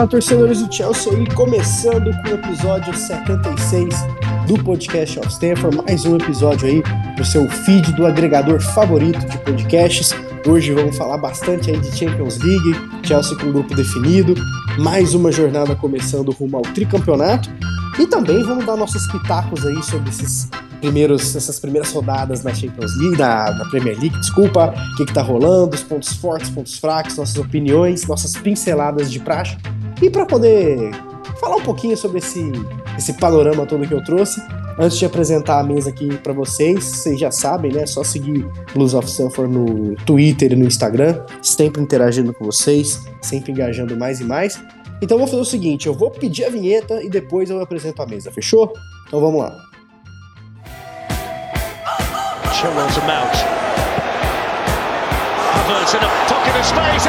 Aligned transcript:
Fala, 0.00 0.08
torcedores 0.08 0.62
do 0.62 0.74
Chelsea 0.74 1.12
aí, 1.12 1.26
começando 1.34 2.10
com 2.22 2.30
o 2.30 2.34
episódio 2.34 2.96
76 2.96 3.94
do 4.46 4.64
Podcast 4.64 5.18
of 5.18 5.28
Stanford, 5.28 5.76
mais 5.76 6.06
um 6.06 6.16
episódio 6.16 6.68
aí 6.68 6.82
do 7.18 7.22
seu 7.22 7.46
feed 7.50 7.92
do 7.92 8.06
agregador 8.06 8.62
favorito 8.62 9.18
de 9.28 9.36
podcasts. 9.40 10.14
Hoje 10.46 10.72
vamos 10.72 10.96
falar 10.96 11.18
bastante 11.18 11.70
aí 11.70 11.78
de 11.78 11.94
Champions 11.94 12.38
League, 12.38 13.06
Chelsea 13.06 13.36
com 13.36 13.52
grupo 13.52 13.74
definido, 13.74 14.34
mais 14.78 15.12
uma 15.12 15.30
jornada 15.30 15.76
começando 15.76 16.32
rumo 16.32 16.56
ao 16.56 16.62
tricampeonato 16.62 17.50
e 17.98 18.06
também 18.06 18.42
vamos 18.42 18.64
dar 18.64 18.76
nossos 18.76 19.06
pitacos 19.08 19.66
aí 19.66 19.82
sobre 19.82 20.08
esses 20.08 20.48
primeiros, 20.80 21.36
essas 21.36 21.60
primeiras 21.60 21.92
rodadas 21.92 22.42
na 22.42 22.54
Champions 22.54 22.96
League, 22.96 23.18
na, 23.18 23.50
na 23.50 23.66
Premier 23.66 23.98
League, 24.00 24.18
desculpa, 24.18 24.72
o 24.74 24.96
que, 24.96 25.04
que 25.04 25.12
tá 25.12 25.20
rolando, 25.20 25.76
os 25.76 25.82
pontos 25.82 26.14
fortes, 26.14 26.48
pontos 26.48 26.78
fracos, 26.78 27.18
nossas 27.18 27.36
opiniões, 27.36 28.06
nossas 28.06 28.34
pinceladas 28.34 29.12
de 29.12 29.20
praxe. 29.20 29.58
E 30.02 30.08
para 30.08 30.24
poder 30.24 30.90
falar 31.38 31.56
um 31.56 31.62
pouquinho 31.62 31.96
sobre 31.96 32.18
esse, 32.18 32.52
esse 32.96 33.12
panorama 33.14 33.66
todo 33.66 33.86
que 33.86 33.92
eu 33.92 34.02
trouxe, 34.02 34.40
antes 34.78 34.98
de 34.98 35.04
apresentar 35.04 35.60
a 35.60 35.62
mesa 35.62 35.90
aqui 35.90 36.16
para 36.18 36.32
vocês, 36.32 36.84
vocês 36.84 37.20
já 37.20 37.30
sabem, 37.30 37.72
né? 37.72 37.82
É 37.82 37.86
só 37.86 38.02
seguir 38.02 38.46
Blues 38.72 38.94
of 38.94 39.08
Sanford 39.10 39.52
no 39.52 39.94
Twitter 40.06 40.52
e 40.52 40.56
no 40.56 40.64
Instagram, 40.64 41.22
sempre 41.42 41.82
interagindo 41.82 42.32
com 42.32 42.44
vocês, 42.44 43.02
sempre 43.20 43.52
engajando 43.52 43.96
mais 43.96 44.20
e 44.20 44.24
mais. 44.24 44.58
Então 45.02 45.18
vou 45.18 45.26
fazer 45.26 45.40
o 45.40 45.46
seguinte, 45.46 45.86
eu 45.86 45.94
vou 45.94 46.10
pedir 46.10 46.44
a 46.44 46.50
vinheta 46.50 47.02
e 47.02 47.08
depois 47.08 47.48
eu 47.48 47.60
apresento 47.60 48.02
a 48.02 48.06
mesa, 48.06 48.30
fechou? 48.30 48.72
Então 49.06 49.20
vamos 49.20 49.40
lá. 49.40 49.56
Chilwell 52.52 52.88
Mount. 53.06 53.60
Havertz 55.54 55.94
in 55.94 55.98
a 55.98 56.08
pocket 56.28 56.54
of 56.56 56.66
space, 56.66 57.04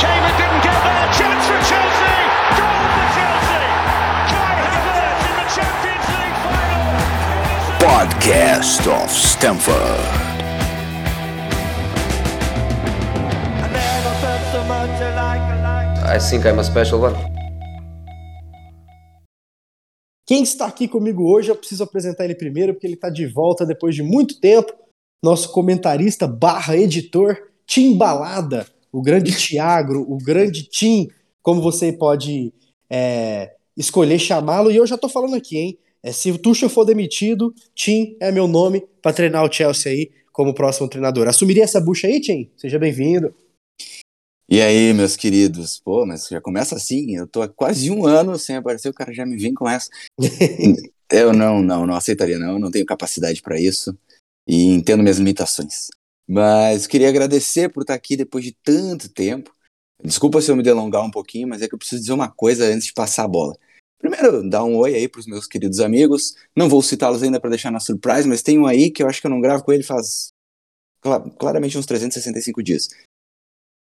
came 0.00 0.24
and 0.24 0.36
didn't 0.36 0.62
get 0.62 0.75
Podcast 7.96 8.86
of 8.90 9.10
Stamford. 9.10 9.74
I 16.04 16.18
think 16.18 16.44
I'm 16.44 16.58
a 16.58 16.62
special 16.62 17.00
one. 17.00 17.14
Quem 20.26 20.42
está 20.42 20.66
aqui 20.66 20.86
comigo 20.86 21.24
hoje, 21.24 21.48
eu 21.48 21.56
preciso 21.56 21.84
apresentar 21.84 22.26
ele 22.26 22.34
primeiro, 22.34 22.74
porque 22.74 22.86
ele 22.86 22.96
está 22.96 23.08
de 23.08 23.26
volta 23.26 23.64
depois 23.64 23.94
de 23.94 24.02
muito 24.02 24.38
tempo. 24.40 24.74
Nosso 25.24 25.50
comentarista 25.50 26.26
barra 26.26 26.76
editor, 26.76 27.34
Tim 27.66 27.96
Balada, 27.96 28.66
o 28.92 29.00
grande 29.00 29.32
Tiagro, 29.40 30.02
o 30.02 30.18
grande 30.18 30.64
Tim, 30.64 31.08
como 31.42 31.62
você 31.62 31.94
pode 31.94 32.52
é, 32.90 33.54
escolher 33.74 34.18
chamá-lo. 34.18 34.70
E 34.70 34.76
eu 34.76 34.86
já 34.86 34.96
estou 34.96 35.08
falando 35.08 35.34
aqui, 35.34 35.56
hein? 35.56 35.78
É, 36.06 36.12
se 36.12 36.30
o 36.30 36.38
Tuchel 36.38 36.70
for 36.70 36.84
demitido, 36.84 37.52
Tim 37.74 38.16
é 38.20 38.30
meu 38.30 38.46
nome 38.46 38.86
para 39.02 39.12
treinar 39.12 39.44
o 39.44 39.52
Chelsea 39.52 39.90
aí 39.90 40.12
como 40.32 40.54
próximo 40.54 40.88
treinador. 40.88 41.26
Assumiria 41.26 41.64
essa 41.64 41.80
bucha 41.80 42.06
aí, 42.06 42.20
Tim? 42.20 42.48
Seja 42.56 42.78
bem-vindo. 42.78 43.34
E 44.48 44.60
aí, 44.60 44.94
meus 44.94 45.16
queridos? 45.16 45.80
Pô, 45.80 46.06
mas 46.06 46.28
já 46.28 46.40
começa 46.40 46.76
assim. 46.76 47.16
Eu 47.16 47.26
tô 47.26 47.42
há 47.42 47.48
quase 47.48 47.90
um 47.90 48.06
ano 48.06 48.38
sem 48.38 48.54
aparecer, 48.54 48.88
o 48.88 48.94
cara 48.94 49.12
já 49.12 49.26
me 49.26 49.36
vem 49.36 49.52
com 49.52 49.68
essa. 49.68 49.90
eu 51.10 51.32
não, 51.32 51.60
não, 51.60 51.84
não 51.84 51.96
aceitaria, 51.96 52.38
não. 52.38 52.52
Eu 52.52 52.58
não 52.60 52.70
tenho 52.70 52.86
capacidade 52.86 53.42
para 53.42 53.60
isso 53.60 53.92
e 54.46 54.66
entendo 54.66 55.02
minhas 55.02 55.18
limitações. 55.18 55.88
Mas 56.24 56.86
queria 56.86 57.08
agradecer 57.08 57.68
por 57.68 57.80
estar 57.80 57.94
aqui 57.94 58.16
depois 58.16 58.44
de 58.44 58.56
tanto 58.62 59.08
tempo. 59.08 59.52
Desculpa 60.04 60.40
se 60.40 60.52
eu 60.52 60.54
me 60.54 60.62
delongar 60.62 61.04
um 61.04 61.10
pouquinho, 61.10 61.48
mas 61.48 61.62
é 61.62 61.68
que 61.68 61.74
eu 61.74 61.78
preciso 61.78 62.00
dizer 62.00 62.12
uma 62.12 62.30
coisa 62.30 62.64
antes 62.66 62.86
de 62.86 62.92
passar 62.92 63.24
a 63.24 63.28
bola. 63.28 63.56
Primeiro, 63.98 64.48
dar 64.48 64.64
um 64.64 64.76
oi 64.76 64.94
aí 64.94 65.08
pros 65.08 65.26
meus 65.26 65.46
queridos 65.46 65.80
amigos. 65.80 66.34
Não 66.54 66.68
vou 66.68 66.82
citá-los 66.82 67.22
ainda 67.22 67.40
para 67.40 67.50
deixar 67.50 67.70
na 67.70 67.80
surprise, 67.80 68.28
mas 68.28 68.42
tem 68.42 68.58
um 68.58 68.66
aí 68.66 68.90
que 68.90 69.02
eu 69.02 69.08
acho 69.08 69.20
que 69.20 69.26
eu 69.26 69.30
não 69.30 69.40
gravo 69.40 69.64
com 69.64 69.72
ele 69.72 69.82
faz 69.82 70.32
claramente 71.38 71.78
uns 71.78 71.86
365 71.86 72.62
dias. 72.62 72.88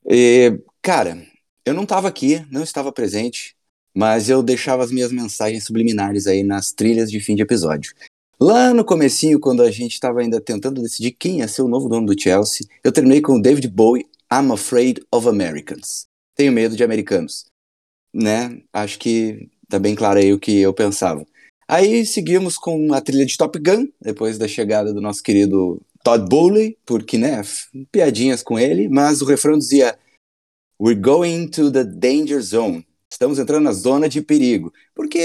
E, 0.08 0.58
cara, 0.82 1.24
eu 1.64 1.74
não 1.74 1.84
estava 1.84 2.08
aqui, 2.08 2.44
não 2.50 2.62
estava 2.62 2.92
presente, 2.92 3.56
mas 3.94 4.28
eu 4.28 4.42
deixava 4.42 4.84
as 4.84 4.90
minhas 4.90 5.10
mensagens 5.10 5.64
subliminares 5.64 6.26
aí 6.26 6.42
nas 6.42 6.72
trilhas 6.72 7.10
de 7.10 7.20
fim 7.20 7.34
de 7.34 7.42
episódio. 7.42 7.94
Lá 8.38 8.74
no 8.74 8.84
comecinho, 8.84 9.40
quando 9.40 9.62
a 9.62 9.70
gente 9.70 9.92
estava 9.92 10.20
ainda 10.20 10.40
tentando 10.40 10.82
decidir 10.82 11.12
quem 11.12 11.38
ia 11.38 11.48
ser 11.48 11.62
o 11.62 11.68
novo 11.68 11.88
dono 11.88 12.06
do 12.06 12.20
Chelsea, 12.20 12.66
eu 12.84 12.92
terminei 12.92 13.20
com 13.22 13.32
o 13.32 13.42
David 13.42 13.68
Bowie, 13.68 14.06
I'm 14.30 14.52
Afraid 14.52 15.02
of 15.10 15.26
Americans. 15.26 16.06
Tenho 16.34 16.52
medo 16.52 16.76
de 16.76 16.84
americanos. 16.84 17.46
Né? 18.12 18.62
Acho 18.72 18.98
que 18.98 19.48
tá 19.68 19.78
bem 19.78 19.94
claro 19.94 20.18
aí 20.18 20.32
o 20.32 20.38
que 20.38 20.60
eu 20.60 20.72
pensava. 20.72 21.26
Aí 21.68 22.06
seguimos 22.06 22.56
com 22.56 22.92
a 22.92 23.00
trilha 23.00 23.26
de 23.26 23.36
Top 23.36 23.58
Gun, 23.58 23.88
depois 24.00 24.38
da 24.38 24.46
chegada 24.46 24.94
do 24.94 25.00
nosso 25.00 25.22
querido 25.22 25.80
Todd 26.04 26.28
Bowley, 26.28 26.78
porque, 26.86 27.18
né, 27.18 27.42
piadinhas 27.90 28.42
com 28.42 28.58
ele, 28.58 28.88
mas 28.88 29.20
o 29.20 29.24
refrão 29.24 29.58
dizia 29.58 29.98
We're 30.80 31.00
going 31.00 31.48
to 31.48 31.72
the 31.72 31.84
danger 31.84 32.40
zone. 32.40 32.86
Estamos 33.10 33.38
entrando 33.38 33.64
na 33.64 33.72
zona 33.72 34.08
de 34.08 34.20
perigo, 34.20 34.72
porque 34.94 35.18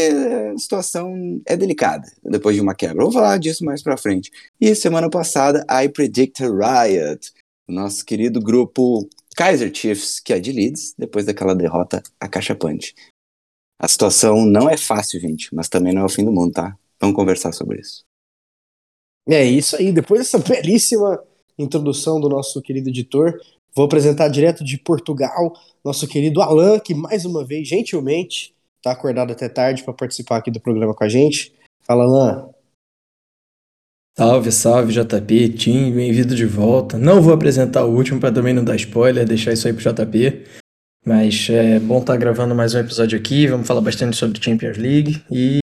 a 0.54 0.58
situação 0.58 1.42
é 1.46 1.58
delicada 1.58 2.10
depois 2.24 2.56
de 2.56 2.62
uma 2.62 2.74
quebra. 2.74 3.04
Vou 3.04 3.12
falar 3.12 3.38
disso 3.38 3.66
mais 3.66 3.84
pra 3.84 3.98
frente. 3.98 4.32
E 4.60 4.74
semana 4.74 5.10
passada, 5.10 5.66
I 5.70 5.90
Predict 5.90 6.42
a 6.44 6.48
Riot, 6.48 7.32
nosso 7.68 8.06
querido 8.06 8.40
grupo 8.40 9.08
Kaiser 9.36 9.74
Chiefs, 9.74 10.20
que 10.20 10.34
é 10.34 10.40
de 10.40 10.52
Leeds, 10.52 10.94
depois 10.98 11.26
daquela 11.26 11.54
derrota 11.54 12.02
a 12.20 12.56
Punch. 12.56 12.96
A 13.82 13.88
situação 13.88 14.46
não 14.46 14.70
é 14.70 14.78
fácil, 14.78 15.20
gente, 15.20 15.54
mas 15.56 15.68
também 15.68 15.92
não 15.92 16.04
é 16.04 16.06
o 16.06 16.10
fim 16.10 16.24
do 16.24 16.32
mundo, 16.32 16.54
tá? 16.54 16.78
Vamos 17.00 17.16
conversar 17.16 17.52
sobre 17.52 17.80
isso. 17.80 18.04
É 19.28 19.44
isso 19.44 19.76
aí. 19.76 19.92
Depois 19.92 20.22
dessa 20.22 20.38
belíssima 20.48 21.20
introdução 21.58 22.22
do 22.22 22.30
nosso 22.30 22.62
querido 22.62 22.90
editor, 22.90 23.42
vou 23.76 23.86
apresentar 23.86 24.28
direto 24.28 24.64
de 24.64 24.78
Portugal 24.78 25.52
nosso 25.84 26.08
querido 26.08 26.44
Alan, 26.44 26.80
que 26.80 26.94
mais 26.94 27.26
uma 27.26 27.44
vez, 27.44 27.68
gentilmente, 27.68 28.54
está 28.78 28.92
acordado 28.92 29.32
até 29.32 29.50
tarde 29.50 29.84
para 29.84 29.96
participar 29.96 30.38
aqui 30.38 30.52
do 30.52 30.62
programa 30.62 30.94
com 30.94 31.04
a 31.04 31.10
gente. 31.10 31.52
Fala, 31.82 32.04
Alan. 32.04 32.52
Salve, 34.16 34.52
salve, 34.52 34.94
JP, 34.94 35.50
Tim, 35.54 35.92
bem-vindo 35.92 36.36
de 36.36 36.46
volta. 36.46 37.00
Não 37.00 37.20
vou 37.20 37.34
apresentar 37.34 37.84
o 37.86 37.96
último 37.96 38.20
para 38.20 38.32
também 38.32 38.54
não 38.54 38.64
dar 38.64 38.76
spoiler, 38.76 39.26
deixar 39.26 39.54
isso 39.54 39.68
aí 39.68 39.74
pro 39.74 39.82
JP. 39.82 40.61
Mas 41.04 41.50
é 41.50 41.80
bom 41.80 42.00
estar 42.00 42.14
tá 42.14 42.20
gravando 42.20 42.54
mais 42.54 42.76
um 42.76 42.80
episódio 42.80 43.18
aqui. 43.18 43.48
Vamos 43.48 43.66
falar 43.66 43.82
bastante 43.82 44.16
sobre 44.16 44.42
Champions 44.42 44.78
League. 44.78 45.24
E 45.32 45.58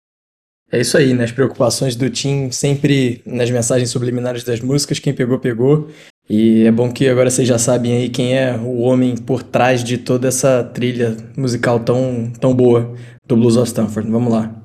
é 0.72 0.82
isso 0.82 0.98
aí, 0.98 1.14
né? 1.14 1.26
As 1.26 1.32
preocupações 1.32 1.96
do 1.96 2.10
Tim 2.10 2.50
sempre 2.50 3.22
nas 3.24 3.52
mensagens 3.52 3.92
subliminares 3.92 4.44
das 4.44 4.62
músicas. 4.62 4.98
Quem 4.98 5.14
pegou, 5.14 5.38
pegou. 5.38 5.90
E 6.28 6.64
é 6.64 6.72
bom 6.72 6.92
que 6.92 7.08
agora 7.08 7.30
vocês 7.30 7.48
já 7.48 7.60
sabem 7.60 7.94
aí 7.94 8.10
quem 8.10 8.36
é 8.36 8.58
o 8.58 8.80
homem 8.80 9.16
por 9.16 9.44
trás 9.44 9.84
de 9.84 10.00
toda 10.00 10.28
essa 10.28 10.64
trilha 10.64 11.16
musical 11.38 11.80
tão, 11.82 12.32
tão 12.40 12.56
boa 12.56 12.96
do 13.24 13.38
Blues 13.38 13.58
of 13.58 13.68
Stanford. 13.68 14.10
Vamos 14.10 14.34
lá. 14.34 14.60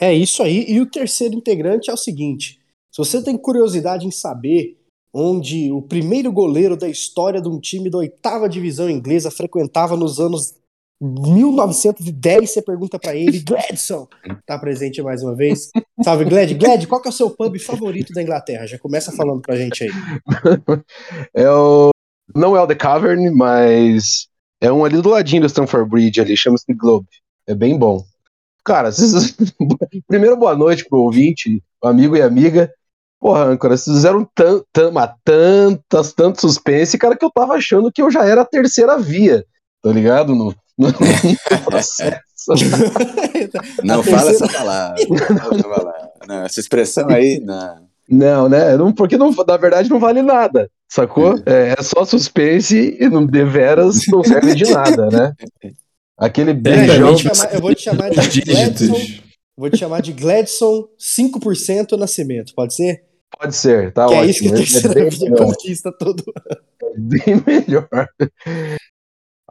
É 0.00 0.12
isso 0.12 0.42
aí. 0.42 0.64
E 0.68 0.80
o 0.80 0.86
terceiro 0.86 1.34
integrante 1.34 1.88
é 1.90 1.94
o 1.94 1.96
seguinte: 1.96 2.58
se 2.90 2.98
você 2.98 3.22
tem 3.22 3.38
curiosidade 3.38 4.04
em 4.04 4.10
saber 4.10 4.77
onde 5.18 5.72
o 5.72 5.82
primeiro 5.82 6.30
goleiro 6.30 6.76
da 6.76 6.88
história 6.88 7.42
de 7.42 7.48
um 7.48 7.58
time 7.58 7.90
da 7.90 7.98
oitava 7.98 8.48
divisão 8.48 8.88
inglesa 8.88 9.32
frequentava 9.32 9.96
nos 9.96 10.20
anos 10.20 10.54
1910, 11.00 12.50
você 12.50 12.62
pergunta 12.62 12.98
para 12.98 13.14
ele, 13.14 13.40
Gladson, 13.40 14.08
tá 14.46 14.58
presente 14.58 15.02
mais 15.02 15.22
uma 15.22 15.34
vez. 15.34 15.70
Salve, 16.02 16.24
Glad. 16.24 16.52
Glad, 16.54 16.86
qual 16.86 17.00
que 17.00 17.08
é 17.08 17.10
o 17.10 17.14
seu 17.14 17.30
pub 17.30 17.58
favorito 17.58 18.12
da 18.12 18.22
Inglaterra? 18.22 18.66
Já 18.66 18.78
começa 18.78 19.12
falando 19.12 19.40
pra 19.40 19.56
gente 19.56 19.84
aí. 19.84 19.90
É 21.34 21.50
o... 21.50 21.90
Não 22.34 22.56
é 22.56 22.60
o 22.60 22.66
The 22.66 22.74
Cavern, 22.74 23.30
mas 23.30 24.28
é 24.60 24.70
um 24.70 24.84
ali 24.84 25.00
do 25.00 25.08
ladinho 25.08 25.42
do 25.42 25.48
Stamford 25.48 25.88
Bridge 25.88 26.20
ali, 26.20 26.36
chama-se 26.36 26.72
Globe. 26.74 27.08
É 27.46 27.54
bem 27.54 27.78
bom. 27.78 28.04
Cara, 28.64 28.92
vocês... 28.92 29.36
primeiro 30.06 30.36
boa 30.36 30.54
noite 30.54 30.84
pro 30.84 31.00
ouvinte, 31.00 31.62
amigo 31.82 32.16
e 32.16 32.22
amiga. 32.22 32.72
Porra, 33.20 33.44
Âncora, 33.44 33.76
vocês 33.76 33.96
fizeram 33.96 34.28
tan, 34.34 34.62
tan, 34.72 34.92
tantas, 35.24 36.12
tanto 36.12 36.40
suspense, 36.40 36.96
cara, 36.96 37.16
que 37.16 37.24
eu 37.24 37.30
tava 37.30 37.54
achando 37.54 37.90
que 37.90 38.00
eu 38.00 38.10
já 38.10 38.24
era 38.24 38.42
a 38.42 38.46
terceira 38.46 38.96
via, 38.96 39.44
tá 39.82 39.90
ligado? 39.90 40.34
No, 40.34 40.54
no, 40.78 40.88
no 40.88 41.64
processo. 41.64 42.20
não 43.82 44.02
fala 44.02 44.30
essa 44.30 44.48
palavra. 44.48 44.96
Não, 46.26 46.44
essa 46.44 46.60
expressão 46.60 47.08
aí, 47.08 47.40
não. 47.40 47.88
Não, 48.08 48.48
né? 48.48 48.76
Não, 48.76 48.92
porque 48.92 49.18
não, 49.18 49.30
na 49.30 49.56
verdade 49.56 49.90
não 49.90 49.98
vale 49.98 50.22
nada, 50.22 50.70
sacou? 50.88 51.34
É, 51.44 51.74
é 51.78 51.82
só 51.82 52.04
suspense 52.04 52.96
e 52.98 53.08
não 53.08 53.26
deveras 53.26 54.06
não 54.08 54.24
serve 54.24 54.54
de 54.54 54.70
nada, 54.72 55.08
né? 55.10 55.34
Aquele 56.16 56.54
beijão. 56.54 56.94
Eu 56.94 57.06
vou 57.06 57.18
chamar, 57.18 57.54
eu 57.54 57.60
vou 57.60 57.74
te 57.74 57.82
chamar 57.82 58.10
de 58.10 58.40
Gladson. 58.40 58.94
Vou 59.56 59.68
te 59.68 59.76
chamar 59.76 60.00
de 60.00 60.12
Gladson 60.12 60.88
5% 60.98 61.98
Nascimento, 61.98 62.54
pode 62.54 62.74
ser? 62.74 63.07
Pode 63.36 63.54
ser, 63.54 63.92
tá 63.92 64.06
que 64.06 64.14
ótimo. 64.14 64.24
É 64.24 64.30
isso 64.30 64.40
que 64.40 64.48
a 64.48 64.54
terceira 64.54 65.06
é 65.06 65.10
via 65.10 65.32
conquista 65.32 65.92
todo 65.92 66.24
ano. 66.34 66.60
É 66.82 66.98
bem 66.98 67.42
melhor. 67.46 68.08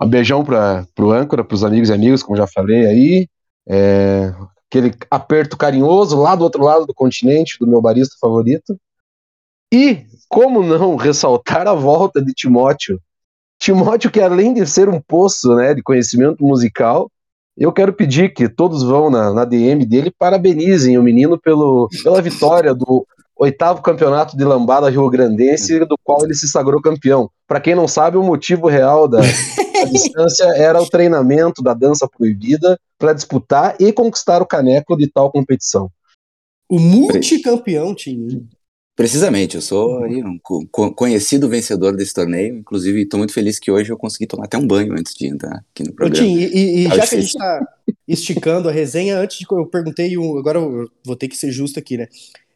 Um 0.01 0.07
beijão 0.07 0.43
para 0.43 0.85
o 0.99 1.11
âncora, 1.11 1.43
para 1.43 1.55
os 1.55 1.63
amigos 1.63 1.89
e 1.89 1.93
amigos, 1.93 2.23
como 2.23 2.37
já 2.37 2.47
falei 2.47 2.85
aí. 2.85 3.27
É, 3.67 4.33
aquele 4.69 4.93
aperto 5.09 5.57
carinhoso 5.57 6.19
lá 6.19 6.35
do 6.35 6.43
outro 6.43 6.63
lado 6.63 6.85
do 6.85 6.93
continente, 6.93 7.57
do 7.59 7.67
meu 7.67 7.81
barista 7.81 8.15
favorito. 8.19 8.77
E 9.73 10.05
como 10.29 10.63
não 10.63 10.95
ressaltar 10.95 11.67
a 11.67 11.73
volta 11.73 12.21
de 12.21 12.33
Timóteo? 12.33 12.99
Timóteo, 13.59 14.11
que 14.11 14.21
além 14.21 14.53
de 14.53 14.65
ser 14.65 14.87
um 14.87 15.01
poço 15.01 15.55
né, 15.55 15.73
de 15.73 15.81
conhecimento 15.81 16.43
musical, 16.43 17.11
eu 17.57 17.71
quero 17.71 17.91
pedir 17.91 18.33
que 18.33 18.47
todos 18.47 18.83
vão 18.83 19.09
na, 19.09 19.33
na 19.33 19.45
DM 19.45 19.83
dele 19.85 20.11
parabenizem 20.11 20.97
o 20.97 21.03
menino 21.03 21.39
pelo, 21.39 21.89
pela 22.03 22.21
vitória 22.21 22.73
do 22.73 23.05
oitavo 23.39 23.81
campeonato 23.81 24.35
de 24.35 24.43
lambada 24.43 24.89
rio-grandense, 24.89 25.79
do 25.85 25.97
qual 26.03 26.23
ele 26.23 26.33
se 26.33 26.47
sagrou 26.47 26.81
campeão. 26.81 27.29
Para 27.47 27.61
quem 27.61 27.75
não 27.75 27.87
sabe, 27.87 28.17
o 28.17 28.23
motivo 28.23 28.67
real 28.67 29.07
da, 29.07 29.19
da 29.19 29.83
distância 29.91 30.45
era 30.55 30.81
o 30.81 30.89
treinamento 30.89 31.61
da 31.61 31.73
dança 31.73 32.07
proibida 32.07 32.79
para 32.97 33.13
disputar 33.13 33.75
e 33.79 33.93
conquistar 33.93 34.41
o 34.41 34.47
caneco 34.47 34.97
de 34.97 35.07
tal 35.07 35.31
competição. 35.31 35.89
O 36.69 36.79
multicampeão, 36.79 37.95
Tim. 37.95 38.47
Precisamente, 38.97 39.55
eu 39.55 39.61
sou 39.61 40.03
aí, 40.03 40.23
um 40.23 40.39
conhecido 40.91 41.47
vencedor 41.47 41.95
desse 41.95 42.15
torneio, 42.15 42.57
inclusive 42.57 43.03
estou 43.03 43.19
muito 43.19 43.31
feliz 43.31 43.59
que 43.59 43.69
hoje 43.69 43.91
eu 43.91 43.97
consegui 43.97 44.25
tomar 44.25 44.45
até 44.45 44.57
um 44.57 44.65
banho 44.65 44.93
antes 44.93 45.13
de 45.13 45.27
entrar 45.27 45.63
aqui 45.71 45.83
no 45.83 45.93
programa. 45.93 46.27
Tim, 46.27 46.35
e, 46.35 46.83
e 46.83 46.89
tá 46.89 46.95
já 46.95 47.03
difícil. 47.03 47.07
que 47.07 47.15
a 47.15 47.19
gente 47.19 47.29
está 47.29 47.67
esticando 48.07 48.67
a 48.67 48.71
resenha, 48.71 49.19
antes 49.19 49.37
de 49.37 49.45
eu 49.47 49.67
perguntei, 49.67 50.11
agora 50.15 50.57
eu 50.57 50.89
vou 51.05 51.15
ter 51.15 51.27
que 51.27 51.37
ser 51.37 51.51
justo 51.51 51.77
aqui, 51.77 51.95
né? 51.95 52.07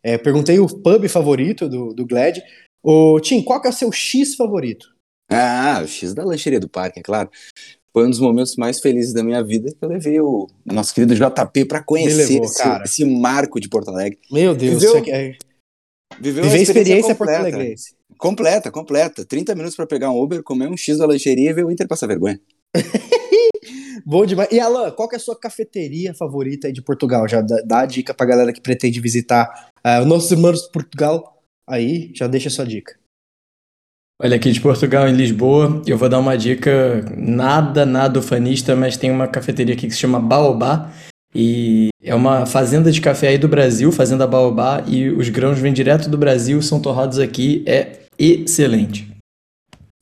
É, 0.04 0.18
perguntei 0.18 0.60
o 0.60 0.68
pub 0.68 1.08
favorito 1.08 1.70
do, 1.70 1.94
do 1.94 2.06
Glad. 2.06 2.40
Ô, 2.84 3.20
Tim, 3.20 3.42
qual 3.44 3.62
que 3.62 3.68
é 3.68 3.70
o 3.70 3.74
seu 3.74 3.92
X 3.92 4.36
favorito? 4.36 4.88
Ah, 5.30 5.82
o 5.84 5.88
X 5.88 6.14
da 6.14 6.24
lancheria 6.24 6.60
do 6.60 6.68
parque, 6.68 7.00
é 7.00 7.04
claro. 7.04 7.30
Foi 7.94 8.06
um 8.06 8.10
dos 8.10 8.20
momentos 8.20 8.56
mais 8.56 8.80
felizes 8.80 9.14
da 9.14 9.24
minha 9.24 9.44
vida 9.44 9.70
que 9.70 9.84
eu 9.84 9.90
levei 9.90 10.20
o 10.20 10.48
nosso 10.66 10.94
querido 10.94 11.14
JP 11.14 11.66
para 11.66 11.84
conhecer 11.84 12.30
levou, 12.30 12.46
esse, 12.46 12.84
esse, 12.84 13.06
marco 13.06 13.60
de 13.60 13.68
Porto 13.68 13.90
Alegre. 13.90 14.18
Meu 14.32 14.56
Deus, 14.56 14.82
viveu, 14.82 14.98
é... 15.08 15.38
viveu 16.20 16.44
a 16.44 16.48
experiência, 16.48 16.72
experiência 16.72 17.16
Porto 17.16 17.30
Alegrense. 17.32 17.96
Completa, 18.18 18.72
completa. 18.72 19.26
30 19.26 19.56
minutos 19.56 19.76
para 19.76 19.88
pegar 19.88 20.12
um 20.12 20.22
Uber, 20.22 20.42
comer 20.42 20.68
um 20.68 20.78
X 20.78 20.98
da 21.00 21.06
lancheria 21.06 21.50
e 21.50 21.54
ver 21.54 21.66
o 21.66 21.72
Inter 21.72 21.88
passar 21.88 22.08
vergonha. 22.08 22.40
Bom 24.06 24.26
demais. 24.26 24.50
E 24.52 24.60
Alan, 24.60 24.92
qual 24.92 25.08
que 25.10 25.16
é 25.16 25.18
a 25.18 25.22
sua 25.22 25.40
cafeteria 25.40 26.14
favorita 26.14 26.68
aí 26.68 26.74
de 26.74 26.82
Portugal? 26.82 27.28
Já 27.28 27.42
dá, 27.42 27.62
dá 27.66 27.80
a 27.82 27.86
dica 27.86 28.14
pra 28.14 28.26
galera 28.26 28.54
que 28.54 28.62
pretende 28.62 29.00
visitar 29.00 29.70
uh, 29.86 30.06
nossos 30.06 30.32
irmãos 30.32 30.62
de 30.62 30.72
Portugal. 30.72 31.42
Aí, 31.68 32.12
já 32.14 32.28
deixa 32.28 32.50
a 32.50 32.52
sua 32.52 32.66
dica. 32.66 32.96
Olha, 34.22 34.36
aqui 34.36 34.52
de 34.52 34.62
Portugal, 34.62 35.08
em 35.08 35.16
Lisboa, 35.16 35.82
eu 35.88 35.98
vou 35.98 36.08
dar 36.08 36.20
uma 36.20 36.38
dica 36.38 37.04
nada, 37.18 37.86
nada 37.86 38.20
ufanista, 38.20 38.76
mas 38.76 38.96
tem 38.96 39.10
uma 39.10 39.28
cafeteria 39.28 39.74
aqui 39.74 39.88
que 39.88 39.94
se 39.94 40.00
chama 40.00 40.20
Baobá. 40.20 40.92
E 41.34 41.90
é 42.04 42.14
uma 42.14 42.46
fazenda 42.46 42.92
de 42.92 43.00
café 43.00 43.30
aí 43.30 43.38
do 43.38 43.48
Brasil, 43.48 43.92
Fazenda 43.92 44.28
Baobá, 44.28 44.84
e 44.86 45.10
os 45.10 45.30
grãos 45.30 45.58
vêm 45.58 45.72
direto 45.72 46.10
do 46.10 46.18
Brasil, 46.18 46.62
são 46.62 46.82
torrados 46.82 47.20
aqui, 47.20 47.64
é 47.66 48.02
excelente. 48.20 49.10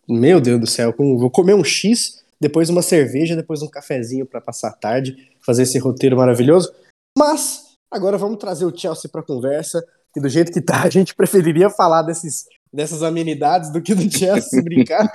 Meu 0.07 0.41
Deus 0.41 0.59
do 0.59 0.68
céu, 0.68 0.94
vou 0.97 1.30
comer 1.30 1.53
um 1.53 1.63
X 1.63 2.19
depois 2.39 2.69
uma 2.69 2.81
cerveja, 2.81 3.36
depois 3.36 3.62
um 3.62 3.68
cafezinho 3.68 4.25
para 4.25 4.39
passar 4.39 4.69
a 4.69 4.74
tarde, 4.74 5.15
fazer 5.45 5.63
esse 5.63 5.77
roteiro 5.77 6.15
maravilhoso. 6.15 6.71
Mas 7.18 7.75
agora 7.91 8.18
vamos 8.18 8.38
trazer 8.38 8.65
o 8.65 8.75
Chelsea 8.75 9.09
para 9.12 9.24
conversa, 9.24 9.83
que 10.13 10.21
do 10.21 10.30
jeito 10.30 10.51
que 10.51 10.62
tá, 10.62 10.83
a 10.86 10.89
gente 10.89 11.13
preferiria 11.15 11.69
falar 11.69 12.03
desses, 12.03 12.45
dessas 12.71 13.03
amenidades 13.03 13.71
do 13.71 13.81
que 13.81 13.94
do 13.94 14.09
Chelsea 14.09 14.62
brincar, 14.63 15.12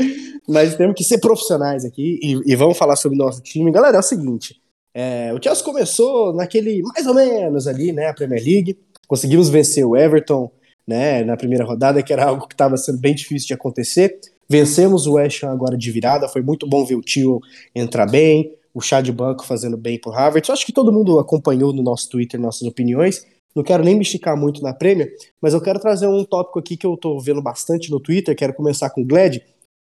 mas 0.49 0.75
temos 0.77 0.95
que 0.97 1.05
ser 1.05 1.19
profissionais 1.19 1.85
aqui 1.85 2.19
e, 2.23 2.53
e, 2.53 2.57
vamos 2.57 2.77
falar 2.77 2.97
sobre 2.97 3.17
o 3.17 3.25
nosso 3.25 3.41
time. 3.41 3.73
Galera, 3.73 3.97
é 3.97 4.01
o 4.01 4.03
seguinte, 4.03 4.61
é, 4.93 5.33
o 5.33 5.43
Chelsea 5.43 5.65
começou 5.65 6.35
naquele 6.35 6.83
mais 6.83 7.07
ou 7.07 7.15
menos 7.15 7.67
ali, 7.67 7.93
né, 7.93 8.09
a 8.09 8.15
Premier 8.15 8.43
League, 8.43 8.79
conseguimos 9.09 9.49
vencer 9.49 9.85
o 9.85 9.97
Everton, 9.97 10.51
né, 10.87 11.25
na 11.25 11.37
primeira 11.37 11.65
rodada, 11.65 12.03
que 12.03 12.13
era 12.13 12.27
algo 12.27 12.47
que 12.47 12.55
estava 12.55 12.77
sendo 12.77 12.99
bem 12.99 13.15
difícil 13.15 13.49
de 13.49 13.55
acontecer. 13.55 14.21
Vencemos 14.49 15.07
o 15.07 15.15
West 15.15 15.43
Ham 15.43 15.53
agora 15.53 15.77
de 15.77 15.91
virada, 15.91 16.29
foi 16.29 16.43
muito 16.43 16.67
bom 16.67 16.85
ver 16.85 16.97
o 16.97 17.01
Tio 17.01 17.41
entrar 17.75 18.07
bem, 18.07 18.55
o 18.73 18.81
chá 18.81 19.01
de 19.01 19.13
banco 19.13 19.45
fazendo 19.45 19.77
bem 19.77 19.99
pro 19.99 20.11
Harvard. 20.11 20.49
Eu 20.49 20.53
acho 20.53 20.67
que 20.67 20.73
todo 20.73 20.93
mundo 20.93 21.19
acompanhou 21.19 21.73
no 21.73 21.83
nosso 21.83 22.09
Twitter 22.09 22.41
nossas 22.41 22.67
opiniões. 22.67 23.27
Não 23.55 23.63
quero 23.63 23.85
nem 23.85 23.95
me 23.95 24.03
esticar 24.03 24.37
muito 24.37 24.63
na 24.63 24.75
Premier, 24.75 25.15
mas 25.41 25.55
eu 25.55 25.61
quero 25.61 25.79
trazer 25.79 26.09
um 26.09 26.25
tópico 26.25 26.59
aqui 26.59 26.77
que 26.77 26.87
eu 26.87 26.97
tô 26.97 27.21
vendo 27.21 27.41
bastante 27.41 27.89
no 27.91 28.01
Twitter, 28.01 28.35
quero 28.35 28.53
começar 28.53 28.91
com 28.91 29.03
o 29.03 29.07
Glad, 29.07 29.39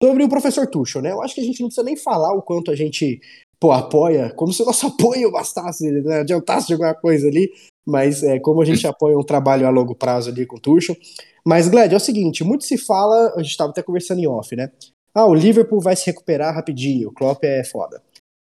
sobre 0.02 0.24
o 0.24 0.28
professor 0.28 0.66
Tuchel, 0.66 1.00
né? 1.00 1.12
Eu 1.12 1.22
acho 1.22 1.36
que 1.36 1.40
a 1.40 1.44
gente 1.44 1.60
não 1.60 1.68
precisa 1.68 1.84
nem 1.84 1.96
falar 1.96 2.32
o 2.34 2.42
quanto 2.42 2.72
a 2.72 2.74
gente 2.74 3.20
pô, 3.60 3.70
apoia, 3.70 4.32
como 4.34 4.52
se 4.52 4.60
o 4.60 4.66
nosso 4.66 4.88
apoio 4.88 5.30
bastasse, 5.30 5.88
né? 5.88 6.20
adiantasse 6.20 6.72
alguma 6.72 6.92
coisa 6.92 7.28
ali, 7.28 7.48
mas 7.86 8.22
é, 8.22 8.38
como 8.38 8.62
a 8.62 8.64
gente 8.64 8.86
apoia 8.86 9.18
um 9.18 9.24
trabalho 9.24 9.66
a 9.66 9.70
longo 9.70 9.94
prazo 9.94 10.30
ali 10.30 10.46
com 10.46 10.56
o 10.56 10.60
Tuchel. 10.60 10.96
Mas, 11.44 11.68
Gled, 11.68 11.92
é 11.92 11.96
o 11.96 12.00
seguinte, 12.00 12.44
muito 12.44 12.64
se 12.64 12.78
fala, 12.78 13.32
a 13.36 13.42
gente 13.42 13.50
estava 13.50 13.70
até 13.70 13.82
conversando 13.82 14.20
em 14.20 14.26
off, 14.26 14.54
né? 14.54 14.70
Ah, 15.14 15.26
o 15.26 15.34
Liverpool 15.34 15.80
vai 15.80 15.96
se 15.96 16.06
recuperar 16.06 16.54
rapidinho, 16.54 17.08
o 17.08 17.12
Klopp 17.12 17.42
é 17.44 17.64
foda. 17.64 18.00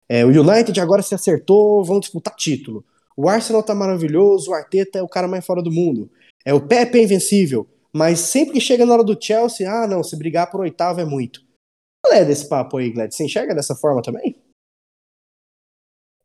É, 0.09 0.25
o 0.25 0.29
United 0.29 0.79
agora 0.79 1.01
se 1.01 1.13
acertou, 1.13 1.83
vão 1.83 1.99
disputar 1.99 2.35
título. 2.35 2.83
O 3.15 3.27
Arsenal 3.27 3.63
tá 3.63 3.73
maravilhoso, 3.73 4.51
o 4.51 4.53
Arteta 4.53 4.99
é 4.99 5.03
o 5.03 5.07
cara 5.07 5.27
mais 5.27 5.45
fora 5.45 5.61
do 5.61 5.71
mundo. 5.71 6.09
É 6.45 6.53
o 6.53 6.61
Pepe 6.61 6.99
é 6.99 7.03
invencível, 7.03 7.67
mas 7.91 8.19
sempre 8.19 8.53
que 8.53 8.61
chega 8.61 8.85
na 8.85 8.93
hora 8.93 9.03
do 9.03 9.17
Chelsea, 9.19 9.69
ah, 9.69 9.87
não, 9.87 10.03
se 10.03 10.15
brigar 10.15 10.49
por 10.49 10.61
oitavo 10.61 11.01
é 11.01 11.05
muito. 11.05 11.41
Qual 12.03 12.13
é 12.13 12.23
desse 12.23 12.47
papo 12.47 12.77
aí, 12.77 12.91
Gled? 12.91 13.13
Você 13.13 13.25
enxerga 13.25 13.53
dessa 13.53 13.75
forma 13.75 14.01
também? 14.01 14.36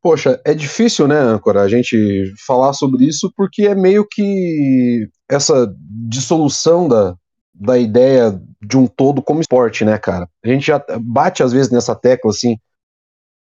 Poxa, 0.02 0.40
é 0.44 0.52
difícil, 0.52 1.06
né, 1.06 1.16
Ancora, 1.16 1.62
a 1.62 1.68
gente 1.68 2.34
falar 2.44 2.72
sobre 2.72 3.04
isso 3.04 3.32
porque 3.36 3.68
é 3.68 3.74
meio 3.74 4.04
que 4.04 5.08
essa 5.30 5.72
dissolução 6.08 6.88
da, 6.88 7.14
da 7.54 7.78
ideia 7.78 8.36
de 8.60 8.76
um 8.76 8.88
todo 8.88 9.22
como 9.22 9.40
esporte, 9.40 9.84
né, 9.84 9.96
cara? 9.98 10.28
A 10.44 10.48
gente 10.48 10.66
já 10.66 10.84
bate 11.00 11.44
às 11.44 11.52
vezes 11.52 11.70
nessa 11.70 11.94
tecla, 11.94 12.32
assim, 12.32 12.58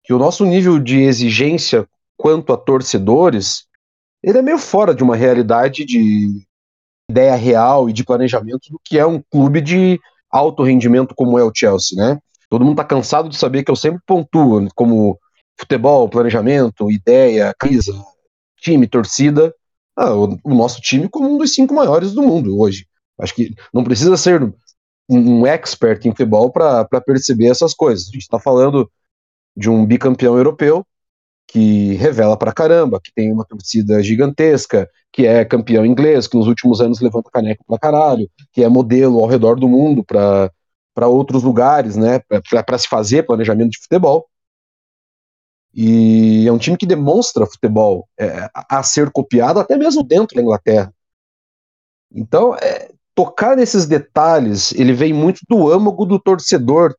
que 0.04 0.12
o 0.12 0.18
nosso 0.18 0.44
nível 0.44 0.78
de 0.78 1.00
exigência 1.00 1.88
quanto 2.14 2.52
a 2.52 2.58
torcedores, 2.58 3.64
ele 4.22 4.36
é 4.36 4.42
meio 4.42 4.58
fora 4.58 4.94
de 4.94 5.02
uma 5.02 5.16
realidade 5.16 5.82
de 5.86 6.46
ideia 7.10 7.34
real 7.36 7.88
e 7.88 7.92
de 7.92 8.04
planejamento 8.04 8.70
do 8.70 8.78
que 8.84 8.98
é 8.98 9.06
um 9.06 9.22
clube 9.30 9.62
de 9.62 9.98
alto 10.30 10.62
rendimento 10.62 11.14
como 11.14 11.38
é 11.38 11.42
o 11.42 11.52
Chelsea, 11.54 11.96
né? 11.96 12.18
Todo 12.50 12.64
mundo 12.66 12.76
tá 12.76 12.84
cansado 12.84 13.30
de 13.30 13.36
saber 13.36 13.64
que 13.64 13.70
eu 13.70 13.76
sempre 13.76 14.00
pontuo 14.06 14.68
como 14.74 15.18
futebol, 15.58 16.08
planejamento, 16.08 16.90
ideia, 16.90 17.54
crise, 17.58 17.92
time, 18.60 18.86
torcida, 18.86 19.54
ah, 19.96 20.14
o, 20.14 20.38
o, 20.42 20.54
nosso 20.54 20.80
time 20.80 21.08
como 21.08 21.32
um 21.32 21.38
dos 21.38 21.54
cinco 21.54 21.74
maiores 21.74 22.12
do 22.12 22.22
mundo 22.22 22.58
hoje. 22.58 22.86
Acho 23.18 23.34
que 23.34 23.54
não 23.72 23.84
precisa 23.84 24.16
ser 24.16 24.42
um, 25.08 25.46
expert 25.46 26.04
em 26.04 26.10
futebol 26.10 26.50
para 26.50 26.86
perceber 27.04 27.46
essas 27.46 27.74
coisas. 27.74 28.08
A 28.08 28.12
gente 28.12 28.22
está 28.22 28.38
falando 28.38 28.90
de 29.56 29.70
um 29.70 29.86
bicampeão 29.86 30.36
europeu 30.36 30.84
que 31.46 31.94
revela 31.94 32.36
pra 32.36 32.52
caramba, 32.52 33.00
que 33.00 33.12
tem 33.14 33.30
uma 33.30 33.44
torcida 33.44 34.02
gigantesca, 34.02 34.88
que 35.12 35.26
é 35.26 35.44
campeão 35.44 35.86
inglês, 35.86 36.26
que 36.26 36.36
nos 36.36 36.48
últimos 36.48 36.80
anos 36.80 37.00
levanta 37.00 37.30
caneco 37.30 37.64
pra 37.66 37.78
caralho, 37.78 38.28
que 38.52 38.64
é 38.64 38.68
modelo 38.68 39.20
ao 39.20 39.28
redor 39.28 39.60
do 39.60 39.68
mundo 39.68 40.02
para 40.02 40.50
outros 41.06 41.42
lugares, 41.42 41.96
né, 41.96 42.20
para 42.66 42.78
se 42.78 42.88
fazer 42.88 43.24
planejamento 43.24 43.70
de 43.70 43.78
futebol. 43.78 44.26
E 45.74 46.46
é 46.46 46.52
um 46.52 46.58
time 46.58 46.76
que 46.76 46.86
demonstra 46.86 47.46
futebol 47.46 48.08
é, 48.18 48.48
a 48.54 48.82
ser 48.84 49.10
copiado 49.10 49.58
até 49.58 49.76
mesmo 49.76 50.04
dentro 50.04 50.36
da 50.36 50.42
Inglaterra. 50.42 50.94
Então, 52.12 52.54
é, 52.54 52.92
tocar 53.14 53.56
nesses 53.56 53.84
detalhes, 53.84 54.72
ele 54.72 54.92
vem 54.92 55.12
muito 55.12 55.40
do 55.48 55.68
âmago 55.70 56.06
do 56.06 56.18
torcedor. 56.18 56.94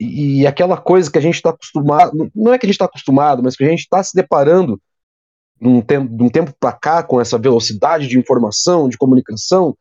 E, 0.00 0.40
e 0.40 0.46
aquela 0.46 0.76
coisa 0.76 1.10
que 1.10 1.18
a 1.18 1.20
gente 1.20 1.36
está 1.36 1.50
acostumado, 1.50 2.30
não 2.34 2.52
é 2.52 2.58
que 2.58 2.66
a 2.66 2.68
gente 2.68 2.74
está 2.74 2.86
acostumado, 2.86 3.40
mas 3.40 3.54
que 3.54 3.64
a 3.64 3.68
gente 3.68 3.80
está 3.80 4.02
se 4.02 4.16
deparando 4.16 4.80
num 5.60 5.80
tempo, 5.80 6.16
de 6.16 6.22
um 6.22 6.28
tempo 6.28 6.52
para 6.58 6.72
cá 6.72 7.02
com 7.04 7.20
essa 7.20 7.38
velocidade 7.38 8.08
de 8.08 8.18
informação, 8.18 8.88
de 8.88 8.98
comunicação, 8.98 9.76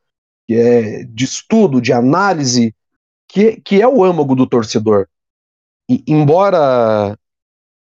que 0.47 0.55
é, 0.55 1.03
de 1.05 1.25
estudo, 1.25 1.81
de 1.81 1.91
análise, 1.91 2.73
que, 3.27 3.59
que 3.61 3.81
é 3.81 3.87
o 3.87 4.03
âmago 4.03 4.35
do 4.35 4.47
torcedor. 4.47 5.07
E, 5.89 6.03
embora 6.07 7.17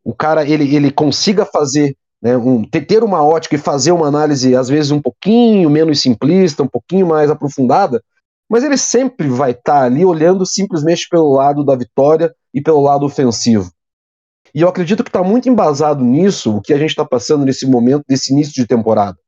o 0.09 0.15
cara 0.15 0.43
ele, 0.49 0.75
ele 0.75 0.91
consiga 0.91 1.45
fazer, 1.45 1.95
né, 2.23 2.35
um, 2.35 2.65
ter 2.65 3.05
uma 3.05 3.23
ótica 3.23 3.57
e 3.57 3.59
fazer 3.59 3.93
uma 3.93 4.07
análise, 4.07 4.57
às 4.57 4.67
vezes, 4.67 4.91
um 4.91 5.03
pouquinho 5.03 5.69
menos 5.69 6.01
simplista, 6.01 6.63
um 6.63 6.67
pouquinho 6.67 7.07
mais 7.07 7.31
aprofundada, 7.31 8.03
mas 8.49 8.65
ele 8.65 8.79
sempre 8.79 9.29
vai 9.29 9.51
estar 9.51 9.81
tá 9.81 9.85
ali 9.85 10.07
olhando 10.07 10.47
simplesmente 10.47 11.07
pelo 11.11 11.35
lado 11.35 11.63
da 11.63 11.77
vitória 11.77 12.35
e 12.55 12.63
pelo 12.63 12.81
lado 12.81 13.05
ofensivo. 13.05 13.71
E 14.55 14.63
eu 14.63 14.69
acredito 14.71 15.05
que 15.05 15.11
está 15.11 15.23
muito 15.23 15.47
embasado 15.47 16.03
nisso 16.03 16.57
o 16.57 16.63
que 16.63 16.73
a 16.73 16.79
gente 16.79 16.89
está 16.89 17.05
passando 17.05 17.45
nesse 17.45 17.67
momento, 17.67 18.03
desse 18.09 18.33
início 18.33 18.55
de 18.55 18.67
temporada. 18.67 19.19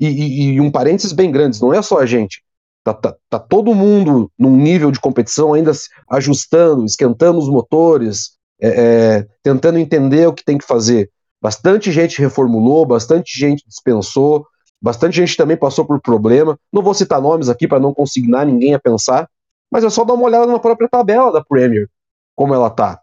E, 0.00 0.08
e, 0.08 0.42
e, 0.54 0.60
um 0.60 0.68
parênteses 0.68 1.12
bem 1.12 1.30
grande, 1.30 1.62
não 1.62 1.72
é 1.72 1.80
só 1.80 2.00
a 2.00 2.06
gente. 2.06 2.42
Tá, 2.82 2.92
tá, 2.92 3.14
tá, 3.30 3.38
todo 3.38 3.72
mundo 3.72 4.32
num 4.36 4.56
nível 4.56 4.90
de 4.90 4.98
competição 4.98 5.54
ainda 5.54 5.70
ajustando, 6.10 6.84
esquentando 6.84 7.38
os 7.38 7.48
motores, 7.48 8.37
é, 8.60 8.68
é, 8.68 9.26
tentando 9.42 9.78
entender 9.78 10.26
o 10.26 10.32
que 10.32 10.44
tem 10.44 10.58
que 10.58 10.66
fazer. 10.66 11.10
Bastante 11.40 11.92
gente 11.92 12.20
reformulou, 12.20 12.84
bastante 12.84 13.38
gente 13.38 13.64
dispensou, 13.66 14.44
bastante 14.80 15.16
gente 15.16 15.36
também 15.36 15.56
passou 15.56 15.84
por 15.84 16.00
problema. 16.00 16.58
Não 16.72 16.82
vou 16.82 16.94
citar 16.94 17.20
nomes 17.20 17.48
aqui 17.48 17.68
para 17.68 17.80
não 17.80 17.94
consignar 17.94 18.44
ninguém 18.44 18.74
a 18.74 18.80
pensar, 18.80 19.28
mas 19.70 19.84
é 19.84 19.90
só 19.90 20.04
dar 20.04 20.14
uma 20.14 20.24
olhada 20.24 20.46
na 20.46 20.58
própria 20.58 20.88
tabela 20.88 21.32
da 21.32 21.44
Premier, 21.44 21.88
como 22.34 22.54
ela 22.54 22.70
tá. 22.70 23.00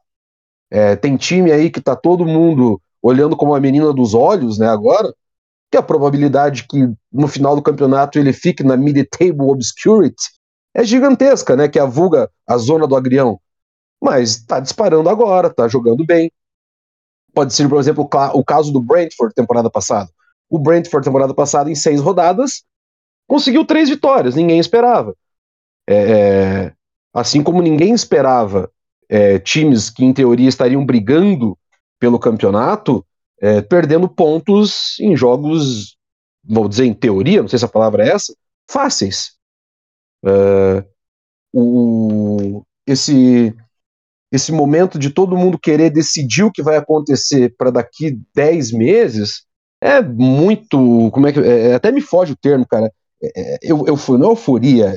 É, 0.69 0.95
tem 0.95 1.15
time 1.15 1.51
aí 1.51 1.69
que 1.69 1.79
tá 1.79 1.95
todo 1.95 2.25
mundo 2.25 2.81
olhando 3.01 3.37
como 3.37 3.53
a 3.53 3.59
menina 3.59 3.93
dos 3.93 4.13
olhos, 4.13 4.57
né, 4.57 4.67
agora, 4.67 5.13
que 5.71 5.77
a 5.77 5.83
probabilidade 5.83 6.65
que 6.67 6.89
no 7.11 7.27
final 7.27 7.55
do 7.55 7.61
campeonato 7.61 8.17
ele 8.17 8.33
fique 8.33 8.63
na 8.63 8.75
mid-table 8.75 9.47
obscurity 9.47 10.31
é 10.73 10.83
gigantesca, 10.83 11.55
né, 11.55 11.67
que 11.67 11.77
é 11.77 11.81
a 11.81 11.85
vulga 11.85 12.29
a 12.47 12.57
zona 12.57 12.87
do 12.87 12.95
agrião. 12.95 13.39
Mas 14.05 14.37
tá 14.45 14.59
disparando 14.59 15.09
agora, 15.09 15.51
tá 15.51 15.67
jogando 15.67 16.05
bem. 16.05 16.31
Pode 17.33 17.55
ser, 17.55 17.67
por 17.67 17.79
exemplo, 17.79 18.07
o 18.35 18.43
caso 18.43 18.71
do 18.71 18.79
Brentford 18.79 19.33
temporada 19.33 19.67
passada. 19.67 20.11
O 20.47 20.59
Brentford 20.59 21.03
temporada 21.03 21.33
passada, 21.33 21.71
em 21.71 21.75
seis 21.75 21.99
rodadas, 21.99 22.63
conseguiu 23.27 23.65
três 23.65 23.89
vitórias, 23.89 24.35
ninguém 24.35 24.59
esperava. 24.59 25.15
É, 25.89 25.95
é 25.95 26.73
assim 27.15 27.41
como 27.41 27.63
ninguém 27.63 27.95
esperava 27.95 28.71
é, 29.09 29.39
times 29.39 29.89
que, 29.89 30.05
em 30.05 30.13
teoria, 30.13 30.49
estariam 30.49 30.85
brigando 30.85 31.57
pelo 31.99 32.19
campeonato, 32.19 33.03
é, 33.41 33.59
perdendo 33.59 34.07
pontos 34.07 34.99
em 34.99 35.17
jogos, 35.17 35.97
vou 36.43 36.69
dizer 36.69 36.85
em 36.85 36.93
teoria, 36.93 37.41
não 37.41 37.47
sei 37.47 37.57
se 37.57 37.65
a 37.65 37.69
palavra 37.69 38.05
é 38.05 38.09
essa, 38.11 38.35
fáceis. 38.69 39.31
É, 40.23 40.85
o, 41.51 42.63
esse, 42.85 43.55
esse 44.31 44.51
momento 44.51 44.97
de 44.97 45.09
todo 45.09 45.37
mundo 45.37 45.59
querer 45.59 45.89
decidir 45.89 46.43
o 46.43 46.51
que 46.51 46.63
vai 46.63 46.77
acontecer 46.77 47.53
para 47.57 47.71
daqui 47.71 48.19
10 48.35 48.71
meses 48.71 49.45
é 49.81 50.01
muito. 50.01 51.09
Como 51.11 51.27
é 51.27 51.31
que. 51.31 51.39
É, 51.39 51.75
até 51.75 51.91
me 51.91 52.01
foge 52.01 52.33
o 52.33 52.37
termo, 52.37 52.65
cara. 52.67 52.91
É, 53.23 53.59
eu, 53.61 53.85
eu 53.87 53.95
fui, 53.95 54.17
não 54.17 54.29
é 54.29 54.31
euforia, 54.31 54.93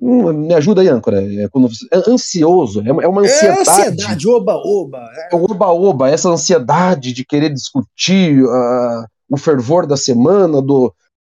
Hum, 0.00 0.32
me 0.32 0.54
ajuda 0.54 0.80
aí, 0.80 0.88
âncora. 0.88 1.22
É, 1.22 1.48
quando, 1.48 1.68
é 1.92 2.10
ansioso, 2.10 2.82
é 2.86 2.92
uma, 2.92 3.02
é 3.02 3.08
uma 3.08 3.22
ansiedade. 3.22 3.58
É 3.58 3.72
ansiedade, 3.72 4.28
oba-oba. 4.28 5.08
É 5.30 5.34
oba-oba, 5.34 6.10
essa 6.10 6.28
ansiedade 6.28 7.12
de 7.12 7.24
querer 7.24 7.52
discutir 7.52 8.42
uh, 8.42 9.06
o 9.28 9.36
fervor 9.36 9.86
da 9.86 9.96
semana, 9.96 10.60
do, 10.60 10.92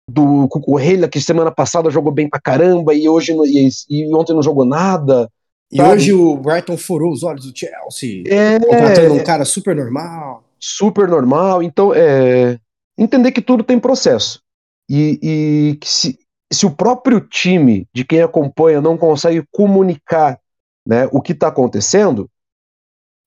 do 0.09 0.47
Cucurrelha, 0.47 1.07
que 1.07 1.19
semana 1.19 1.51
passada 1.51 1.89
jogou 1.89 2.11
bem 2.11 2.29
pra 2.29 2.39
caramba 2.39 2.93
e 2.93 3.07
hoje 3.07 3.33
e, 3.45 3.69
e 3.89 4.15
ontem 4.15 4.33
não 4.33 4.43
jogou 4.43 4.65
nada. 4.65 5.29
E 5.71 5.77
sabe? 5.77 5.93
hoje 5.93 6.13
o 6.13 6.35
Brighton 6.35 6.77
furou 6.77 7.11
os 7.11 7.23
olhos 7.23 7.45
do 7.45 7.57
Chelsea, 7.57 8.23
é, 8.27 8.59
contratando 8.59 9.13
um 9.13 9.23
cara 9.23 9.45
super 9.45 9.75
normal. 9.75 10.43
Super 10.59 11.07
normal, 11.07 11.63
então 11.63 11.93
é 11.93 12.59
entender 12.97 13.31
que 13.31 13.41
tudo 13.41 13.63
tem 13.63 13.79
processo. 13.79 14.41
E, 14.89 15.19
e 15.23 15.75
que 15.77 15.87
se, 15.87 16.19
se 16.51 16.65
o 16.65 16.71
próprio 16.71 17.21
time 17.21 17.87
de 17.93 18.03
quem 18.03 18.21
acompanha 18.21 18.81
não 18.81 18.97
consegue 18.97 19.43
comunicar 19.51 20.39
né, 20.85 21.07
o 21.11 21.21
que 21.21 21.31
está 21.31 21.47
acontecendo, 21.47 22.29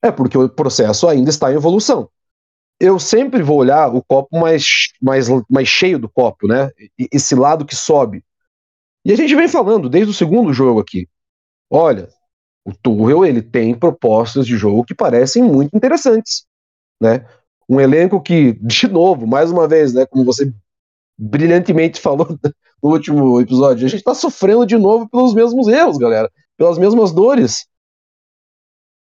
é 0.03 0.11
porque 0.11 0.37
o 0.37 0.49
processo 0.49 1.09
ainda 1.09 1.31
está 1.31 1.51
em 1.51 1.57
evolução. 1.57 2.11
Eu 2.79 2.99
sempre 2.99 3.43
vou 3.43 3.57
olhar 3.59 3.95
o 3.95 4.05
copo 4.05 4.39
mais, 4.39 4.65
mais, 5.01 5.29
mais 5.49 5.69
cheio 5.69 5.99
do 5.99 6.09
copo, 6.09 6.47
né? 6.47 6.71
Esse 7.11 7.35
lado 7.35 7.65
que 7.65 7.75
sobe. 7.75 8.23
E 9.05 9.13
a 9.13 9.17
gente 9.17 9.35
vem 9.35 9.49
falando 9.49 9.89
desde 9.89 10.11
o 10.11 10.15
segundo 10.15 10.53
jogo 10.53 10.81
aqui. 10.81 11.09
Olha, 11.71 12.09
o 12.65 12.73
Tuchel 12.73 13.25
ele 13.25 13.43
tem 13.43 13.75
propostas 13.75 14.47
de 14.47 14.57
jogo 14.57 14.85
que 14.85 14.95
parecem 14.95 15.43
muito 15.43 15.77
interessantes, 15.77 16.47
né? 17.01 17.27
Um 17.69 17.81
elenco 17.81 18.21
que, 18.21 18.55
de 18.55 18.89
novo, 18.89 19.27
mais 19.27 19.51
uma 19.51 19.69
vez, 19.69 19.93
né, 19.93 20.07
como 20.07 20.25
você 20.25 20.53
brilhantemente 21.19 22.01
falou 22.03 22.39
no 22.83 22.91
último 22.91 23.41
episódio. 23.41 23.87
A 23.87 23.89
gente 23.89 24.03
tá 24.03 24.15
sofrendo 24.15 24.67
de 24.67 24.77
novo 24.77 25.09
pelos 25.09 25.35
mesmos 25.35 25.69
erros, 25.69 25.99
galera. 25.99 26.31
Pelas 26.57 26.79
mesmas 26.79 27.13
dores. 27.13 27.67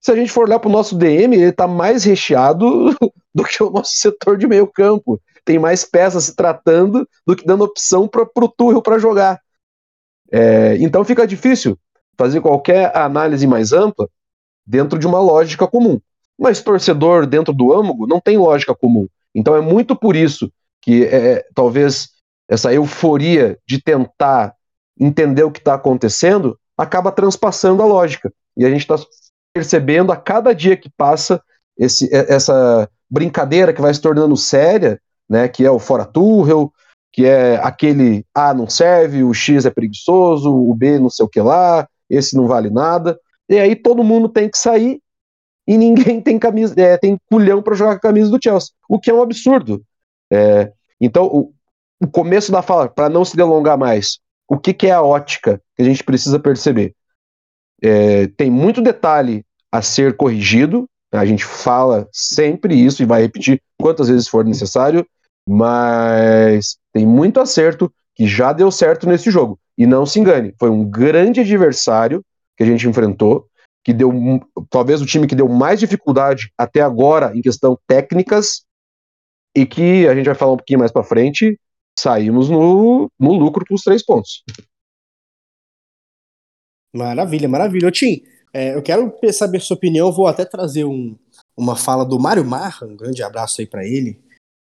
Se 0.00 0.10
a 0.10 0.16
gente 0.16 0.32
for 0.32 0.46
olhar 0.46 0.58
pro 0.58 0.70
nosso 0.70 0.96
DM, 0.96 1.36
ele 1.36 1.52
tá 1.52 1.68
mais 1.68 2.02
recheado 2.02 2.96
do 3.34 3.44
que 3.44 3.62
o 3.62 3.70
nosso 3.70 3.92
setor 3.94 4.36
de 4.36 4.48
meio 4.48 4.66
campo. 4.66 5.20
Tem 5.44 5.58
mais 5.58 5.84
peças 5.84 6.24
se 6.24 6.36
tratando 6.36 7.08
do 7.26 7.36
que 7.36 7.44
dando 7.44 7.64
opção 7.64 8.08
para 8.08 8.26
pro 8.26 8.48
Tuchel 8.48 8.82
para 8.82 8.98
jogar. 8.98 9.40
É, 10.30 10.76
então 10.78 11.04
fica 11.04 11.26
difícil 11.26 11.78
fazer 12.22 12.40
qualquer 12.40 12.96
análise 12.96 13.46
mais 13.48 13.72
ampla 13.72 14.08
dentro 14.64 14.96
de 14.96 15.06
uma 15.08 15.18
lógica 15.18 15.66
comum. 15.66 16.00
Mas 16.38 16.62
torcedor 16.62 17.26
dentro 17.26 17.52
do 17.52 17.72
âmago 17.72 18.06
não 18.06 18.20
tem 18.20 18.38
lógica 18.38 18.74
comum. 18.74 19.08
Então 19.34 19.56
é 19.56 19.60
muito 19.60 19.96
por 19.96 20.14
isso 20.14 20.52
que 20.80 21.04
é, 21.04 21.44
talvez 21.52 22.10
essa 22.48 22.72
euforia 22.72 23.58
de 23.66 23.82
tentar 23.82 24.54
entender 24.98 25.42
o 25.42 25.50
que 25.50 25.58
está 25.58 25.74
acontecendo 25.74 26.56
acaba 26.78 27.10
transpassando 27.10 27.82
a 27.82 27.86
lógica. 27.86 28.32
E 28.56 28.64
a 28.64 28.70
gente 28.70 28.82
está 28.82 28.96
percebendo 29.52 30.12
a 30.12 30.16
cada 30.16 30.54
dia 30.54 30.76
que 30.76 30.90
passa 30.96 31.42
esse, 31.76 32.08
essa 32.12 32.88
brincadeira 33.10 33.72
que 33.72 33.80
vai 33.80 33.92
se 33.92 34.00
tornando 34.00 34.36
séria, 34.36 35.00
né, 35.28 35.48
que 35.48 35.64
é 35.64 35.70
o 35.70 35.78
fora 35.78 36.04
Turrel, 36.04 36.72
que 37.12 37.26
é 37.26 37.56
aquele 37.56 38.24
A 38.34 38.54
não 38.54 38.68
serve, 38.68 39.24
o 39.24 39.34
X 39.34 39.66
é 39.66 39.70
preguiçoso, 39.70 40.50
o 40.50 40.74
B 40.74 40.98
não 40.98 41.10
sei 41.10 41.24
o 41.24 41.28
que 41.28 41.40
lá, 41.40 41.86
esse 42.12 42.36
não 42.36 42.46
vale 42.46 42.70
nada. 42.70 43.18
E 43.48 43.58
aí 43.58 43.74
todo 43.74 44.04
mundo 44.04 44.28
tem 44.28 44.48
que 44.48 44.58
sair 44.58 45.00
e 45.66 45.76
ninguém 45.78 46.20
tem 46.20 46.38
camisa, 46.38 46.74
é, 46.78 46.96
tem 46.96 47.16
culhão 47.30 47.62
para 47.62 47.74
jogar 47.74 47.92
com 47.92 48.06
a 48.06 48.10
camisa 48.10 48.30
do 48.30 48.38
Chelsea, 48.42 48.70
o 48.88 49.00
que 49.00 49.10
é 49.10 49.14
um 49.14 49.22
absurdo. 49.22 49.82
É, 50.30 50.72
então, 51.00 51.26
o, 51.26 51.52
o, 52.02 52.06
começo 52.06 52.50
da 52.50 52.62
fala, 52.62 52.88
para 52.88 53.08
não 53.08 53.24
se 53.24 53.36
delongar 53.36 53.78
mais, 53.78 54.18
o 54.48 54.58
que, 54.58 54.74
que, 54.74 54.86
é 54.86 54.92
a 54.92 55.02
ótica 55.02 55.60
que 55.76 55.82
a 55.82 55.84
gente 55.84 56.04
precisa 56.04 56.38
perceber? 56.38 56.94
É, 57.82 58.26
tem 58.28 58.50
muito 58.50 58.80
detalhe 58.80 59.44
a 59.70 59.82
ser 59.82 60.16
corrigido, 60.16 60.88
a 61.12 61.24
gente 61.24 61.44
fala 61.44 62.08
sempre 62.12 62.74
isso 62.74 63.02
e 63.02 63.06
vai 63.06 63.22
repetir 63.22 63.60
quantas 63.78 64.08
vezes 64.08 64.28
for 64.28 64.44
necessário, 64.44 65.06
mas 65.46 66.76
tem 66.92 67.06
muito 67.06 67.40
acerto 67.40 67.92
que 68.14 68.26
já 68.26 68.52
deu 68.52 68.70
certo 68.70 69.06
nesse 69.06 69.30
jogo. 69.30 69.58
E 69.76 69.86
não 69.86 70.04
se 70.04 70.20
engane, 70.20 70.54
foi 70.58 70.70
um 70.70 70.84
grande 70.84 71.40
adversário 71.40 72.24
que 72.56 72.62
a 72.62 72.66
gente 72.66 72.86
enfrentou, 72.86 73.46
que 73.84 73.92
deu 73.92 74.12
talvez 74.70 75.00
o 75.00 75.06
time 75.06 75.26
que 75.26 75.34
deu 75.34 75.48
mais 75.48 75.80
dificuldade 75.80 76.52
até 76.56 76.80
agora 76.80 77.36
em 77.36 77.40
questão 77.40 77.78
técnicas 77.86 78.64
e 79.56 79.66
que 79.66 80.06
a 80.06 80.14
gente 80.14 80.26
vai 80.26 80.34
falar 80.34 80.52
um 80.52 80.56
pouquinho 80.56 80.78
mais 80.78 80.92
para 80.92 81.02
frente, 81.02 81.58
saímos 81.98 82.48
no, 82.48 83.10
no 83.18 83.32
lucro 83.34 83.64
com 83.66 83.74
os 83.74 83.82
três 83.82 84.04
pontos. 84.04 84.42
Maravilha, 86.94 87.48
maravilha. 87.48 87.88
Ô, 87.88 87.90
Tim, 87.90 88.22
é, 88.52 88.74
eu 88.74 88.82
quero 88.82 89.12
saber 89.32 89.60
sua 89.60 89.76
opinião, 89.76 90.12
vou 90.12 90.26
até 90.26 90.44
trazer 90.44 90.84
um, 90.84 91.16
uma 91.56 91.74
fala 91.74 92.04
do 92.04 92.20
Mário 92.20 92.44
Marra, 92.44 92.86
um 92.86 92.96
grande 92.96 93.22
abraço 93.22 93.60
aí 93.60 93.66
para 93.66 93.84
ele, 93.84 94.20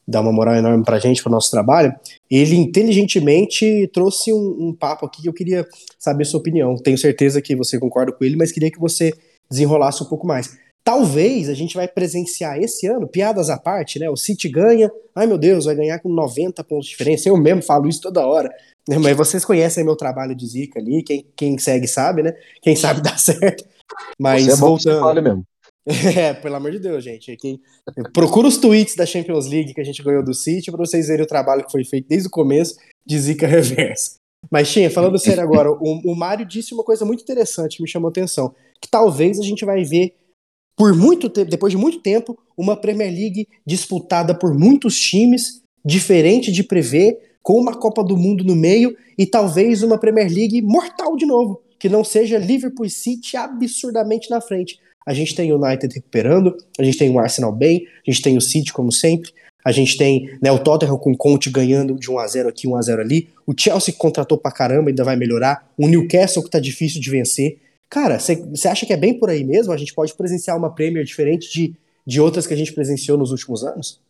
dá 0.08 0.22
uma 0.22 0.32
moral 0.32 0.54
enorme 0.54 0.82
pra 0.82 0.98
gente, 0.98 1.22
pro 1.22 1.30
nosso 1.30 1.50
trabalho. 1.50 1.92
Ele 2.30 2.56
inteligentemente 2.56 3.86
trouxe 3.92 4.32
um, 4.32 4.56
um 4.58 4.74
papo 4.74 5.04
aqui 5.04 5.20
que 5.20 5.28
eu 5.28 5.34
queria 5.34 5.66
saber 5.98 6.22
a 6.22 6.26
sua 6.26 6.40
opinião. 6.40 6.74
Tenho 6.76 6.96
certeza 6.96 7.42
que 7.42 7.54
você 7.54 7.78
concorda 7.78 8.10
com 8.10 8.24
ele, 8.24 8.36
mas 8.36 8.50
queria 8.50 8.70
que 8.70 8.80
você 8.80 9.12
desenrolasse 9.50 10.02
um 10.02 10.06
pouco 10.06 10.26
mais. 10.26 10.56
Talvez 10.82 11.50
a 11.50 11.54
gente 11.54 11.74
vai 11.74 11.86
presenciar 11.86 12.58
esse 12.58 12.86
ano, 12.86 13.06
piadas 13.06 13.50
à 13.50 13.58
parte, 13.58 13.98
né? 13.98 14.08
O 14.08 14.16
City 14.16 14.48
ganha, 14.48 14.90
ai 15.14 15.26
meu 15.26 15.36
Deus, 15.36 15.66
vai 15.66 15.74
ganhar 15.74 15.98
com 15.98 16.08
90 16.08 16.64
pontos 16.64 16.86
de 16.86 16.92
diferença. 16.92 17.28
Eu 17.28 17.36
mesmo 17.36 17.62
falo 17.62 17.86
isso 17.86 18.00
toda 18.00 18.26
hora. 18.26 18.48
Né? 18.88 18.96
Mas 18.96 19.14
vocês 19.14 19.44
conhecem 19.44 19.84
meu 19.84 19.96
trabalho 19.96 20.34
de 20.34 20.46
zica 20.46 20.80
ali, 20.80 21.02
quem, 21.02 21.26
quem 21.36 21.58
segue 21.58 21.86
sabe, 21.86 22.22
né? 22.22 22.32
Quem 22.62 22.74
sabe 22.74 23.02
dá 23.04 23.18
certo. 23.18 23.66
Mas 24.18 24.46
Você 24.46 24.52
é 24.52 24.56
voltando. 24.56 25.00
Fale 25.00 25.20
mesmo. 25.20 25.44
É, 26.18 26.34
pelo 26.34 26.56
amor 26.56 26.70
de 26.70 26.78
Deus, 26.78 27.02
gente. 27.02 27.34
Quem... 27.36 27.60
Procura 28.12 28.46
os 28.46 28.58
tweets 28.58 28.94
da 28.94 29.06
Champions 29.06 29.46
League 29.46 29.72
que 29.72 29.80
a 29.80 29.84
gente 29.84 30.02
ganhou 30.02 30.22
do 30.22 30.34
City 30.34 30.70
para 30.70 30.84
vocês 30.84 31.08
verem 31.08 31.24
o 31.24 31.28
trabalho 31.28 31.64
que 31.64 31.72
foi 31.72 31.84
feito 31.84 32.06
desde 32.06 32.28
o 32.28 32.30
começo 32.30 32.76
de 33.06 33.18
zica 33.18 33.46
reversa. 33.48 34.16
Mas, 34.50 34.70
Tinha, 34.70 34.90
falando 34.90 35.18
sério 35.18 35.42
agora, 35.42 35.70
o, 35.70 36.12
o 36.12 36.14
Mário 36.14 36.44
disse 36.46 36.74
uma 36.74 36.84
coisa 36.84 37.04
muito 37.04 37.22
interessante 37.22 37.78
que 37.78 37.82
me 37.82 37.88
chamou 37.88 38.08
a 38.08 38.10
atenção: 38.10 38.54
que 38.80 38.88
talvez 38.90 39.40
a 39.40 39.42
gente 39.42 39.64
vai 39.64 39.82
ver 39.82 40.14
por 40.76 40.94
muito 40.94 41.28
tempo, 41.28 41.50
depois 41.50 41.72
de 41.72 41.76
muito 41.76 42.00
tempo, 42.00 42.38
uma 42.56 42.76
Premier 42.76 43.12
League 43.12 43.48
disputada 43.66 44.32
por 44.32 44.54
muitos 44.54 44.98
times, 45.00 45.62
diferente 45.84 46.52
de 46.52 46.62
prever, 46.62 47.18
com 47.42 47.54
uma 47.54 47.74
Copa 47.74 48.04
do 48.04 48.16
Mundo 48.16 48.44
no 48.44 48.54
meio 48.54 48.96
e 49.16 49.26
talvez 49.26 49.82
uma 49.82 49.98
Premier 49.98 50.30
League 50.30 50.62
mortal 50.62 51.16
de 51.16 51.26
novo, 51.26 51.60
que 51.80 51.88
não 51.88 52.04
seja 52.04 52.38
Liverpool 52.38 52.86
e 52.86 52.90
City 52.90 53.36
absurdamente 53.36 54.30
na 54.30 54.40
frente. 54.40 54.78
A 55.08 55.14
gente 55.14 55.34
tem 55.34 55.52
o 55.52 55.62
United 55.62 55.94
recuperando, 55.94 56.56
a 56.78 56.84
gente 56.84 56.98
tem 56.98 57.10
o 57.10 57.18
Arsenal 57.18 57.52
bem, 57.52 57.86
a 58.06 58.10
gente 58.10 58.22
tem 58.22 58.36
o 58.36 58.40
City 58.40 58.72
como 58.72 58.92
sempre, 58.92 59.32
a 59.64 59.72
gente 59.72 59.96
tem 59.96 60.38
né, 60.42 60.52
o 60.52 60.58
Tottenham 60.58 60.98
com 60.98 61.12
o 61.12 61.16
Conte 61.16 61.50
ganhando 61.50 61.94
de 61.94 62.10
1 62.10 62.18
a 62.18 62.26
0 62.26 62.48
aqui, 62.48 62.68
1 62.68 62.76
a 62.76 62.82
0 62.82 63.02
ali, 63.02 63.28
o 63.46 63.54
Chelsea 63.58 63.92
que 63.92 63.98
contratou 63.98 64.36
pra 64.36 64.52
caramba, 64.52 64.90
ainda 64.90 65.04
vai 65.04 65.16
melhorar, 65.16 65.66
o 65.76 65.88
Newcastle 65.88 66.42
que 66.44 66.50
tá 66.50 66.60
difícil 66.60 67.00
de 67.00 67.10
vencer, 67.10 67.58
Cara, 67.90 68.18
você 68.18 68.68
acha 68.68 68.84
que 68.84 68.92
é 68.92 68.96
bem 68.96 69.18
por 69.18 69.30
aí 69.30 69.42
mesmo? 69.42 69.72
A 69.72 69.76
gente 69.76 69.94
pode 69.94 70.14
presenciar 70.14 70.56
uma 70.56 70.74
Premier 70.74 71.04
diferente 71.04 71.50
de, 71.50 71.74
de 72.06 72.20
outras 72.20 72.46
que 72.46 72.52
a 72.52 72.56
gente 72.56 72.72
presenciou 72.72 73.16
nos 73.16 73.30
últimos 73.30 73.64
anos? 73.64 74.00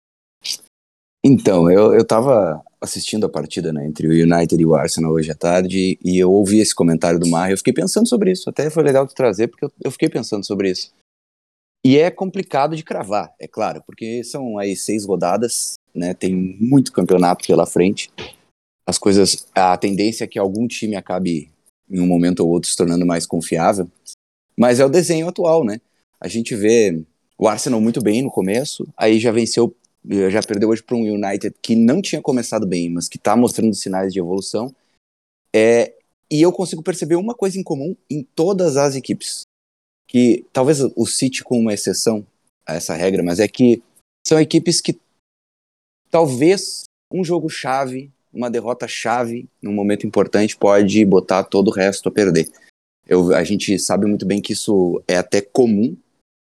Então, 1.24 1.70
eu, 1.70 1.94
eu 1.94 2.04
tava 2.04 2.62
assistindo 2.80 3.26
a 3.26 3.28
partida 3.28 3.72
né, 3.72 3.86
entre 3.86 4.06
o 4.06 4.10
United 4.10 4.60
e 4.60 4.66
o 4.66 4.74
Arsenal 4.74 5.12
hoje 5.12 5.30
à 5.30 5.34
tarde 5.34 5.98
e 6.04 6.18
eu 6.18 6.30
ouvi 6.30 6.60
esse 6.60 6.74
comentário 6.74 7.18
do 7.18 7.28
Mar 7.28 7.48
e 7.48 7.52
eu 7.52 7.58
fiquei 7.58 7.72
pensando 7.72 8.08
sobre 8.08 8.30
isso. 8.30 8.48
Até 8.48 8.70
foi 8.70 8.82
legal 8.82 9.06
de 9.06 9.14
trazer 9.14 9.48
porque 9.48 9.64
eu, 9.64 9.72
eu 9.84 9.90
fiquei 9.90 10.08
pensando 10.08 10.46
sobre 10.46 10.70
isso. 10.70 10.92
E 11.84 11.96
é 11.96 12.10
complicado 12.10 12.76
de 12.76 12.82
cravar, 12.82 13.32
é 13.38 13.46
claro, 13.46 13.82
porque 13.86 14.22
são 14.24 14.58
aí 14.58 14.76
seis 14.76 15.04
rodadas, 15.04 15.74
né? 15.94 16.12
Tem 16.12 16.34
muito 16.34 16.92
campeonato 16.92 17.46
pela 17.46 17.66
frente. 17.66 18.10
As 18.86 18.98
coisas, 18.98 19.46
a 19.54 19.76
tendência 19.76 20.24
é 20.24 20.26
que 20.26 20.38
algum 20.38 20.66
time 20.66 20.96
acabe 20.96 21.50
em 21.88 22.00
um 22.00 22.06
momento 22.06 22.40
ou 22.40 22.48
outro 22.50 22.68
se 22.68 22.76
tornando 22.76 23.06
mais 23.06 23.26
confiável. 23.26 23.88
Mas 24.56 24.80
é 24.80 24.84
o 24.84 24.90
desenho 24.90 25.28
atual, 25.28 25.64
né? 25.64 25.80
A 26.20 26.26
gente 26.26 26.54
vê 26.54 27.00
o 27.38 27.46
Arsenal 27.46 27.80
muito 27.80 28.02
bem 28.02 28.22
no 28.22 28.30
começo, 28.30 28.86
aí 28.96 29.20
já 29.20 29.30
venceu, 29.30 29.74
já 30.08 30.42
perdeu 30.42 30.70
hoje 30.70 30.82
para 30.82 30.96
um 30.96 31.02
United 31.02 31.54
que 31.60 31.76
não 31.76 32.00
tinha 32.00 32.22
começado 32.22 32.66
bem, 32.66 32.90
mas 32.90 33.08
que 33.08 33.16
está 33.16 33.36
mostrando 33.36 33.74
sinais 33.74 34.12
de 34.12 34.18
evolução. 34.18 34.74
É, 35.54 35.94
e 36.30 36.42
eu 36.42 36.52
consigo 36.52 36.82
perceber 36.82 37.16
uma 37.16 37.34
coisa 37.34 37.58
em 37.58 37.62
comum 37.62 37.96
em 38.10 38.22
todas 38.22 38.76
as 38.76 38.94
equipes, 38.94 39.42
que 40.06 40.44
talvez 40.52 40.80
o 40.80 41.06
City 41.06 41.42
com 41.42 41.58
uma 41.58 41.74
exceção 41.74 42.26
a 42.66 42.74
essa 42.74 42.94
regra, 42.94 43.22
mas 43.22 43.40
é 43.40 43.48
que 43.48 43.82
são 44.26 44.40
equipes 44.40 44.80
que 44.80 44.98
talvez 46.10 46.84
um 47.12 47.24
jogo 47.24 47.48
chave 47.48 48.10
uma 48.32 48.50
derrota 48.50 48.86
chave 48.86 49.48
num 49.60 49.72
momento 49.72 50.06
importante 50.06 50.56
pode 50.56 51.04
botar 51.04 51.44
todo 51.44 51.68
o 51.68 51.74
resto 51.74 52.08
a 52.08 52.12
perder. 52.12 52.48
Eu, 53.06 53.34
a 53.34 53.42
gente 53.42 53.78
sabe 53.78 54.06
muito 54.06 54.26
bem 54.26 54.40
que 54.40 54.52
isso 54.52 55.02
é 55.08 55.16
até 55.16 55.40
comum 55.40 55.96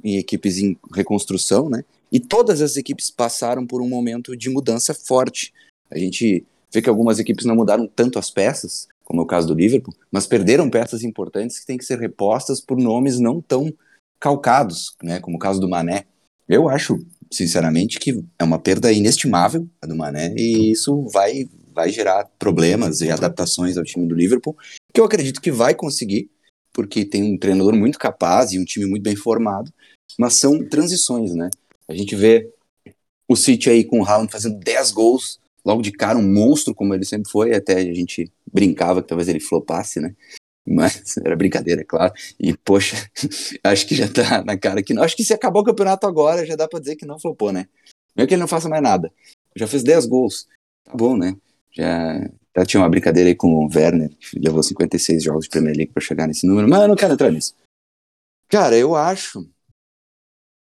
em 0.02 0.16
equipes 0.16 0.58
em 0.58 0.76
reconstrução, 0.92 1.68
né? 1.68 1.84
E 2.10 2.18
todas 2.18 2.60
as 2.60 2.76
equipes 2.76 3.10
passaram 3.10 3.66
por 3.66 3.82
um 3.82 3.88
momento 3.88 4.36
de 4.36 4.48
mudança 4.48 4.94
forte. 4.94 5.52
A 5.90 5.98
gente 5.98 6.44
vê 6.72 6.82
que 6.82 6.88
algumas 6.88 7.18
equipes 7.18 7.44
não 7.44 7.56
mudaram 7.56 7.86
tanto 7.86 8.18
as 8.18 8.30
peças, 8.30 8.88
como 9.04 9.20
é 9.20 9.24
o 9.24 9.26
caso 9.26 9.48
do 9.48 9.54
Liverpool, 9.54 9.94
mas 10.10 10.26
perderam 10.26 10.68
peças 10.68 11.02
importantes 11.02 11.58
que 11.58 11.66
têm 11.66 11.78
que 11.78 11.84
ser 11.84 11.98
repostas 11.98 12.60
por 12.60 12.76
nomes 12.76 13.18
não 13.18 13.40
tão 13.40 13.72
calcados, 14.20 14.94
né? 15.02 15.20
Como 15.20 15.36
o 15.36 15.40
caso 15.40 15.60
do 15.60 15.68
Mané. 15.68 16.04
Eu 16.48 16.68
acho, 16.68 16.98
sinceramente, 17.30 17.98
que 17.98 18.22
é 18.38 18.44
uma 18.44 18.58
perda 18.58 18.92
inestimável 18.92 19.66
a 19.80 19.86
do 19.86 19.96
Mané 19.96 20.34
e 20.36 20.72
isso 20.72 21.02
vai 21.08 21.48
vai 21.78 21.92
gerar 21.92 22.28
problemas 22.40 23.00
e 23.02 23.08
adaptações 23.08 23.76
ao 23.76 23.84
time 23.84 24.04
do 24.08 24.14
Liverpool, 24.16 24.56
que 24.92 25.00
eu 25.00 25.04
acredito 25.04 25.40
que 25.40 25.52
vai 25.52 25.76
conseguir, 25.76 26.28
porque 26.72 27.04
tem 27.04 27.22
um 27.22 27.38
treinador 27.38 27.72
muito 27.76 28.00
capaz 28.00 28.50
e 28.50 28.58
um 28.58 28.64
time 28.64 28.84
muito 28.84 29.04
bem 29.04 29.14
formado, 29.14 29.72
mas 30.18 30.34
são 30.34 30.68
transições, 30.68 31.36
né? 31.36 31.48
A 31.88 31.94
gente 31.94 32.14
vê 32.14 32.52
o 33.28 33.36
City 33.36 33.70
aí 33.70 33.84
com 33.84 34.00
o 34.00 34.04
Haaland 34.04 34.30
fazendo 34.30 34.58
10 34.58 34.90
gols 34.92 35.40
logo 35.64 35.82
de 35.82 35.92
cara, 35.92 36.18
um 36.18 36.32
monstro 36.32 36.74
como 36.74 36.94
ele 36.94 37.04
sempre 37.04 37.30
foi, 37.30 37.54
até 37.54 37.74
a 37.74 37.94
gente 37.94 38.32
brincava 38.50 39.02
que 39.02 39.08
talvez 39.08 39.28
ele 39.28 39.40
flopasse, 39.40 40.00
né? 40.00 40.14
Mas 40.66 41.16
era 41.24 41.36
brincadeira, 41.36 41.82
é 41.82 41.84
claro. 41.84 42.12
E, 42.40 42.56
poxa, 42.56 42.96
acho 43.64 43.86
que 43.86 43.94
já 43.94 44.08
tá 44.08 44.42
na 44.42 44.56
cara 44.56 44.82
que 44.82 44.94
não. 44.94 45.02
Acho 45.02 45.16
que 45.16 45.24
se 45.24 45.34
acabar 45.34 45.60
o 45.60 45.64
campeonato 45.64 46.06
agora, 46.06 46.46
já 46.46 46.56
dá 46.56 46.66
pra 46.66 46.80
dizer 46.80 46.96
que 46.96 47.06
não 47.06 47.18
flopou, 47.18 47.52
né? 47.52 47.68
Mesmo 48.16 48.28
que 48.28 48.34
ele 48.34 48.40
não 48.40 48.48
faça 48.48 48.68
mais 48.68 48.82
nada. 48.82 49.12
Já 49.54 49.66
fez 49.66 49.82
10 49.82 50.06
gols. 50.06 50.46
Tá 50.84 50.94
bom, 50.94 51.16
né? 51.16 51.36
Já, 51.70 52.28
já 52.56 52.64
tinha 52.64 52.80
uma 52.80 52.88
brincadeira 52.88 53.28
aí 53.28 53.34
com 53.34 53.48
o 53.48 53.68
Werner, 53.74 54.10
que 54.16 54.38
levou 54.38 54.62
56 54.62 55.22
jogos 55.22 55.44
de 55.44 55.50
Premier 55.50 55.76
League 55.76 55.92
para 55.92 56.02
chegar 56.02 56.26
nesse 56.26 56.46
número, 56.46 56.68
mas 56.68 56.80
eu 56.80 56.88
não 56.88 56.96
quero 56.96 57.12
entrar 57.12 57.30
nisso. 57.30 57.54
Cara, 58.48 58.76
eu 58.76 58.94
acho 58.94 59.46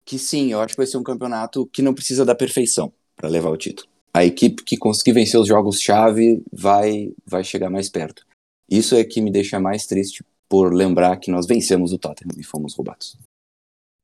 que 0.06 0.18
sim, 0.18 0.52
eu 0.52 0.60
acho 0.60 0.74
que 0.74 0.78
vai 0.78 0.86
ser 0.86 0.96
um 0.96 1.02
campeonato 1.02 1.66
que 1.66 1.82
não 1.82 1.92
precisa 1.92 2.24
da 2.24 2.34
perfeição 2.34 2.92
para 3.16 3.28
levar 3.28 3.50
o 3.50 3.56
título. 3.56 3.88
A 4.14 4.24
equipe 4.24 4.62
que 4.62 4.76
conseguir 4.76 5.12
vencer 5.12 5.38
os 5.38 5.48
jogos-chave 5.48 6.42
vai, 6.50 7.12
vai 7.26 7.42
chegar 7.42 7.68
mais 7.68 7.90
perto. 7.90 8.24
Isso 8.70 8.94
é 8.94 9.04
que 9.04 9.20
me 9.20 9.30
deixa 9.30 9.58
mais 9.58 9.84
triste 9.84 10.24
por 10.48 10.72
lembrar 10.72 11.16
que 11.16 11.30
nós 11.30 11.44
vencemos 11.44 11.92
o 11.92 11.98
Tottenham 11.98 12.38
e 12.38 12.44
fomos 12.44 12.74
roubados. 12.74 13.18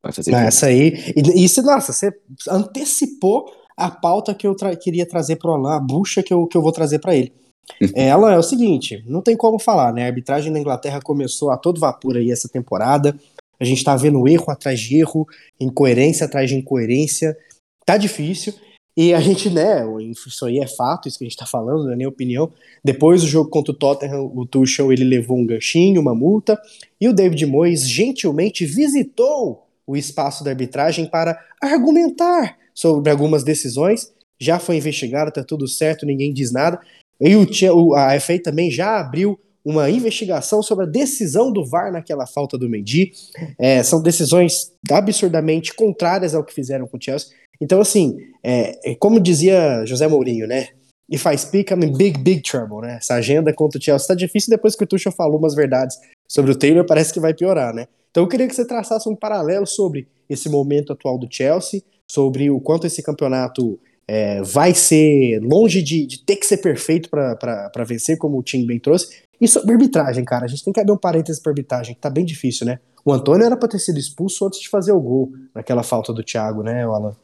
Vai 0.02 0.12
fazer. 0.12 0.34
Essa 0.34 0.66
aí. 0.66 0.92
Isso, 1.36 1.62
nossa, 1.62 1.92
você 1.92 2.12
antecipou 2.48 3.46
a 3.76 3.90
pauta 3.90 4.34
que 4.34 4.46
eu 4.46 4.56
tra 4.56 4.74
queria 4.76 5.06
trazer 5.06 5.36
para 5.36 5.50
o 5.50 5.54
Alain, 5.54 5.76
a 5.76 5.80
bucha 5.80 6.22
que 6.22 6.34
eu, 6.34 6.46
que 6.46 6.56
eu 6.56 6.62
vou 6.62 6.72
trazer 6.72 6.98
para 6.98 7.14
ele. 7.14 7.32
é, 7.94 8.10
Alan, 8.10 8.32
é 8.32 8.38
o 8.38 8.42
seguinte, 8.42 9.02
não 9.06 9.22
tem 9.22 9.36
como 9.36 9.58
falar, 9.58 9.92
né? 9.92 10.02
A 10.02 10.06
arbitragem 10.06 10.52
na 10.52 10.58
Inglaterra 10.58 11.00
começou 11.00 11.50
a 11.50 11.56
todo 11.56 11.80
vapor 11.80 12.16
aí 12.16 12.30
essa 12.30 12.48
temporada. 12.48 13.16
A 13.62 13.64
gente 13.64 13.84
tá 13.84 13.94
vendo 13.94 14.26
erro 14.26 14.50
atrás 14.50 14.80
de 14.80 14.98
erro, 14.98 15.24
incoerência 15.60 16.26
atrás 16.26 16.50
de 16.50 16.56
incoerência. 16.56 17.38
Tá 17.86 17.96
difícil. 17.96 18.52
E 18.96 19.14
a 19.14 19.20
gente, 19.20 19.48
né, 19.48 19.84
isso 20.00 20.44
aí 20.44 20.58
é 20.58 20.66
fato, 20.66 21.06
isso 21.06 21.16
que 21.16 21.24
a 21.24 21.28
gente 21.28 21.38
tá 21.38 21.46
falando, 21.46 21.84
não 21.84 21.92
é 21.92 21.96
nem 21.96 22.06
opinião. 22.06 22.52
Depois 22.84 23.22
do 23.22 23.28
jogo 23.28 23.48
contra 23.48 23.72
o 23.72 23.76
Tottenham, 23.76 24.32
o 24.34 24.44
Tuchel 24.44 24.92
ele 24.92 25.04
levou 25.04 25.38
um 25.38 25.46
ganchinho, 25.46 26.00
uma 26.00 26.12
multa, 26.12 26.60
e 27.00 27.08
o 27.08 27.12
David 27.12 27.46
Moyes 27.46 27.88
gentilmente 27.88 28.66
visitou 28.66 29.68
o 29.86 29.96
espaço 29.96 30.42
da 30.42 30.50
arbitragem 30.50 31.06
para 31.06 31.38
argumentar 31.62 32.58
sobre 32.74 33.12
algumas 33.12 33.44
decisões. 33.44 34.12
Já 34.40 34.58
foi 34.58 34.76
investigado, 34.76 35.30
tá 35.30 35.44
tudo 35.44 35.68
certo, 35.68 36.04
ninguém 36.04 36.32
diz 36.32 36.50
nada. 36.50 36.80
E 37.20 37.36
o, 37.36 37.94
a 37.94 38.18
FA 38.18 38.40
também 38.42 38.72
já 38.72 38.98
abriu 38.98 39.38
uma 39.64 39.88
investigação 39.90 40.62
sobre 40.62 40.84
a 40.84 40.88
decisão 40.88 41.52
do 41.52 41.64
VAR 41.64 41.92
naquela 41.92 42.26
falta 42.26 42.58
do 42.58 42.68
Mendy. 42.68 43.12
É, 43.58 43.82
são 43.82 44.02
decisões 44.02 44.72
absurdamente 44.90 45.74
contrárias 45.74 46.34
ao 46.34 46.44
que 46.44 46.52
fizeram 46.52 46.86
com 46.86 46.96
o 46.96 47.00
Chelsea. 47.02 47.28
Então, 47.60 47.80
assim, 47.80 48.16
é, 48.42 48.92
é 48.92 48.94
como 48.96 49.20
dizia 49.20 49.84
José 49.86 50.08
Mourinho, 50.08 50.46
né? 50.46 50.68
If 51.08 51.26
I 51.26 51.36
speak, 51.36 51.72
I'm 51.72 51.84
in 51.84 51.96
big, 51.96 52.18
big 52.18 52.42
trouble, 52.42 52.80
né? 52.80 52.96
Essa 52.96 53.14
agenda 53.14 53.52
contra 53.52 53.78
o 53.78 53.82
Chelsea 53.82 54.08
tá 54.08 54.14
difícil 54.14 54.50
depois 54.50 54.74
que 54.74 54.82
o 54.82 54.86
Tuchel 54.86 55.12
falou 55.12 55.38
umas 55.38 55.54
verdades 55.54 55.96
sobre 56.26 56.50
o 56.50 56.56
Taylor, 56.56 56.84
parece 56.86 57.12
que 57.12 57.20
vai 57.20 57.34
piorar, 57.34 57.74
né? 57.74 57.86
Então 58.10 58.24
eu 58.24 58.28
queria 58.28 58.48
que 58.48 58.54
você 58.54 58.66
traçasse 58.66 59.08
um 59.08 59.14
paralelo 59.14 59.66
sobre 59.66 60.08
esse 60.28 60.48
momento 60.48 60.92
atual 60.92 61.18
do 61.18 61.28
Chelsea, 61.30 61.82
sobre 62.10 62.50
o 62.50 62.60
quanto 62.60 62.86
esse 62.86 63.02
campeonato 63.02 63.78
é, 64.06 64.42
vai 64.42 64.74
ser 64.74 65.40
longe 65.40 65.82
de, 65.82 66.06
de, 66.06 66.24
ter 66.24 66.36
que 66.36 66.46
ser 66.46 66.58
perfeito 66.58 67.08
para 67.08 67.84
vencer, 67.84 68.18
como 68.18 68.38
o 68.38 68.42
time 68.42 68.66
bem 68.66 68.78
trouxe. 68.78 69.22
E 69.40 69.48
sobre 69.48 69.72
arbitragem, 69.72 70.24
cara, 70.24 70.44
a 70.44 70.48
gente 70.48 70.64
tem 70.64 70.72
que 70.72 70.80
abrir 70.80 70.92
um 70.92 70.98
parênteses 70.98 71.40
para 71.40 71.50
arbitragem, 71.50 71.94
que 71.94 72.00
tá 72.00 72.10
bem 72.10 72.24
difícil, 72.24 72.66
né? 72.66 72.78
O 73.04 73.12
Antônio 73.12 73.44
era 73.44 73.56
para 73.56 73.68
ter 73.68 73.78
sido 73.78 73.98
expulso 73.98 74.46
antes 74.46 74.60
de 74.60 74.68
fazer 74.68 74.92
o 74.92 75.00
gol, 75.00 75.32
naquela 75.54 75.82
falta 75.82 76.12
do 76.12 76.22
Thiago, 76.22 76.62
né, 76.62 76.84
Alan? 76.84 77.16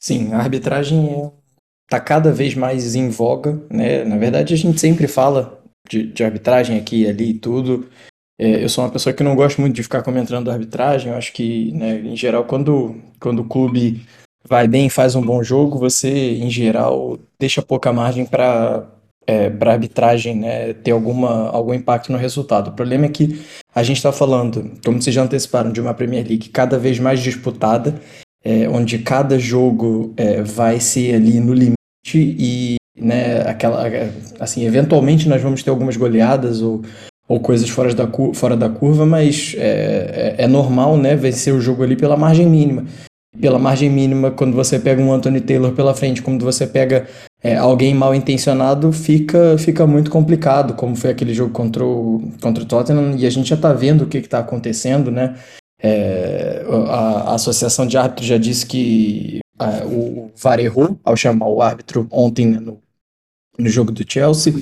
Sim, 0.00 0.32
a 0.32 0.38
arbitragem 0.38 1.32
tá 1.88 1.98
cada 1.98 2.30
vez 2.30 2.54
mais 2.54 2.94
em 2.94 3.08
voga, 3.08 3.60
né? 3.70 4.04
Na 4.04 4.16
verdade, 4.16 4.54
a 4.54 4.56
gente 4.56 4.80
sempre 4.80 5.08
fala 5.08 5.60
de, 5.88 6.12
de 6.12 6.22
arbitragem 6.22 6.78
aqui 6.78 7.02
e 7.02 7.08
ali 7.08 7.30
e 7.30 7.38
tudo. 7.38 7.88
É, 8.38 8.62
eu 8.62 8.68
sou 8.68 8.84
uma 8.84 8.90
pessoa 8.90 9.14
que 9.14 9.22
não 9.22 9.36
gosto 9.36 9.60
muito 9.60 9.74
de 9.74 9.82
ficar 9.82 10.02
comentando 10.02 10.50
arbitragem. 10.50 11.10
Eu 11.10 11.18
acho 11.18 11.32
que, 11.32 11.72
né, 11.72 12.00
em 12.00 12.16
geral, 12.16 12.44
quando, 12.44 13.00
quando 13.18 13.40
o 13.40 13.48
clube 13.48 14.06
vai 14.46 14.68
bem, 14.68 14.88
faz 14.88 15.14
um 15.14 15.22
bom 15.22 15.42
jogo, 15.42 15.78
você, 15.78 16.34
em 16.36 16.50
geral, 16.50 17.18
deixa 17.38 17.62
pouca 17.62 17.92
margem 17.92 18.26
para 18.26 18.86
é, 19.26 19.48
para 19.48 19.72
arbitragem 19.72 20.36
né, 20.36 20.74
ter 20.74 20.90
alguma, 20.90 21.48
algum 21.48 21.72
impacto 21.72 22.12
no 22.12 22.18
resultado. 22.18 22.68
O 22.68 22.72
problema 22.72 23.06
é 23.06 23.08
que 23.08 23.40
a 23.74 23.82
gente 23.82 23.96
está 23.96 24.12
falando, 24.12 24.72
como 24.84 25.00
vocês 25.00 25.14
já 25.14 25.22
anteciparam, 25.22 25.72
de 25.72 25.80
uma 25.80 25.94
Premier 25.94 26.26
League 26.26 26.50
cada 26.50 26.78
vez 26.78 26.98
mais 26.98 27.20
disputada, 27.20 27.94
é, 28.44 28.68
onde 28.68 28.98
cada 28.98 29.38
jogo 29.38 30.12
é, 30.16 30.42
vai 30.42 30.78
ser 30.78 31.14
ali 31.14 31.40
no 31.40 31.54
limite 31.54 31.76
e 32.14 32.76
né, 32.96 33.40
aquela, 33.48 33.90
assim, 34.38 34.66
eventualmente 34.66 35.28
nós 35.28 35.40
vamos 35.40 35.62
ter 35.62 35.70
algumas 35.70 35.96
goleadas 35.96 36.60
ou 36.60 36.82
ou 37.26 37.40
coisas 37.40 37.68
fora 37.68 37.94
da, 37.94 38.06
fora 38.34 38.56
da 38.56 38.68
curva, 38.68 39.06
mas 39.06 39.54
é, 39.56 40.34
é, 40.38 40.44
é, 40.44 40.46
normal, 40.46 40.96
né, 40.96 41.16
vencer 41.16 41.54
o 41.54 41.60
jogo 41.60 41.82
ali 41.82 41.96
pela 41.96 42.16
margem 42.16 42.46
mínima. 42.46 42.84
Pela 43.40 43.58
margem 43.58 43.90
mínima, 43.90 44.30
quando 44.30 44.54
você 44.54 44.78
pega 44.78 45.02
um 45.02 45.12
Anthony 45.12 45.40
Taylor 45.40 45.72
pela 45.72 45.94
frente, 45.94 46.22
quando 46.22 46.44
você 46.44 46.66
pega 46.66 47.06
é, 47.42 47.56
alguém 47.56 47.94
mal 47.94 48.14
intencionado, 48.14 48.92
fica, 48.92 49.58
fica 49.58 49.86
muito 49.86 50.10
complicado, 50.10 50.74
como 50.74 50.94
foi 50.94 51.10
aquele 51.10 51.34
jogo 51.34 51.52
contra 51.52 51.84
o, 51.84 52.30
contra 52.40 52.62
o 52.62 52.66
Tottenham, 52.66 53.16
e 53.16 53.26
a 53.26 53.30
gente 53.30 53.48
já 53.48 53.56
está 53.56 53.72
vendo 53.72 54.02
o 54.02 54.06
que 54.06 54.18
está 54.18 54.38
acontecendo, 54.38 55.10
né? 55.10 55.36
É, 55.82 56.64
a, 56.88 57.30
a, 57.30 57.34
Associação 57.34 57.86
de 57.86 57.98
Árbitros 57.98 58.26
já 58.26 58.38
disse 58.38 58.64
que 58.64 59.40
a, 59.58 59.84
o 59.84 60.30
VAR 60.36 60.60
errou 60.60 60.98
ao 61.04 61.16
chamar 61.16 61.48
o 61.48 61.60
árbitro 61.60 62.06
ontem 62.10 62.46
né, 62.46 62.58
no 62.58 62.82
no 63.58 63.68
jogo 63.68 63.92
do 63.92 64.04
Chelsea. 64.06 64.52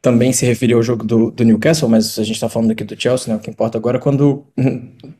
Também 0.00 0.32
se 0.32 0.44
referiu 0.44 0.78
ao 0.78 0.82
jogo 0.82 1.04
do, 1.04 1.30
do 1.30 1.44
Newcastle, 1.44 1.88
mas 1.88 2.18
a 2.18 2.24
gente 2.24 2.34
está 2.34 2.48
falando 2.48 2.72
aqui 2.72 2.84
do 2.84 3.00
Chelsea, 3.00 3.32
né? 3.32 3.38
O 3.38 3.42
que 3.42 3.50
importa 3.50 3.78
agora 3.78 3.98
é 3.98 4.00
quando. 4.00 4.44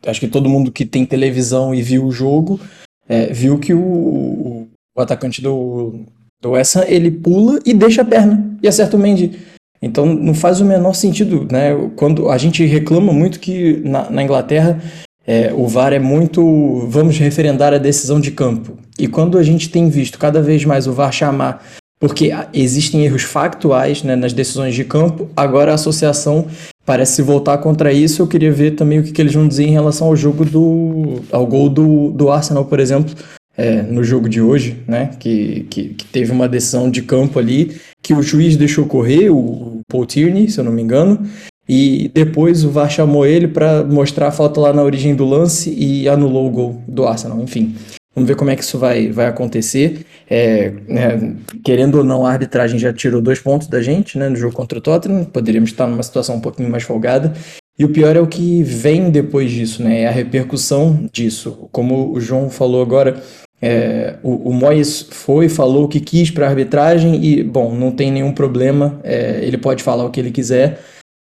Acho 0.06 0.20
que 0.20 0.28
todo 0.28 0.48
mundo 0.48 0.72
que 0.72 0.84
tem 0.84 1.06
televisão 1.06 1.74
e 1.74 1.82
viu 1.82 2.04
o 2.04 2.12
jogo 2.12 2.60
é, 3.08 3.26
viu 3.32 3.58
que 3.58 3.74
o, 3.74 4.68
o, 4.96 5.00
atacante 5.00 5.40
do, 5.40 6.00
do 6.40 6.50
West 6.50 6.76
Ham, 6.76 6.84
ele 6.86 7.10
pula 7.10 7.58
e 7.64 7.74
deixa 7.74 8.02
a 8.02 8.04
perna 8.04 8.56
e 8.62 8.68
acerta 8.68 8.96
o 8.96 9.00
Mendy. 9.00 9.38
Então 9.80 10.06
não 10.06 10.32
faz 10.32 10.60
o 10.60 10.64
menor 10.64 10.94
sentido, 10.94 11.46
né? 11.50 11.72
Quando 11.96 12.28
a 12.28 12.38
gente 12.38 12.64
reclama 12.64 13.12
muito 13.12 13.40
que 13.40 13.80
na, 13.84 14.08
na 14.08 14.22
Inglaterra 14.22 14.80
é, 15.26 15.52
o 15.52 15.66
VAR 15.66 15.92
é 15.92 15.98
muito. 15.98 16.86
Vamos 16.88 17.18
referendar 17.18 17.72
a 17.74 17.78
decisão 17.78 18.20
de 18.20 18.30
campo. 18.30 18.78
E 18.98 19.08
quando 19.08 19.38
a 19.38 19.42
gente 19.42 19.68
tem 19.68 19.88
visto 19.88 20.18
cada 20.18 20.40
vez 20.40 20.64
mais 20.64 20.86
o 20.86 20.92
VAR 20.92 21.12
chamar. 21.12 21.64
Porque 21.98 22.32
existem 22.52 23.04
erros 23.04 23.22
factuais 23.22 24.02
né, 24.02 24.16
nas 24.16 24.32
decisões 24.32 24.74
de 24.74 24.84
campo, 24.84 25.30
agora 25.36 25.70
a 25.70 25.76
associação 25.76 26.48
parece 26.84 27.16
se 27.16 27.22
voltar 27.22 27.58
contra 27.58 27.92
isso. 27.92 28.22
Eu 28.22 28.26
queria 28.26 28.52
ver 28.52 28.72
também 28.72 28.98
o 28.98 29.02
que, 29.02 29.12
que 29.12 29.20
eles 29.20 29.34
vão 29.34 29.46
dizer 29.48 29.64
em 29.64 29.72
relação 29.72 30.08
ao 30.08 30.16
jogo 30.16 30.44
do. 30.44 31.20
ao 31.30 31.46
gol 31.46 31.68
do, 31.68 32.10
do 32.10 32.30
Arsenal, 32.30 32.64
por 32.64 32.80
exemplo, 32.80 33.14
é, 33.56 33.82
no 33.82 34.02
jogo 34.02 34.28
de 34.28 34.40
hoje, 34.40 34.78
né? 34.86 35.10
Que, 35.18 35.66
que, 35.70 35.88
que, 35.90 36.04
teve 36.06 36.32
uma 36.32 36.48
decisão 36.48 36.90
de 36.90 37.02
campo 37.02 37.38
ali 37.38 37.76
que 38.02 38.14
o 38.14 38.22
juiz 38.22 38.56
deixou 38.56 38.86
correr, 38.86 39.30
o 39.30 39.80
Paul 39.88 40.06
Tierney, 40.06 40.48
se 40.48 40.58
eu 40.58 40.64
não 40.64 40.72
me 40.72 40.82
engano, 40.82 41.20
e 41.68 42.10
depois 42.12 42.64
o 42.64 42.70
VAR 42.70 42.90
chamou 42.90 43.24
ele 43.24 43.46
para 43.46 43.84
mostrar 43.84 44.28
a 44.28 44.32
falta 44.32 44.60
lá 44.60 44.72
na 44.72 44.82
origem 44.82 45.14
do 45.14 45.24
lance 45.24 45.72
e 45.72 46.08
anulou 46.08 46.48
o 46.48 46.50
gol 46.50 46.82
do 46.88 47.06
Arsenal. 47.06 47.40
Enfim, 47.40 47.74
vamos 48.14 48.28
ver 48.28 48.36
como 48.36 48.50
é 48.50 48.56
que 48.56 48.62
isso 48.62 48.78
vai, 48.78 49.10
vai 49.10 49.26
acontecer. 49.26 50.06
É, 50.28 50.72
é, 50.88 51.32
querendo 51.64 51.98
ou 51.98 52.04
não, 52.04 52.26
a 52.26 52.32
arbitragem 52.32 52.78
já 52.78 52.92
tirou 52.92 53.20
dois 53.20 53.38
pontos 53.38 53.68
da 53.68 53.82
gente 53.82 54.18
né, 54.18 54.28
no 54.28 54.36
jogo 54.36 54.54
contra 54.54 54.78
o 54.78 54.80
Tottenham. 54.80 55.24
Poderíamos 55.24 55.70
estar 55.70 55.86
numa 55.86 56.02
situação 56.02 56.36
um 56.36 56.40
pouquinho 56.40 56.70
mais 56.70 56.82
folgada. 56.82 57.32
E 57.78 57.84
o 57.84 57.88
pior 57.88 58.14
é 58.14 58.20
o 58.20 58.26
que 58.26 58.62
vem 58.62 59.10
depois 59.10 59.50
disso, 59.50 59.82
né? 59.82 60.02
É 60.02 60.08
a 60.08 60.10
repercussão 60.10 61.08
disso. 61.10 61.68
Como 61.72 62.12
o 62.12 62.20
João 62.20 62.50
falou 62.50 62.82
agora, 62.82 63.22
é, 63.62 64.16
o, 64.22 64.50
o 64.50 64.52
Moyes 64.52 65.06
foi, 65.10 65.48
falou 65.48 65.84
o 65.84 65.88
que 65.88 66.00
quis 66.00 66.30
para 66.30 66.46
a 66.46 66.48
arbitragem 66.50 67.24
e, 67.24 67.42
bom, 67.44 67.72
não 67.74 67.92
tem 67.92 68.10
nenhum 68.10 68.32
problema, 68.32 69.00
é, 69.04 69.38
ele 69.42 69.56
pode 69.56 69.84
falar 69.84 70.04
o 70.04 70.10
que 70.10 70.18
ele 70.18 70.32
quiser, 70.32 70.80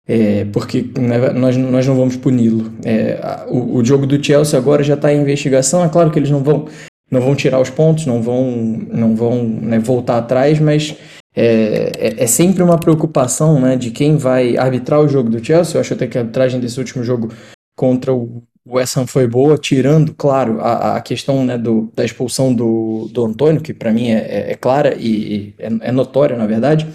é, 0.09 0.43
porque 0.45 0.89
né, 0.97 1.29
nós, 1.33 1.55
nós 1.55 1.85
não 1.85 1.95
vamos 1.95 2.15
puni-lo. 2.15 2.73
É, 2.83 3.45
o, 3.47 3.77
o, 3.77 3.85
jogo 3.85 4.07
do 4.07 4.21
Chelsea 4.21 4.57
agora 4.57 4.81
já 4.81 4.95
está 4.95 5.13
em 5.13 5.21
investigação, 5.21 5.85
é 5.85 5.89
claro 5.89 6.09
que 6.09 6.17
eles 6.17 6.31
não 6.31 6.43
vão, 6.43 6.65
não 7.11 7.21
vão 7.21 7.35
tirar 7.35 7.61
os 7.61 7.69
pontos, 7.69 8.07
não 8.07 8.19
vão, 8.19 8.51
não 8.91 9.15
vão 9.15 9.43
né, 9.43 9.77
voltar 9.77 10.17
atrás, 10.17 10.59
mas 10.59 10.95
é, 11.35 11.91
é, 11.95 12.23
é, 12.23 12.27
sempre 12.27 12.63
uma 12.63 12.79
preocupação 12.79 13.61
né, 13.61 13.75
de 13.75 13.91
quem 13.91 14.17
vai 14.17 14.57
arbitrar 14.57 14.99
o 14.99 15.07
jogo 15.07 15.29
do 15.29 15.45
Chelsea. 15.45 15.77
Eu 15.77 15.81
acho 15.81 15.93
até 15.93 16.07
que 16.07 16.17
a 16.17 16.21
arbitragem 16.21 16.59
desse 16.59 16.79
último 16.79 17.03
jogo 17.03 17.31
contra 17.77 18.11
o 18.11 18.41
West 18.67 18.97
Ham 18.97 19.05
foi 19.05 19.27
boa, 19.27 19.59
tirando, 19.59 20.15
claro, 20.15 20.59
a, 20.59 20.95
a 20.95 21.01
questão 21.01 21.45
né, 21.45 21.55
do, 21.55 21.91
da 21.95 22.03
expulsão 22.03 22.51
do, 22.51 23.07
do 23.11 23.25
Antônio, 23.25 23.61
que 23.61 23.75
para 23.75 23.93
mim 23.93 24.09
é, 24.09 24.17
é, 24.17 24.51
é, 24.53 24.55
clara 24.55 24.95
e, 24.95 25.53
é, 25.59 25.67
é, 25.81 25.91
notória, 25.91 26.35
na 26.35 26.47
verdade. 26.47 26.87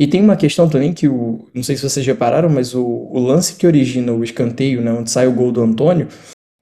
E 0.00 0.06
tem 0.06 0.22
uma 0.22 0.34
questão 0.34 0.66
também 0.66 0.94
que, 0.94 1.06
o, 1.06 1.44
não 1.54 1.62
sei 1.62 1.76
se 1.76 1.82
vocês 1.82 2.06
repararam, 2.06 2.48
mas 2.48 2.74
o, 2.74 2.82
o 2.82 3.18
lance 3.18 3.54
que 3.54 3.66
origina 3.66 4.10
o 4.14 4.24
escanteio, 4.24 4.80
né, 4.80 4.90
onde 4.90 5.10
sai 5.10 5.28
o 5.28 5.32
gol 5.32 5.52
do 5.52 5.60
Antônio, 5.60 6.08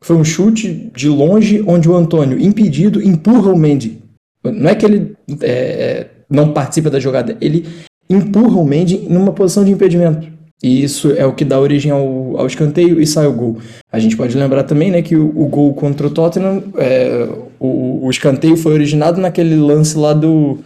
foi 0.02 0.16
um 0.16 0.24
chute 0.24 0.90
de 0.92 1.08
longe, 1.08 1.62
onde 1.64 1.88
o 1.88 1.94
Antônio, 1.94 2.40
impedido, 2.40 3.00
empurra 3.00 3.52
o 3.52 3.56
Mendy. 3.56 4.02
Não 4.42 4.68
é 4.68 4.74
que 4.74 4.84
ele 4.84 5.16
é, 5.40 5.50
é 5.50 6.10
não 6.28 6.52
participa 6.52 6.90
da 6.90 6.98
jogada, 6.98 7.36
ele 7.40 7.64
empurra 8.10 8.58
o 8.58 8.66
Mendy 8.66 9.06
numa 9.08 9.32
posição 9.32 9.64
de 9.64 9.70
impedimento. 9.70 10.26
E 10.60 10.82
isso 10.82 11.12
é 11.12 11.24
o 11.24 11.32
que 11.32 11.44
dá 11.44 11.60
origem 11.60 11.92
ao, 11.92 12.36
ao 12.36 12.46
escanteio 12.46 13.00
e 13.00 13.06
sai 13.06 13.28
o 13.28 13.32
gol. 13.32 13.58
A 13.92 14.00
gente 14.00 14.16
pode 14.16 14.36
lembrar 14.36 14.64
também 14.64 14.90
né, 14.90 15.00
que 15.00 15.14
o, 15.14 15.28
o 15.28 15.46
gol 15.46 15.72
contra 15.74 16.08
o 16.08 16.10
Tottenham, 16.10 16.64
é, 16.76 17.28
o, 17.60 18.04
o, 18.04 18.10
escanteio 18.10 18.56
foi 18.56 18.72
originado 18.72 19.20
naquele 19.20 19.54
lance 19.54 19.96
lá 19.96 20.12
do, 20.12 20.58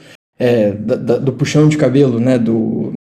é, 0.43 0.73
da, 0.73 0.97
da, 0.97 1.19
do 1.19 1.33
puxão 1.33 1.69
de 1.69 1.77
cabelo, 1.77 2.19
né, 2.19 2.37
do, 2.37 2.93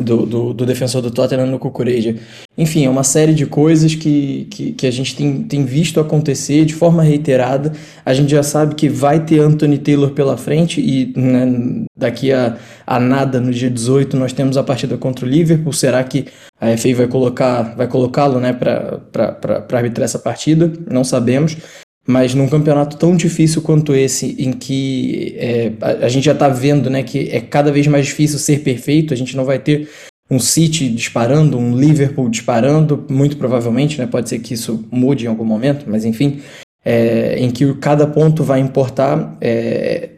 do, 0.00 0.26
do, 0.26 0.52
do, 0.52 0.66
defensor 0.66 1.00
do 1.00 1.12
Tottenham 1.12 1.46
no 1.46 1.60
Cucureja. 1.60 2.16
Enfim, 2.58 2.84
é 2.84 2.90
uma 2.90 3.04
série 3.04 3.32
de 3.34 3.46
coisas 3.46 3.94
que, 3.94 4.48
que, 4.50 4.72
que, 4.72 4.84
a 4.84 4.90
gente 4.90 5.14
tem, 5.14 5.44
tem 5.44 5.64
visto 5.64 6.00
acontecer 6.00 6.64
de 6.64 6.74
forma 6.74 7.04
reiterada. 7.04 7.72
A 8.04 8.12
gente 8.12 8.32
já 8.32 8.42
sabe 8.42 8.74
que 8.74 8.88
vai 8.88 9.24
ter 9.24 9.38
Anthony 9.38 9.78
Taylor 9.78 10.10
pela 10.10 10.36
frente 10.36 10.80
e 10.80 11.12
né, 11.16 11.84
daqui 11.96 12.32
a, 12.32 12.56
a 12.84 12.98
nada, 12.98 13.40
no 13.40 13.52
dia 13.52 13.70
18, 13.70 14.16
nós 14.16 14.32
temos 14.32 14.56
a 14.56 14.64
partida 14.64 14.98
contra 14.98 15.24
o 15.24 15.28
Liverpool. 15.28 15.72
Será 15.72 16.02
que 16.02 16.26
a 16.60 16.76
FA 16.76 16.94
vai 16.96 17.06
colocar 17.06 17.76
vai 17.76 17.86
colocá-lo 17.86 18.40
né, 18.40 18.52
para 18.52 19.66
arbitrar 19.72 20.04
essa 20.04 20.18
partida? 20.18 20.72
Não 20.90 21.04
sabemos. 21.04 21.56
Mas 22.06 22.34
num 22.34 22.48
campeonato 22.48 22.96
tão 22.96 23.16
difícil 23.16 23.62
quanto 23.62 23.94
esse, 23.94 24.34
em 24.38 24.52
que 24.52 25.36
é, 25.38 25.72
a, 25.80 26.06
a, 26.06 26.08
gente 26.08 26.24
já 26.24 26.32
está 26.32 26.48
vendo 26.48 26.90
né, 26.90 27.02
que 27.04 27.28
é 27.30 27.40
cada 27.40 27.70
vez 27.70 27.86
mais 27.86 28.06
difícil 28.06 28.38
ser 28.38 28.60
perfeito, 28.60 29.14
a 29.14 29.16
gente 29.16 29.36
não 29.36 29.44
vai 29.44 29.58
ter 29.58 29.88
um 30.28 30.40
City 30.40 30.88
disparando, 30.88 31.58
um 31.58 31.78
Liverpool 31.78 32.28
disparando, 32.28 33.06
muito 33.08 33.36
provavelmente, 33.36 33.98
né, 33.98 34.06
pode 34.06 34.28
ser 34.28 34.40
que 34.40 34.54
isso 34.54 34.84
mude 34.90 35.26
em 35.26 35.28
algum 35.28 35.44
momento, 35.44 35.84
mas 35.86 36.04
enfim, 36.04 36.42
é, 36.84 37.38
em 37.38 37.50
que 37.50 37.72
cada 37.74 38.06
ponto 38.06 38.42
vai 38.42 38.58
importar, 38.58 39.36
é, 39.40 40.10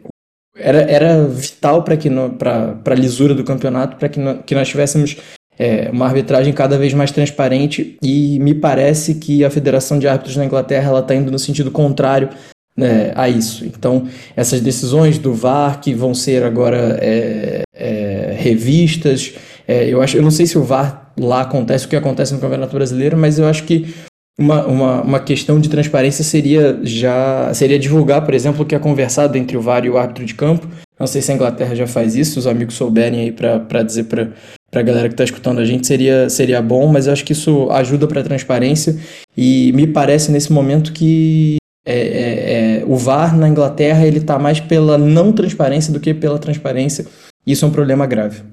era, 0.57 0.79
era 0.89 1.27
vital 1.27 1.83
para 1.83 2.79
a 2.83 2.95
lisura 2.95 3.35
do 3.35 3.43
campeonato, 3.43 3.97
para 3.97 4.09
que, 4.09 4.19
que 4.45 4.55
nós 4.55 4.67
tivéssemos 4.67 5.17
é, 5.57 5.89
uma 5.91 6.05
arbitragem 6.05 6.53
cada 6.53 6.77
vez 6.77 6.93
mais 6.93 7.11
transparente 7.11 7.97
e 8.01 8.39
me 8.39 8.53
parece 8.53 9.15
que 9.15 9.43
a 9.43 9.49
Federação 9.49 9.97
de 9.97 10.07
Árbitros 10.07 10.35
na 10.35 10.45
Inglaterra 10.45 10.99
está 10.99 11.15
indo 11.15 11.31
no 11.31 11.39
sentido 11.39 11.71
contrário 11.71 12.29
né, 12.77 13.11
a 13.15 13.29
isso. 13.29 13.65
Então, 13.65 14.07
essas 14.35 14.59
decisões 14.61 15.17
do 15.17 15.33
VAR 15.33 15.79
que 15.79 15.93
vão 15.93 16.13
ser 16.13 16.43
agora 16.43 16.97
é, 17.01 17.61
é, 17.73 18.35
revistas, 18.37 19.33
é, 19.67 19.87
eu 19.87 20.01
acho, 20.01 20.17
eu 20.17 20.21
não 20.21 20.31
sei 20.31 20.45
se 20.45 20.57
o 20.57 20.63
VAR 20.63 21.13
lá 21.17 21.41
acontece 21.41 21.85
o 21.85 21.89
que 21.89 21.95
acontece 21.95 22.33
no 22.33 22.39
Campeonato 22.39 22.75
Brasileiro, 22.75 23.17
mas 23.17 23.39
eu 23.39 23.47
acho 23.47 23.63
que 23.63 23.93
uma, 24.37 24.65
uma, 24.65 25.01
uma 25.01 25.19
questão 25.19 25.59
de 25.59 25.69
transparência 25.69 26.21
seria 26.21 26.77
já 26.83 27.53
seria 27.53 27.79
divulgar, 27.79 28.25
por 28.25 28.33
exemplo, 28.33 28.63
o 28.63 28.65
que 28.65 28.75
é 28.75 28.79
conversado 28.79 29.37
entre 29.37 29.55
o 29.55 29.61
VAR 29.61 29.85
e 29.85 29.89
o 29.89 29.97
árbitro 29.97 30.25
de 30.25 30.33
campo. 30.33 30.67
Não 30.99 31.07
sei 31.07 31.21
se 31.21 31.31
a 31.31 31.35
Inglaterra 31.35 31.73
já 31.73 31.87
faz 31.87 32.15
isso, 32.15 32.33
se 32.33 32.39
os 32.39 32.47
amigos 32.47 32.75
souberem 32.75 33.21
aí 33.21 33.31
para 33.31 33.83
dizer 33.83 34.05
para 34.05 34.31
para 34.75 34.81
a 34.81 34.85
galera 34.85 35.07
que 35.07 35.13
está 35.13 35.23
escutando 35.23 35.59
a 35.59 35.63
gente 35.63 35.87
seria, 35.87 36.29
seria 36.29 36.61
bom, 36.61 36.85
mas 36.87 37.07
eu 37.07 37.13
acho 37.13 37.23
que 37.23 37.31
isso 37.31 37.71
ajuda 37.71 38.09
para 38.09 38.19
a 38.19 38.23
transparência 38.25 38.99
e 39.37 39.71
me 39.71 39.87
parece 39.87 40.29
nesse 40.29 40.51
momento 40.51 40.91
que 40.91 41.55
é, 41.87 41.97
é, 41.97 42.79
é, 42.81 42.85
o 42.85 42.97
VAR 42.97 43.37
na 43.37 43.47
Inglaterra 43.47 44.05
ele 44.05 44.17
está 44.17 44.37
mais 44.37 44.59
pela 44.59 44.97
não 44.97 45.31
transparência 45.31 45.93
do 45.93 45.99
que 46.01 46.13
pela 46.13 46.37
transparência. 46.37 47.07
Isso 47.47 47.63
é 47.63 47.67
um 47.69 47.71
problema 47.71 48.05
grave. 48.05 48.43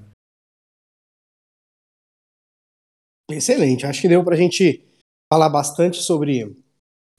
Excelente, 3.28 3.84
acho 3.84 4.00
que 4.00 4.08
deu 4.08 4.22
para 4.22 4.36
a 4.36 4.38
gente 4.38 4.80
falar 5.28 5.48
bastante 5.48 5.96
sobre 5.96 6.54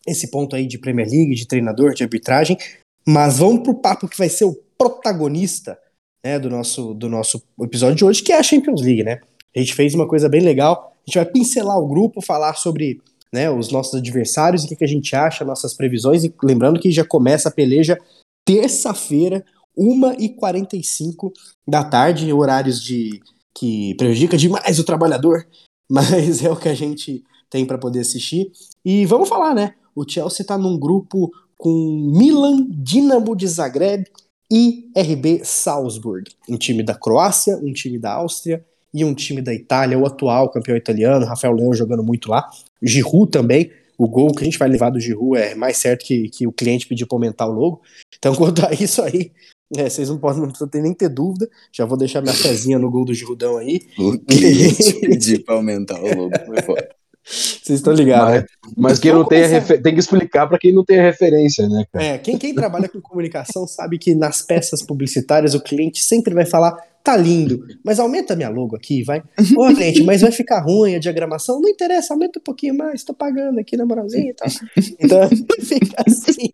esse 0.08 0.32
ponto 0.32 0.56
aí 0.56 0.66
de 0.66 0.80
Premier 0.80 1.10
League, 1.10 1.36
de 1.36 1.46
treinador, 1.46 1.94
de 1.94 2.04
arbitragem, 2.04 2.58
mas 3.06 3.40
vamos 3.40 3.64
para 3.64 3.72
o 3.74 3.82
papo 3.82 4.08
que 4.08 4.18
vai 4.18 4.30
ser 4.30 4.46
o 4.46 4.56
protagonista 4.78 5.78
né, 6.24 6.40
do, 6.40 6.50
nosso, 6.50 6.94
do 6.94 7.10
nosso 7.10 7.42
episódio 7.62 7.96
de 7.96 8.06
hoje, 8.06 8.24
que 8.24 8.32
é 8.32 8.40
a 8.40 8.44
Champions 8.44 8.82
League, 8.82 9.04
né? 9.04 9.20
A 9.56 9.60
gente 9.60 9.76
fez 9.76 9.94
uma 9.94 10.08
coisa 10.08 10.30
bem 10.30 10.42
legal. 10.42 10.94
A 10.96 11.10
gente 11.10 11.16
vai 11.16 11.26
pincelar 11.26 11.78
o 11.78 11.88
grupo, 11.88 12.22
falar 12.22 12.56
sobre 12.56 13.02
né, 13.32 13.50
os 13.50 13.72
nossos 13.72 13.96
adversários, 13.96 14.64
o 14.64 14.68
que, 14.68 14.76
que 14.76 14.84
a 14.84 14.88
gente 14.88 15.16
acha, 15.16 15.44
nossas 15.44 15.74
previsões. 15.74 16.24
E 16.24 16.34
lembrando 16.44 16.80
que 16.80 16.92
já 16.92 17.04
começa 17.04 17.50
a 17.50 17.52
peleja 17.52 17.98
terça-feira, 18.46 19.44
1h45 19.78 21.32
da 21.68 21.84
tarde, 21.84 22.32
horários 22.32 22.82
de 22.82 23.22
que 23.54 23.96
prejudica 23.96 24.38
demais 24.38 24.80
o 24.80 24.84
trabalhador, 24.84 25.46
mas 25.90 26.44
é 26.44 26.52
o 26.52 26.56
que 26.56 26.70
a 26.70 26.74
gente 26.74 27.24
tem 27.50 27.66
para 27.66 27.78
poder 27.78 28.00
assistir. 28.00 28.52
E 28.84 29.06
vamos 29.06 29.30
falar, 29.30 29.54
né? 29.54 29.76
O 29.96 30.08
Chelsea 30.08 30.42
está 30.42 30.58
num 30.58 30.80
grupo 30.80 31.32
com 31.58 32.12
Milan, 32.18 32.68
Dinamo 32.70 33.36
de 33.36 33.48
Zagreb, 33.48 34.06
e 34.54 34.88
RB 34.96 35.42
Salzburg, 35.44 36.30
um 36.48 36.58
time 36.58 36.84
da 36.84 36.94
Croácia, 36.94 37.58
um 37.58 37.74
time 37.74 37.98
da 37.98 38.14
Áustria 38.14 38.64
e 38.94 39.04
um 39.04 39.12
time 39.12 39.42
da 39.42 39.52
Itália, 39.52 39.98
o 39.98 40.06
atual 40.06 40.48
campeão 40.52 40.78
italiano, 40.78 41.26
Rafael 41.26 41.56
Leão 41.56 41.74
jogando 41.74 42.04
muito 42.04 42.30
lá, 42.30 42.48
Giroud 42.80 43.32
também, 43.32 43.72
o 43.98 44.08
gol 44.08 44.32
que 44.32 44.44
a 44.44 44.46
gente 44.46 44.60
vai 44.60 44.70
levar 44.70 44.92
do 44.92 45.00
Giroud 45.00 45.42
é 45.42 45.56
mais 45.56 45.78
certo 45.78 46.06
que, 46.06 46.30
que 46.30 46.46
o 46.46 46.52
cliente 46.52 46.86
pediu 46.86 47.08
para 47.08 47.16
aumentar 47.16 47.48
o 47.48 47.52
logo, 47.52 47.82
então 48.16 48.36
quanto 48.38 48.64
a 48.64 48.72
isso 48.72 49.02
aí, 49.02 49.32
é, 49.76 49.90
vocês 49.90 50.08
não 50.08 50.20
podem 50.20 50.44
não 50.44 50.82
nem 50.84 50.94
ter 50.94 51.10
dúvida, 51.10 51.50
já 51.72 51.84
vou 51.84 51.98
deixar 51.98 52.22
minha 52.22 52.36
fezinha 52.36 52.78
no 52.78 52.92
gol 52.92 53.06
do 53.06 53.14
Girudão 53.14 53.58
aí. 53.58 53.82
O 53.98 54.20
cliente 54.20 55.00
pediu 55.00 55.44
para 55.44 55.56
aumentar 55.56 56.00
o 56.00 56.16
logo, 56.16 56.32
foi 56.46 56.62
foda. 56.62 56.90
Vocês 57.24 57.80
estão 57.80 57.94
ligados. 57.94 58.44
Mas, 58.66 58.76
mas 58.78 59.00
quem 59.00 59.14
não 59.14 59.26
tem 59.26 59.46
refer... 59.48 59.82
tem 59.82 59.94
que 59.94 60.00
explicar 60.00 60.48
para 60.48 60.58
quem 60.58 60.74
não 60.74 60.84
tem 60.84 61.00
a 61.00 61.04
referência, 61.04 61.68
né? 61.68 61.86
Cara? 61.92 62.06
É, 62.06 62.18
quem, 62.18 62.38
quem 62.38 62.54
trabalha 62.54 62.90
com 62.90 63.00
comunicação 63.02 63.66
sabe 63.66 63.98
que 63.98 64.14
nas 64.14 64.42
peças 64.42 64.82
publicitárias 64.82 65.54
o 65.54 65.62
cliente 65.62 66.04
sempre 66.04 66.34
vai 66.34 66.46
falar 66.46 66.78
Tá 67.04 67.18
lindo, 67.18 67.68
mas 67.84 68.00
aumenta 68.00 68.34
minha 68.34 68.48
logo 68.48 68.78
aqui, 68.78 69.04
vai. 69.04 69.22
Ô, 69.58 69.74
gente, 69.74 70.04
mas 70.04 70.22
vai 70.22 70.32
ficar 70.32 70.62
ruim 70.62 70.96
a 70.96 71.00
diagramação? 71.00 71.60
Não 71.60 71.68
interessa, 71.68 72.14
aumenta 72.14 72.40
um 72.40 72.42
pouquinho 72.42 72.78
mais, 72.78 73.04
tô 73.04 73.14
pagando 73.14 73.60
aqui 73.60 73.76
na 73.76 73.86
moralzinha 73.86 74.32
e 74.32 74.34
tal. 74.34 74.48
Então, 74.98 75.30
fica 75.60 76.02
assim. 76.08 76.50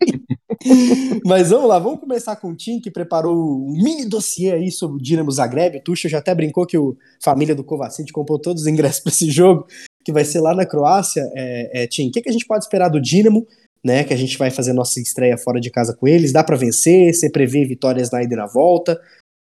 Mas 1.24 1.52
vamos 1.52 1.70
lá, 1.70 1.78
vamos 1.78 2.00
começar 2.00 2.36
com 2.36 2.50
o 2.50 2.56
Tim, 2.56 2.80
que 2.80 2.90
preparou 2.90 3.38
um 3.38 3.74
mini 3.74 4.06
dossiê 4.06 4.54
aí 4.54 4.72
sobre 4.72 4.98
o 4.98 5.00
Dinamo 5.00 5.30
Zagreb. 5.30 5.78
O 5.78 5.84
Tuxa 5.84 6.10
já 6.10 6.18
até 6.18 6.34
brincou 6.34 6.66
que 6.66 6.76
a 6.76 6.82
família 7.24 7.54
do 7.54 7.64
Kovacic 7.64 8.12
comprou 8.12 8.40
todos 8.40 8.64
os 8.64 8.68
ingressos 8.68 9.02
para 9.02 9.12
esse 9.12 9.30
jogo, 9.30 9.68
que 10.10 10.14
vai 10.14 10.26
ser 10.26 10.40
lá 10.40 10.56
na 10.56 10.66
Croácia. 10.66 11.30
É, 11.36 11.84
é, 11.84 11.88
Tim, 11.88 12.10
o 12.10 12.12
que, 12.12 12.22
que 12.22 12.30
a 12.30 12.32
gente 12.34 12.46
pode 12.46 12.64
esperar 12.64 12.90
do 12.90 13.00
Dinamo? 13.00 13.48
Né, 13.82 14.04
que 14.04 14.14
a 14.14 14.18
gente 14.18 14.38
vai 14.38 14.52
fazer 14.52 14.74
nossa 14.74 15.00
estreia 15.00 15.38
fora 15.38 15.58
de 15.58 15.72
casa 15.72 15.96
com 15.96 16.06
eles. 16.06 16.34
Dá 16.34 16.44
para 16.44 16.58
vencer? 16.58 17.14
Você 17.14 17.30
prevê 17.30 17.64
vitórias 17.64 18.12
na 18.12 18.22
ida 18.22 18.34
e 18.34 18.38
na 18.38 18.46
volta? 18.46 19.00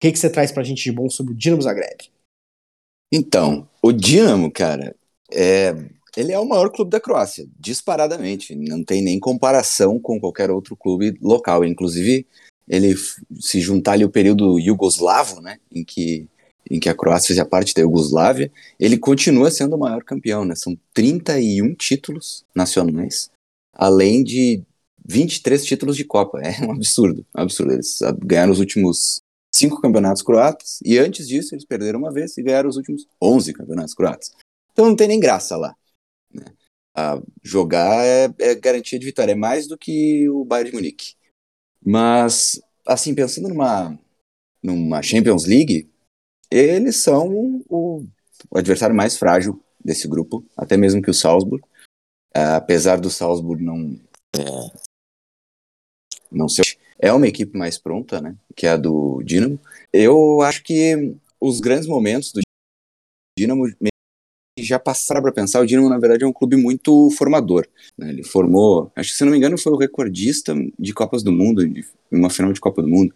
que, 0.04 0.12
que 0.12 0.18
você 0.18 0.28
traz 0.28 0.52
pra 0.52 0.62
gente 0.62 0.82
de 0.82 0.92
bom 0.92 1.08
sobre 1.08 1.32
o 1.32 1.36
Dinamo 1.36 1.62
Zagreb? 1.62 2.10
Então, 3.10 3.66
o 3.82 3.90
Dinamo, 3.90 4.50
cara, 4.50 4.94
é, 5.32 5.74
ele 6.14 6.30
é 6.30 6.38
o 6.38 6.46
maior 6.46 6.70
clube 6.70 6.90
da 6.90 7.00
Croácia, 7.00 7.46
disparadamente. 7.58 8.54
Não 8.54 8.84
tem 8.84 9.00
nem 9.00 9.18
comparação 9.18 9.98
com 9.98 10.20
qualquer 10.20 10.50
outro 10.50 10.76
clube 10.76 11.16
local. 11.22 11.64
Inclusive, 11.64 12.26
ele 12.68 12.94
se 13.40 13.60
juntar 13.60 13.92
ali 13.92 14.04
o 14.04 14.10
período 14.10 14.58
iugoslavo, 14.58 15.40
né, 15.40 15.58
em 15.72 15.82
que, 15.82 16.28
em 16.70 16.80
que 16.80 16.88
a 16.88 16.94
Croácia 16.94 17.28
fazia 17.28 17.44
parte 17.44 17.74
da 17.74 17.82
Iugoslávia, 17.82 18.50
ele 18.78 18.98
continua 18.98 19.50
sendo 19.50 19.76
o 19.76 19.78
maior 19.78 20.02
campeão, 20.02 20.44
né? 20.44 20.54
São 20.54 20.78
31 20.92 21.74
títulos 21.74 22.44
nacionais, 22.54 23.30
além 23.72 24.22
de 24.22 24.62
23 25.04 25.64
títulos 25.64 25.96
de 25.96 26.04
Copa. 26.04 26.40
É 26.40 26.64
um 26.64 26.72
absurdo, 26.72 27.26
um 27.36 27.40
absurdo. 27.40 27.72
Eles 27.72 27.98
ganharam 28.18 28.52
os 28.52 28.60
últimos 28.60 29.20
cinco 29.54 29.80
campeonatos 29.80 30.22
croatas, 30.22 30.80
e 30.84 30.98
antes 30.98 31.28
disso 31.28 31.54
eles 31.54 31.64
perderam 31.64 32.00
uma 32.00 32.12
vez 32.12 32.36
e 32.36 32.42
ganharam 32.42 32.68
os 32.68 32.76
últimos 32.76 33.06
11 33.22 33.52
campeonatos 33.52 33.94
croatas. 33.94 34.32
Então 34.72 34.86
não 34.86 34.96
tem 34.96 35.06
nem 35.06 35.20
graça 35.20 35.56
lá. 35.56 35.76
Né? 36.32 36.44
Jogar 37.42 38.04
é, 38.04 38.32
é, 38.40 38.54
garantia 38.54 38.98
de 38.98 39.06
vitória, 39.06 39.32
é 39.32 39.36
mais 39.36 39.66
do 39.66 39.78
que 39.78 40.28
o 40.28 40.44
Bayern 40.44 40.70
de 40.70 40.76
Munique. 40.76 41.14
Mas, 41.84 42.60
assim, 42.86 43.14
pensando 43.14 43.48
numa, 43.48 43.98
numa 44.62 45.02
Champions 45.02 45.44
League, 45.44 45.88
eles 46.56 47.02
são 47.02 47.62
o, 47.68 48.06
o 48.50 48.58
adversário 48.58 48.94
mais 48.94 49.16
frágil 49.16 49.60
desse 49.84 50.06
grupo, 50.06 50.44
até 50.56 50.76
mesmo 50.76 51.02
que 51.02 51.10
o 51.10 51.14
Salzburg. 51.14 51.64
Uh, 52.36 52.56
apesar 52.56 53.00
do 53.00 53.10
Salzburg 53.10 53.62
não, 53.62 53.98
é, 54.34 54.40
não 56.30 56.48
ser 56.48 56.64
é 56.98 57.12
uma 57.12 57.28
equipe 57.28 57.56
mais 57.56 57.78
pronta, 57.78 58.20
né? 58.20 58.36
Que 58.56 58.66
é 58.66 58.70
a 58.70 58.76
do 58.76 59.22
Dinamo. 59.22 59.60
Eu 59.92 60.40
acho 60.40 60.62
que 60.62 61.14
os 61.40 61.60
grandes 61.60 61.86
momentos 61.86 62.32
do 62.32 62.40
Dinamo 63.38 63.66
já 64.58 64.78
passaram 64.78 65.22
para 65.22 65.32
pensar. 65.32 65.60
O 65.60 65.66
Dinamo, 65.66 65.88
na 65.88 65.98
verdade, 65.98 66.24
é 66.24 66.26
um 66.26 66.32
clube 66.32 66.56
muito 66.56 67.10
formador. 67.10 67.66
Né? 67.98 68.10
Ele 68.10 68.22
formou, 68.22 68.90
acho 68.94 69.10
que 69.10 69.16
se 69.16 69.24
não 69.24 69.32
me 69.32 69.38
engano, 69.38 69.58
foi 69.58 69.72
o 69.72 69.78
recordista 69.78 70.54
de 70.78 70.92
Copas 70.92 71.22
do 71.22 71.32
Mundo, 71.32 71.68
de 71.68 71.84
uma 72.10 72.30
final 72.30 72.52
de 72.52 72.60
Copa 72.60 72.80
do 72.80 72.88
Mundo. 72.88 73.12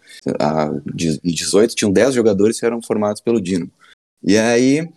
em 1.24 1.32
18 1.32 1.74
tinham 1.74 1.92
10 1.92 2.14
jogadores 2.14 2.58
que 2.58 2.66
eram 2.66 2.82
formados 2.82 3.20
pelo 3.20 3.40
Dinamo. 3.40 3.70
E 4.22 4.36
aí 4.36 4.88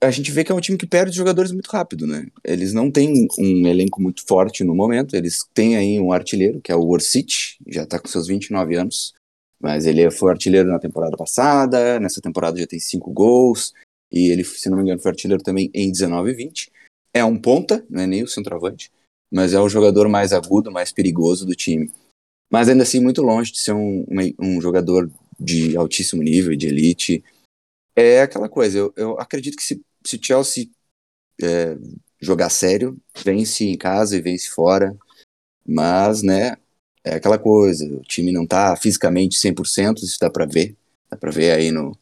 a 0.00 0.10
gente 0.10 0.30
vê 0.30 0.42
que 0.42 0.52
é 0.52 0.54
um 0.54 0.60
time 0.60 0.78
que 0.78 0.86
perde 0.86 1.14
jogadores 1.14 1.52
muito 1.52 1.68
rápido, 1.68 2.06
né? 2.06 2.26
Eles 2.44 2.72
não 2.72 2.90
têm 2.90 3.26
um 3.38 3.66
elenco 3.66 4.00
muito 4.00 4.24
forte 4.26 4.64
no 4.64 4.74
momento, 4.74 5.14
eles 5.14 5.44
têm 5.52 5.76
aí 5.76 6.00
um 6.00 6.12
artilheiro, 6.12 6.60
que 6.60 6.72
é 6.72 6.76
o 6.76 6.88
Orsic, 6.88 7.56
já 7.66 7.82
está 7.82 7.98
com 7.98 8.08
seus 8.08 8.26
29 8.26 8.74
anos, 8.76 9.12
mas 9.60 9.84
ele 9.84 10.10
foi 10.10 10.30
artilheiro 10.30 10.68
na 10.68 10.78
temporada 10.78 11.16
passada, 11.16 12.00
nessa 12.00 12.20
temporada 12.20 12.58
já 12.58 12.66
tem 12.66 12.78
5 12.78 13.12
gols, 13.12 13.74
e 14.10 14.30
ele, 14.30 14.44
se 14.44 14.68
não 14.68 14.76
me 14.76 14.82
engano, 14.82 15.00
foi 15.00 15.10
artilheiro 15.10 15.42
também 15.42 15.70
em 15.74 15.90
19 15.90 16.30
e 16.30 16.34
20. 16.34 16.70
É 17.12 17.24
um 17.24 17.38
ponta, 17.38 17.84
não 17.88 18.02
é 18.02 18.06
nem 18.06 18.22
o 18.22 18.28
centroavante, 18.28 18.90
mas 19.30 19.52
é 19.52 19.60
o 19.60 19.68
jogador 19.68 20.08
mais 20.08 20.32
agudo, 20.32 20.70
mais 20.70 20.92
perigoso 20.92 21.44
do 21.46 21.54
time. 21.54 21.90
Mas 22.50 22.68
ainda 22.68 22.82
assim, 22.82 23.00
muito 23.00 23.22
longe 23.22 23.52
de 23.52 23.58
ser 23.58 23.72
um, 23.72 24.04
um 24.38 24.60
jogador 24.60 25.10
de 25.38 25.76
altíssimo 25.76 26.22
nível, 26.22 26.56
de 26.56 26.68
elite, 26.68 27.24
é 27.94 28.20
aquela 28.20 28.48
coisa, 28.48 28.78
eu, 28.78 28.92
eu 28.96 29.18
acredito 29.18 29.56
que 29.56 29.62
se, 29.62 29.82
se 30.04 30.16
o 30.16 30.20
Chelsea 30.22 30.68
é, 31.42 31.76
jogar 32.20 32.50
sério, 32.50 32.98
vence 33.24 33.64
em 33.64 33.76
casa 33.76 34.16
e 34.16 34.20
vence 34.20 34.50
fora, 34.50 34.96
mas, 35.66 36.22
né, 36.22 36.56
é 37.02 37.14
aquela 37.14 37.38
coisa, 37.38 37.86
o 37.86 38.02
time 38.02 38.32
não 38.32 38.46
tá 38.46 38.76
fisicamente 38.76 39.38
100%, 39.38 40.02
isso 40.02 40.18
dá 40.20 40.30
para 40.30 40.44
ver, 40.44 40.76
dá 41.10 41.16
para 41.16 41.30
ver 41.30 41.52
aí 41.52 41.70
no, 41.70 41.96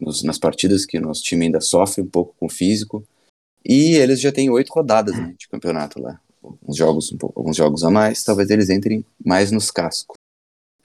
nos, 0.00 0.22
nas 0.22 0.38
partidas 0.38 0.86
que 0.86 0.98
o 0.98 1.00
nosso 1.00 1.22
time 1.22 1.46
ainda 1.46 1.60
sofre 1.60 2.02
um 2.02 2.08
pouco 2.08 2.34
com 2.38 2.46
o 2.46 2.50
físico, 2.50 3.06
e 3.64 3.96
eles 3.96 4.20
já 4.20 4.32
têm 4.32 4.48
oito 4.50 4.72
rodadas 4.72 5.16
né, 5.16 5.34
de 5.38 5.48
campeonato 5.48 6.00
lá, 6.00 6.20
alguns 6.42 6.76
jogos, 6.76 7.12
um 7.12 7.18
pouco, 7.18 7.38
alguns 7.40 7.56
jogos 7.56 7.84
a 7.84 7.90
mais, 7.90 8.22
talvez 8.22 8.50
eles 8.50 8.70
entrem 8.70 9.04
mais 9.24 9.50
nos 9.50 9.70
cascos. 9.70 10.16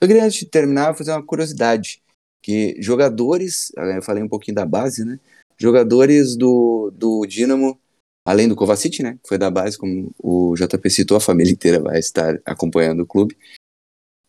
Eu 0.01 0.07
queria, 0.07 0.25
antes 0.25 0.39
de 0.39 0.45
terminar, 0.45 0.95
fazer 0.95 1.11
uma 1.11 1.23
curiosidade 1.23 2.01
que 2.41 2.75
jogadores, 2.81 3.71
eu 3.77 4.01
falei 4.01 4.21
um 4.21 4.27
pouquinho 4.27 4.55
da 4.55 4.65
base, 4.65 5.05
né? 5.05 5.17
Jogadores 5.57 6.35
do, 6.35 6.91
do 6.93 7.25
Dinamo, 7.25 7.79
além 8.25 8.49
do 8.49 8.55
Kovacic, 8.55 9.01
né? 9.01 9.17
Que 9.23 9.29
foi 9.29 9.37
da 9.37 9.49
base, 9.49 9.77
como 9.77 10.13
o 10.19 10.53
JP 10.55 10.89
citou, 10.89 11.15
a 11.15 11.21
família 11.21 11.53
inteira 11.53 11.79
vai 11.79 11.99
estar 11.99 12.37
acompanhando 12.43 13.03
o 13.03 13.07
clube. 13.07 13.37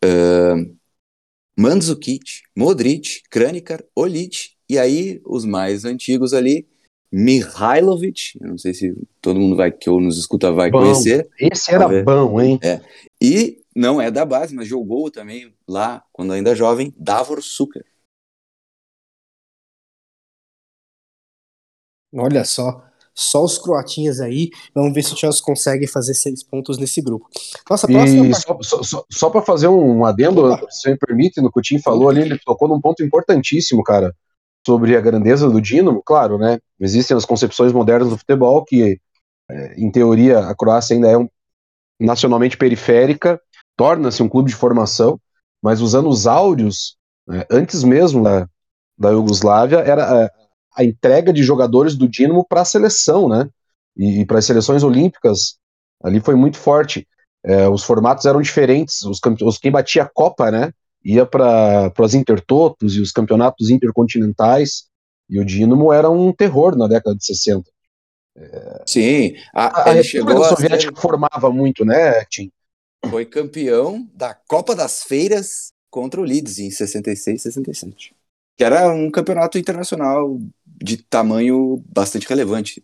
Uh, 0.04 0.76
Mandzukic, 1.58 2.42
Modric, 2.56 3.22
Kranikar, 3.28 3.82
Olic, 3.96 4.53
e 4.68 4.78
aí 4.78 5.20
os 5.24 5.44
mais 5.44 5.84
antigos 5.84 6.32
ali, 6.32 6.66
Mihailovic, 7.12 8.36
eu 8.40 8.48
não 8.48 8.58
sei 8.58 8.74
se 8.74 8.92
todo 9.20 9.38
mundo 9.38 9.54
vai 9.54 9.70
que 9.70 9.88
ou 9.88 10.00
nos 10.00 10.18
escuta 10.18 10.50
vai 10.50 10.70
bom, 10.70 10.80
conhecer. 10.80 11.28
Esse 11.38 11.72
era 11.72 12.02
bom, 12.02 12.40
hein? 12.40 12.58
É. 12.62 12.80
E 13.22 13.62
não 13.74 14.00
é 14.00 14.10
da 14.10 14.24
base, 14.24 14.54
mas 14.54 14.66
jogou 14.66 15.10
também 15.10 15.54
lá, 15.68 16.02
quando 16.12 16.32
ainda 16.32 16.54
jovem, 16.54 16.92
Davor 16.96 17.40
Suker. 17.42 17.84
Olha 22.12 22.44
só, 22.44 22.84
só 23.14 23.44
os 23.44 23.58
croatinhas 23.58 24.20
aí. 24.20 24.50
Vamos 24.74 24.92
ver 24.92 25.02
se 25.02 25.14
o 25.14 25.16
Chelsea 25.16 25.42
consegue 25.42 25.86
fazer 25.86 26.14
seis 26.14 26.42
pontos 26.42 26.78
nesse 26.78 27.00
grupo. 27.00 27.28
Nossa, 27.70 27.86
próxima. 27.86 28.26
E 28.26 28.34
só, 28.34 28.58
só, 28.60 28.82
só, 28.82 29.04
só 29.10 29.30
para 29.30 29.42
fazer 29.42 29.68
um 29.68 30.04
adendo, 30.04 30.46
Opa. 30.46 30.66
se 30.70 30.90
me 30.90 30.96
permite, 30.96 31.40
no 31.40 31.50
que 31.50 31.60
o 31.60 31.62
Tim 31.62 31.78
falou 31.80 32.08
ali, 32.08 32.22
ele 32.22 32.38
tocou 32.38 32.68
num 32.68 32.80
ponto 32.80 33.02
importantíssimo, 33.04 33.82
cara, 33.82 34.14
sobre 34.66 34.96
a 34.96 35.00
grandeza 35.00 35.48
do 35.50 35.60
Dinamo. 35.60 36.02
Claro, 36.04 36.38
né? 36.38 36.58
Existem 36.80 37.16
as 37.16 37.24
concepções 37.24 37.72
modernas 37.72 38.08
do 38.08 38.18
futebol 38.18 38.64
que, 38.64 38.98
é, 39.50 39.74
em 39.80 39.90
teoria, 39.90 40.40
a 40.40 40.54
Croácia 40.54 40.94
ainda 40.94 41.08
é 41.08 41.18
um, 41.18 41.28
nacionalmente 42.00 42.56
periférica, 42.56 43.40
torna-se 43.76 44.22
um 44.22 44.28
clube 44.28 44.50
de 44.50 44.56
formação, 44.56 45.20
mas 45.62 45.80
os 45.80 45.94
anos 45.94 46.26
áureos, 46.26 46.96
né, 47.26 47.44
antes 47.50 47.82
mesmo 47.84 48.22
da, 48.22 48.48
da 48.98 49.10
Iugoslávia, 49.10 49.78
era. 49.78 50.24
É, 50.24 50.44
a 50.74 50.84
entrega 50.84 51.32
de 51.32 51.42
jogadores 51.42 51.94
do 51.94 52.08
Dinamo 52.08 52.44
para 52.44 52.62
a 52.62 52.64
seleção, 52.64 53.28
né? 53.28 53.48
E, 53.96 54.20
e 54.20 54.26
para 54.26 54.38
as 54.38 54.44
seleções 54.44 54.82
olímpicas 54.82 55.56
ali 56.02 56.20
foi 56.20 56.34
muito 56.34 56.58
forte. 56.58 57.06
É, 57.44 57.68
os 57.68 57.84
formatos 57.84 58.24
eram 58.26 58.42
diferentes. 58.42 59.02
Os, 59.02 59.20
os 59.42 59.58
quem 59.58 59.70
batia 59.70 60.02
a 60.02 60.10
Copa, 60.12 60.50
né? 60.50 60.72
Ia 61.04 61.26
para 61.26 61.92
as 61.98 62.14
Intertotos 62.14 62.96
e 62.96 63.00
os 63.00 63.12
campeonatos 63.12 63.70
intercontinentais. 63.70 64.84
E 65.28 65.38
o 65.38 65.44
Dinamo 65.44 65.92
era 65.92 66.10
um 66.10 66.32
terror 66.32 66.76
na 66.76 66.86
década 66.86 67.16
de 67.16 67.24
60. 67.24 67.70
É... 68.36 68.82
Sim, 68.86 69.34
a, 69.54 69.90
a 69.90 69.92
República 69.92 70.44
Soviética 70.44 70.94
ser... 70.94 71.00
formava 71.00 71.50
muito, 71.50 71.84
né, 71.84 72.24
Tim? 72.24 72.50
Foi 73.08 73.24
campeão 73.24 74.08
da 74.14 74.34
Copa 74.34 74.74
das 74.74 75.02
Feiras 75.02 75.72
contra 75.90 76.20
o 76.20 76.24
Leeds 76.24 76.58
em 76.58 76.70
66 76.70 77.42
67. 77.42 78.14
Que 78.56 78.64
era 78.64 78.88
um 78.92 79.10
campeonato 79.10 79.58
internacional 79.58 80.38
de 80.82 80.96
tamanho 80.96 81.82
bastante 81.92 82.26
relevante. 82.28 82.82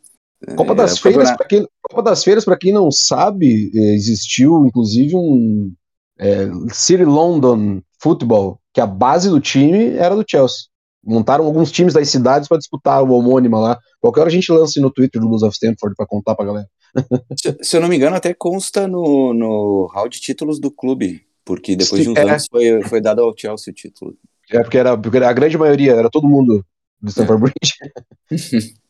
Copa 0.57 0.75
das, 0.75 0.97
é, 0.97 1.01
Feiras, 1.01 1.37
para 1.37 1.47
quem, 1.47 1.69
Copa 1.83 2.03
das 2.03 2.25
Feiras, 2.25 2.45
para 2.45 2.57
quem 2.57 2.73
não 2.73 2.91
sabe, 2.91 3.71
é, 3.75 3.95
existiu 3.95 4.65
inclusive 4.65 5.15
um 5.15 5.73
é, 6.19 6.49
City 6.73 7.05
London 7.05 7.83
Football, 8.01 8.61
que 8.73 8.81
a 8.81 8.87
base 8.87 9.29
do 9.29 9.41
time 9.41 9.97
era 9.97 10.15
do 10.15 10.25
Chelsea. 10.27 10.71
Montaram 11.05 11.45
alguns 11.45 11.71
times 11.73 11.95
das 11.95 12.09
cidades 12.09 12.49
para 12.49 12.59
disputar 12.59 13.03
o 13.03 13.13
homônima 13.13 13.59
lá. 13.59 13.79
Qualquer 14.01 14.21
hora 14.21 14.29
a 14.29 14.33
gente 14.33 14.53
lança 14.53 14.81
no 14.81 14.91
Twitter 14.91 15.21
do 15.21 15.29
Blues 15.29 15.43
of 15.43 15.55
Stanford 15.55 15.95
para 15.97 16.07
contar 16.07 16.35
para 16.35 16.47
galera. 16.47 16.69
se, 17.37 17.57
se, 17.63 17.77
eu 17.77 17.81
não 17.81 17.89
me 17.89 17.97
engano, 17.97 18.17
até 18.17 18.35
consta 18.35 18.87
no, 18.87 19.33
no 19.33 19.91
hall 19.95 20.09
de 20.09 20.21
títulos 20.21 20.61
do 20.61 20.71
clube, 20.71 21.25
porque 21.45 21.77
depois 21.77 22.03
Sim, 22.03 22.09
de 22.09 22.11
uns 22.11 22.17
é. 22.19 22.31
anos 22.31 22.47
foi, 22.51 22.83
foi 22.83 23.01
dado 23.01 23.23
ao 23.23 23.35
Chelsea 23.37 23.71
o 23.71 23.75
título. 23.75 24.17
É, 24.51 24.61
porque 24.61 24.79
era, 24.79 24.99
porque 24.99 25.19
a 25.19 25.33
grande 25.33 25.57
maioria, 25.57 25.93
era 25.93 26.11
todo 26.11 26.29
mundo 26.29 26.65
do 27.01 27.11
Stamford 27.11 27.43
Bridge. 27.43 27.75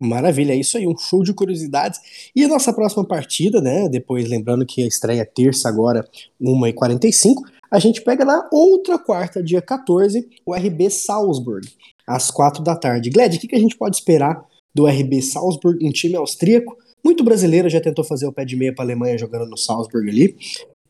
Maravilha, 0.00 0.52
é 0.52 0.56
isso 0.56 0.76
aí, 0.76 0.86
um 0.86 0.96
show 0.96 1.22
de 1.22 1.32
curiosidades. 1.32 2.00
E 2.34 2.44
a 2.44 2.48
nossa 2.48 2.72
próxima 2.72 3.06
partida, 3.06 3.60
né? 3.60 3.88
Depois, 3.88 4.28
lembrando 4.28 4.66
que 4.66 4.82
a 4.82 4.86
estreia 4.86 5.22
é 5.22 5.24
terça 5.24 5.68
agora, 5.68 6.06
1h45. 6.40 7.42
A 7.74 7.80
gente 7.80 8.02
pega 8.02 8.24
na 8.24 8.48
outra 8.52 8.96
quarta, 8.96 9.42
dia 9.42 9.60
14, 9.60 10.28
o 10.46 10.54
RB 10.54 10.88
Salzburg, 10.88 11.68
às 12.06 12.30
quatro 12.30 12.62
da 12.62 12.76
tarde. 12.76 13.10
Gled, 13.10 13.36
o 13.36 13.40
que, 13.40 13.48
que 13.48 13.56
a 13.56 13.58
gente 13.58 13.76
pode 13.76 13.96
esperar 13.96 14.46
do 14.72 14.86
RB 14.86 15.20
Salzburg, 15.20 15.84
um 15.84 15.90
time 15.90 16.14
austríaco? 16.14 16.76
Muito 17.04 17.24
brasileiro, 17.24 17.68
já 17.68 17.80
tentou 17.80 18.04
fazer 18.04 18.28
o 18.28 18.32
pé 18.32 18.44
de 18.44 18.54
meia 18.54 18.72
para 18.72 18.84
a 18.84 18.86
Alemanha 18.86 19.18
jogando 19.18 19.46
no 19.46 19.56
Salzburg 19.56 20.08
ali. 20.08 20.36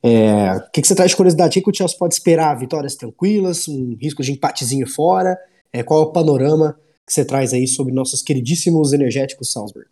É, 0.03 0.57
o 0.57 0.71
que, 0.73 0.83
que 0.83 0.87
você 0.87 0.95
traz 0.95 1.13
de 1.13 1.17
curiosidade? 1.17 1.59
O 1.59 1.63
que 1.63 1.71
o 1.71 1.75
Chelsea 1.75 1.97
pode 1.99 2.13
esperar? 2.13 2.55
Vitórias 2.59 2.95
tranquilas, 2.97 3.67
um 3.67 3.97
risco 3.99 4.23
de 4.23 4.33
empatezinho 4.33 4.87
fora? 4.87 5.39
É, 5.73 5.83
qual 5.83 6.03
é 6.03 6.05
o 6.05 6.13
panorama 6.13 6.79
que 7.07 7.15
você 7.15 7.25
traz 7.25 7.55
aí 7.55 7.67
sobre 7.67 7.95
nossos 7.95 8.21
queridíssimos 8.21 8.93
energéticos 8.93 9.51
Salzburg? 9.51 9.89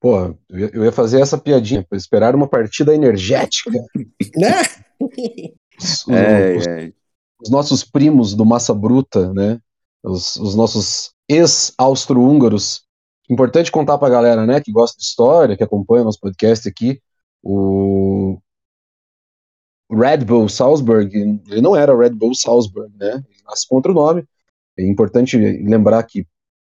Pô, 0.00 0.34
eu 0.50 0.84
ia 0.84 0.92
fazer 0.92 1.20
essa 1.20 1.38
piadinha, 1.38 1.84
para 1.88 1.96
esperar 1.96 2.34
uma 2.34 2.48
partida 2.48 2.92
energética. 2.92 3.70
né? 4.36 4.60
Os, 5.78 6.08
é, 6.08 6.56
os, 6.56 6.66
é. 6.66 6.92
os, 7.40 7.50
nossos 7.50 7.84
primos 7.84 8.34
do 8.34 8.44
Massa 8.44 8.74
Bruta, 8.74 9.32
né? 9.32 9.60
Os, 10.02 10.36
os 10.36 10.54
nossos 10.54 11.12
ex-austro-húngaros. 11.28 12.84
Importante 13.28 13.72
contar 13.72 13.96
pra 13.96 14.10
galera, 14.10 14.44
né, 14.44 14.60
que 14.60 14.70
gosta 14.70 14.98
de 14.98 15.04
história, 15.04 15.56
que 15.56 15.64
acompanha 15.64 16.02
o 16.02 16.04
nosso 16.04 16.20
podcast 16.20 16.68
aqui, 16.68 17.00
o 17.42 18.38
Red 19.90 20.18
Bull 20.18 20.48
Salzburg, 20.48 21.14
ele 21.14 21.60
não 21.60 21.74
era 21.74 21.96
Red 21.96 22.10
Bull 22.10 22.34
Salzburg, 22.34 22.92
né? 22.98 23.22
Ele 23.28 23.42
nasce 23.46 23.66
com 23.68 23.76
outro 23.76 23.94
nome. 23.94 24.24
É 24.78 24.86
importante 24.86 25.38
lembrar 25.38 26.02
que 26.02 26.26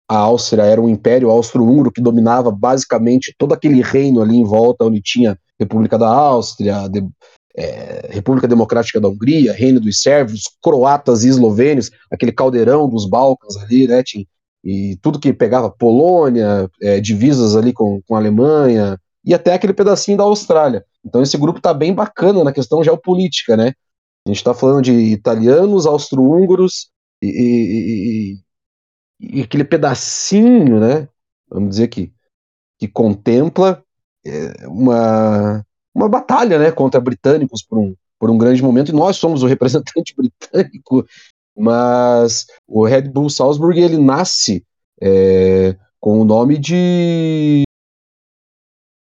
a 0.07 0.17
Áustria 0.17 0.63
era 0.63 0.81
um 0.81 0.89
império 0.89 1.31
austro-húngaro 1.31 1.91
que 1.91 2.01
dominava 2.01 2.51
basicamente 2.51 3.33
todo 3.37 3.53
aquele 3.53 3.81
reino 3.81 4.21
ali 4.21 4.35
em 4.35 4.43
volta, 4.43 4.85
onde 4.85 5.01
tinha 5.01 5.39
República 5.59 5.97
da 5.97 6.07
Áustria, 6.07 6.87
é, 7.57 8.09
República 8.11 8.47
Democrática 8.47 8.99
da 8.99 9.07
Hungria, 9.07 9.53
Reino 9.53 9.79
dos 9.79 10.01
Sérvios, 10.01 10.43
croatas 10.61 11.23
e 11.23 11.29
eslovênios, 11.29 11.89
aquele 12.11 12.31
caldeirão 12.31 12.89
dos 12.89 13.07
Balcãs 13.07 13.55
ali, 13.57 13.87
né? 13.87 14.03
E 14.63 14.97
tudo 15.01 15.19
que 15.19 15.31
pegava 15.31 15.69
Polônia, 15.69 16.69
é, 16.81 16.99
divisas 16.99 17.55
ali 17.55 17.71
com, 17.71 18.01
com 18.07 18.15
a 18.15 18.17
Alemanha, 18.17 18.99
e 19.23 19.33
até 19.33 19.53
aquele 19.53 19.73
pedacinho 19.73 20.17
da 20.17 20.23
Austrália. 20.23 20.83
Então 21.03 21.21
esse 21.21 21.37
grupo 21.37 21.59
está 21.59 21.73
bem 21.73 21.93
bacana 21.93 22.43
na 22.43 22.51
questão 22.51 22.83
geopolítica, 22.83 23.55
né? 23.55 23.73
A 24.25 24.29
gente 24.29 24.37
está 24.37 24.53
falando 24.53 24.83
de 24.83 24.91
italianos, 24.91 25.85
austro-húngaros 25.85 26.89
e, 27.21 27.27
e, 27.27 28.39
e, 29.29 29.39
e, 29.39 29.41
aquele 29.41 29.63
pedacinho, 29.63 30.79
né? 30.79 31.07
Vamos 31.47 31.69
dizer 31.69 31.87
que, 31.87 32.11
que 32.79 32.87
contempla 32.87 33.83
é, 34.25 34.67
uma, 34.67 35.63
uma 35.95 36.09
batalha, 36.09 36.59
né? 36.59 36.71
Contra 36.71 36.99
britânicos 36.99 37.63
por 37.63 37.79
um, 37.79 37.95
por 38.19 38.29
um 38.29 38.37
grande 38.37 38.61
momento. 38.61 38.91
E 38.91 38.95
nós 38.95 39.17
somos 39.17 39.41
o 39.41 39.47
representante 39.47 40.13
britânico, 40.15 41.05
mas 41.57 42.45
o 42.67 42.85
Red 42.85 43.03
Bull 43.03 43.29
Salzburg 43.29 43.79
ele 43.79 43.97
nasce 43.97 44.63
é, 45.01 45.75
com 45.99 46.19
o 46.19 46.25
nome 46.25 46.57
de 46.57 47.65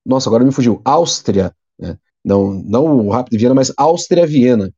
nossa, 0.05 0.29
agora 0.29 0.45
me 0.45 0.53
fugiu, 0.53 0.83
Áustria, 0.85 1.55
né? 1.79 1.97
não, 2.25 2.53
não 2.53 3.07
o 3.07 3.11
Rapid 3.11 3.39
Viena, 3.39 3.55
mas 3.55 3.73
Áustria-Viena. 3.77 4.71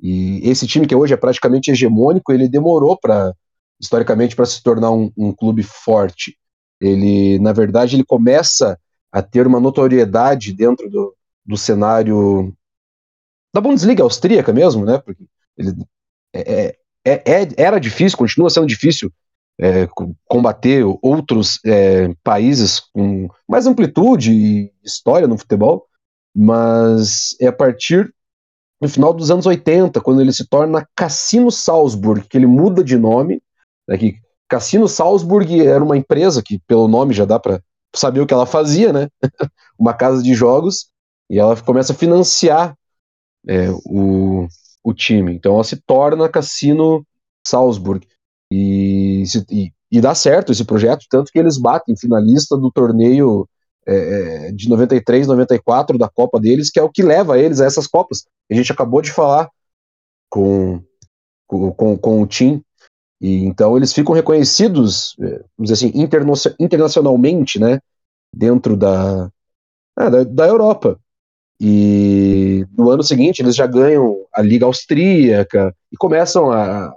E 0.00 0.40
esse 0.48 0.66
time 0.66 0.86
que 0.86 0.94
hoje 0.94 1.12
é 1.12 1.16
praticamente 1.16 1.70
hegemônico, 1.70 2.32
ele 2.32 2.48
demorou 2.48 2.96
para 2.98 3.34
historicamente 3.80 4.36
para 4.36 4.46
se 4.46 4.62
tornar 4.62 4.90
um, 4.90 5.10
um, 5.16 5.32
clube 5.32 5.62
forte. 5.62 6.36
Ele, 6.80 7.38
na 7.38 7.52
verdade, 7.52 7.96
ele 7.96 8.04
começa 8.04 8.78
a 9.10 9.22
ter 9.22 9.46
uma 9.46 9.58
notoriedade 9.58 10.52
dentro 10.52 10.88
do, 10.88 11.14
do 11.44 11.56
cenário 11.56 12.54
da 13.52 13.60
Bundesliga 13.60 14.02
austríaca 14.02 14.52
mesmo, 14.52 14.84
né? 14.84 14.98
Porque 14.98 15.24
ele 15.56 15.74
é, 16.32 16.76
é, 17.04 17.42
é, 17.42 17.48
era 17.56 17.78
difícil, 17.78 18.16
continua 18.16 18.50
sendo 18.50 18.66
difícil 18.66 19.12
é, 19.58 19.88
combater 20.26 20.84
outros 21.02 21.58
é, 21.66 22.14
países 22.22 22.80
com 22.80 23.28
mais 23.48 23.66
amplitude 23.66 24.32
e 24.32 24.72
história 24.82 25.26
no 25.26 25.36
futebol, 25.36 25.86
mas 26.34 27.36
é 27.40 27.46
a 27.46 27.52
partir 27.52 28.12
do 28.80 28.88
final 28.88 29.12
dos 29.12 29.30
anos 29.30 29.44
80, 29.44 30.00
quando 30.00 30.22
ele 30.22 30.32
se 30.32 30.46
torna 30.46 30.88
Cassino 30.96 31.50
Salzburg, 31.50 32.26
que 32.26 32.38
ele 32.38 32.46
muda 32.46 32.82
de 32.82 32.96
nome. 32.96 33.42
Né, 33.86 33.98
que 33.98 34.14
Cassino 34.48 34.88
Salzburg 34.88 35.66
era 35.66 35.84
uma 35.84 35.96
empresa 35.96 36.42
que, 36.42 36.58
pelo 36.66 36.88
nome, 36.88 37.12
já 37.12 37.26
dá 37.26 37.38
para 37.38 37.60
saber 37.94 38.20
o 38.20 38.26
que 38.26 38.32
ela 38.32 38.46
fazia, 38.46 38.92
né? 38.92 39.08
uma 39.78 39.92
casa 39.92 40.22
de 40.22 40.32
jogos, 40.32 40.89
e 41.30 41.38
ela 41.38 41.56
começa 41.62 41.92
a 41.92 41.96
financiar 41.96 42.76
é, 43.46 43.70
o, 43.86 44.48
o 44.82 44.92
time. 44.92 45.32
Então 45.32 45.54
ela 45.54 45.64
se 45.64 45.76
torna 45.76 46.28
Cassino 46.28 47.06
Salzburg. 47.46 48.04
E, 48.52 49.22
e, 49.48 49.72
e, 49.92 50.00
dá 50.00 50.12
certo 50.12 50.50
esse 50.50 50.64
projeto, 50.64 51.06
tanto 51.08 51.30
que 51.30 51.38
eles 51.38 51.56
batem 51.56 51.96
finalista 51.96 52.56
do 52.56 52.68
torneio 52.72 53.48
é, 53.86 54.48
é 54.48 54.52
de 54.52 54.68
93, 54.68 55.28
94 55.28 55.96
da 55.96 56.08
Copa 56.08 56.40
deles, 56.40 56.68
que 56.68 56.80
é 56.80 56.82
o 56.82 56.90
que 56.90 57.02
leva 57.02 57.38
eles 57.38 57.60
a 57.60 57.64
essas 57.64 57.86
Copas. 57.86 58.24
A 58.50 58.54
gente 58.54 58.72
acabou 58.72 59.00
de 59.00 59.12
falar 59.12 59.48
com, 60.28 60.82
com, 61.46 61.72
com, 61.72 61.96
com 61.96 62.22
o 62.22 62.26
Tim. 62.26 62.60
E 63.20 63.44
então 63.44 63.76
eles 63.76 63.92
ficam 63.92 64.14
reconhecidos, 64.14 65.14
é, 65.20 65.30
vamos 65.56 65.70
dizer 65.70 65.74
assim, 65.74 65.92
interna 65.94 66.32
internacionalmente, 66.58 67.60
né, 67.60 67.78
dentro 68.34 68.76
da, 68.76 69.30
é, 69.96 70.10
da, 70.10 70.24
da 70.24 70.48
Europa. 70.48 70.98
E 71.60 72.64
no 72.76 72.90
ano 72.90 73.02
seguinte 73.02 73.40
eles 73.40 73.54
já 73.54 73.66
ganham 73.66 74.16
a 74.34 74.40
Liga 74.40 74.64
Austríaca 74.64 75.74
e 75.92 75.96
começam 75.96 76.50
a, 76.50 76.94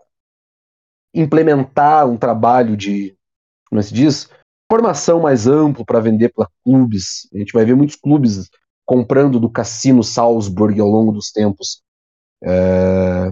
implementar 1.13 2.09
um 2.09 2.17
trabalho 2.17 2.75
de, 2.75 3.15
como 3.69 3.79
é 3.79 3.83
se 3.83 3.93
diz, 3.93 4.29
formação 4.71 5.21
mais 5.21 5.45
amplo 5.45 5.85
para 5.85 5.99
vender 5.99 6.29
para 6.29 6.49
clubes. 6.63 7.27
A 7.33 7.37
gente 7.37 7.53
vai 7.53 7.63
ver 7.63 7.75
muitos 7.75 7.95
clubes 7.95 8.49
comprando 8.85 9.39
do 9.39 9.49
Cassino 9.49 10.03
Salzburg 10.03 10.79
ao 10.79 10.87
longo 10.87 11.11
dos 11.11 11.31
tempos. 11.31 11.81
É... 12.43 13.31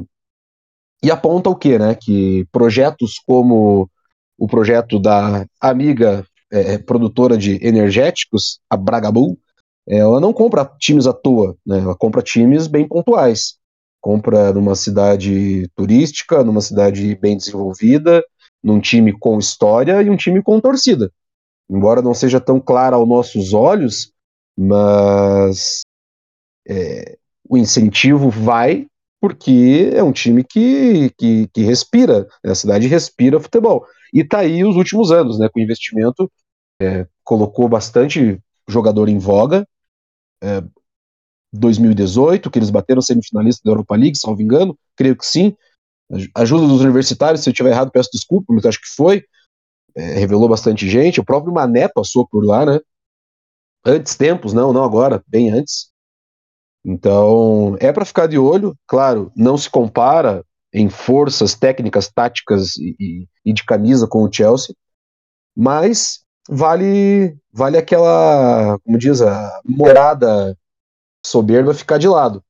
E 1.04 1.10
aponta 1.10 1.50
o 1.50 1.56
quê, 1.56 1.80
né? 1.80 1.96
Que 1.96 2.46
projetos 2.52 3.15
como 3.26 3.89
o 4.38 4.48
projeto 4.48 5.00
da 5.00 5.46
amiga 5.60 6.24
é, 6.52 6.78
produtora 6.78 7.38
de 7.38 7.58
energéticos, 7.65 8.60
a 8.70 8.78
Bragabull, 8.78 9.38
ela 9.88 10.20
não 10.20 10.32
compra 10.34 10.70
times 10.80 11.08
à 11.08 11.13
toa, 11.13 11.56
né? 11.65 11.80
Ela 11.80 11.96
compra 11.96 12.22
times 12.22 12.67
bem 12.67 12.88
pontuais 12.88 13.60
compra 14.02 14.52
numa 14.52 14.76
cidade 14.76 15.70
turística, 15.76 16.44
numa 16.44 16.60
cidade 16.60 17.15
bem 17.15 17.38
desenvolvida, 17.38 18.24
num 18.62 18.82
time 18.82 19.17
com 19.17 19.38
história 19.38 20.02
e 20.02 20.10
um 20.10 20.17
time 20.17 20.41
com 20.41 20.60
torcida. 20.60 21.12
Embora 21.70 22.02
não 22.02 22.13
seja 22.13 22.41
tão 22.41 22.60
clara 22.60 22.96
aos 22.96 23.08
nossos 23.08 23.54
olhos, 23.54 24.12
mas 24.58 25.82
é, 26.67 27.17
o 27.48 27.58
incentivo 27.58 28.30
vai 28.30 28.88
porque 29.22 29.91
é 29.94 30.02
um 30.02 30.12
time 30.12 30.44
que, 30.44 31.12
que, 31.15 31.48
que 31.54 31.62
respira, 31.62 32.28
né? 32.44 32.52
a 32.52 32.56
cidade 32.56 32.88
respira 32.88 33.39
futebol. 33.39 33.86
E 34.12 34.24
tá 34.24 34.39
aí 34.39 34.63
os 34.65 34.76
últimos 34.76 35.12
anos, 35.12 35.38
né, 35.38 35.48
com 35.48 35.60
investimento, 35.60 36.30
é, 36.82 37.06
colocou 37.24 37.70
bastante 37.70 38.39
jogador 38.67 39.08
em 39.08 39.20
voga, 39.20 39.65
é, 40.43 40.63
2018, 41.54 42.49
que 42.49 42.60
eles 42.60 42.69
bateram 42.69 43.01
semifinalista 43.01 43.62
da 43.65 43.71
Europa 43.71 43.95
League, 43.95 44.17
salvo 44.17 44.41
engano, 44.41 44.77
creio 44.95 45.15
que 45.15 45.25
sim. 45.25 45.56
Ajuda 46.36 46.67
dos 46.67 46.82
universitários, 46.82 47.41
se 47.41 47.49
eu 47.49 47.51
estiver 47.51 47.71
errado, 47.71 47.91
peço 47.91 48.10
desculpa, 48.12 48.54
mas 48.54 48.65
acho 48.65 48.82
que 48.82 48.89
foi. 48.95 49.23
É, 49.95 50.19
revelou 50.19 50.47
bastante 50.47 50.89
gente. 50.89 51.19
O 51.19 51.25
próprio 51.25 51.54
Mané 51.54 51.88
passou 51.88 52.27
por 52.27 52.45
lá, 52.45 52.65
né? 52.65 52.80
Antes 53.86 54.15
tempos, 54.15 54.54
não, 54.54 54.71
não 54.71 54.84
agora, 54.84 55.23
bem 55.27 55.51
antes. 55.51 55.91
Então, 56.84 57.75
é 57.80 57.91
para 57.91 58.06
ficar 58.06 58.27
de 58.27 58.38
olho, 58.38 58.75
claro, 58.88 59.32
não 59.36 59.58
se 59.58 59.69
compara 59.69 60.43
em 60.73 60.89
forças 60.89 61.54
técnicas, 61.54 62.10
táticas 62.10 62.75
e, 62.77 63.27
e 63.45 63.54
de 63.54 63.63
camisa 63.63 64.08
com 64.08 64.23
o 64.23 64.32
Chelsea, 64.32 64.75
mas 65.56 66.23
vale 66.52 67.38
vale 67.54 67.78
aquela, 67.78 68.78
como 68.84 68.98
diz, 68.98 69.22
a 69.22 69.62
morada 69.65 70.58
soberba 71.25 71.73
ficar 71.73 71.98
de 71.98 72.08
lado. 72.08 72.44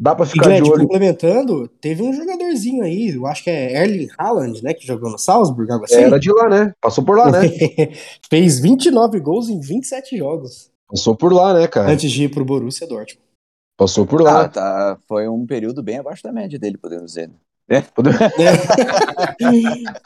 Dá 0.00 0.14
para 0.14 0.26
ficar 0.26 0.56
e, 0.56 0.62
de 0.62 0.70
olho. 0.70 0.82
complementando, 0.82 1.66
teve 1.66 2.04
um 2.04 2.12
jogadorzinho 2.12 2.84
aí, 2.84 3.08
eu 3.08 3.26
acho 3.26 3.42
que 3.42 3.50
é 3.50 3.82
Erling 3.82 4.08
Haaland, 4.16 4.62
né, 4.62 4.72
que 4.72 4.86
jogou 4.86 5.10
no 5.10 5.18
Salzburg, 5.18 5.70
algo 5.72 5.84
assim. 5.84 5.96
Era 5.96 6.20
de 6.20 6.30
lá, 6.30 6.48
né? 6.48 6.72
Passou 6.80 7.04
por 7.04 7.18
lá, 7.18 7.32
né? 7.32 7.40
Fez 8.30 8.60
29 8.60 9.18
gols 9.18 9.48
em 9.48 9.58
27 9.58 10.16
jogos. 10.16 10.70
Passou 10.88 11.16
por 11.16 11.32
lá, 11.32 11.52
né, 11.52 11.66
cara? 11.66 11.90
Antes 11.90 12.12
de 12.12 12.24
ir 12.24 12.28
pro 12.28 12.44
Borussia 12.44 12.86
Dortmund. 12.86 13.26
Passou 13.76 14.06
por 14.06 14.20
lá. 14.20 14.42
Ah, 14.42 14.48
tá. 14.48 14.98
Foi 15.08 15.28
um 15.28 15.44
período 15.44 15.82
bem 15.82 15.98
abaixo 15.98 16.22
da 16.22 16.32
média 16.32 16.58
dele, 16.58 16.78
podemos 16.78 17.06
dizer. 17.06 17.30
Né? 17.68 17.84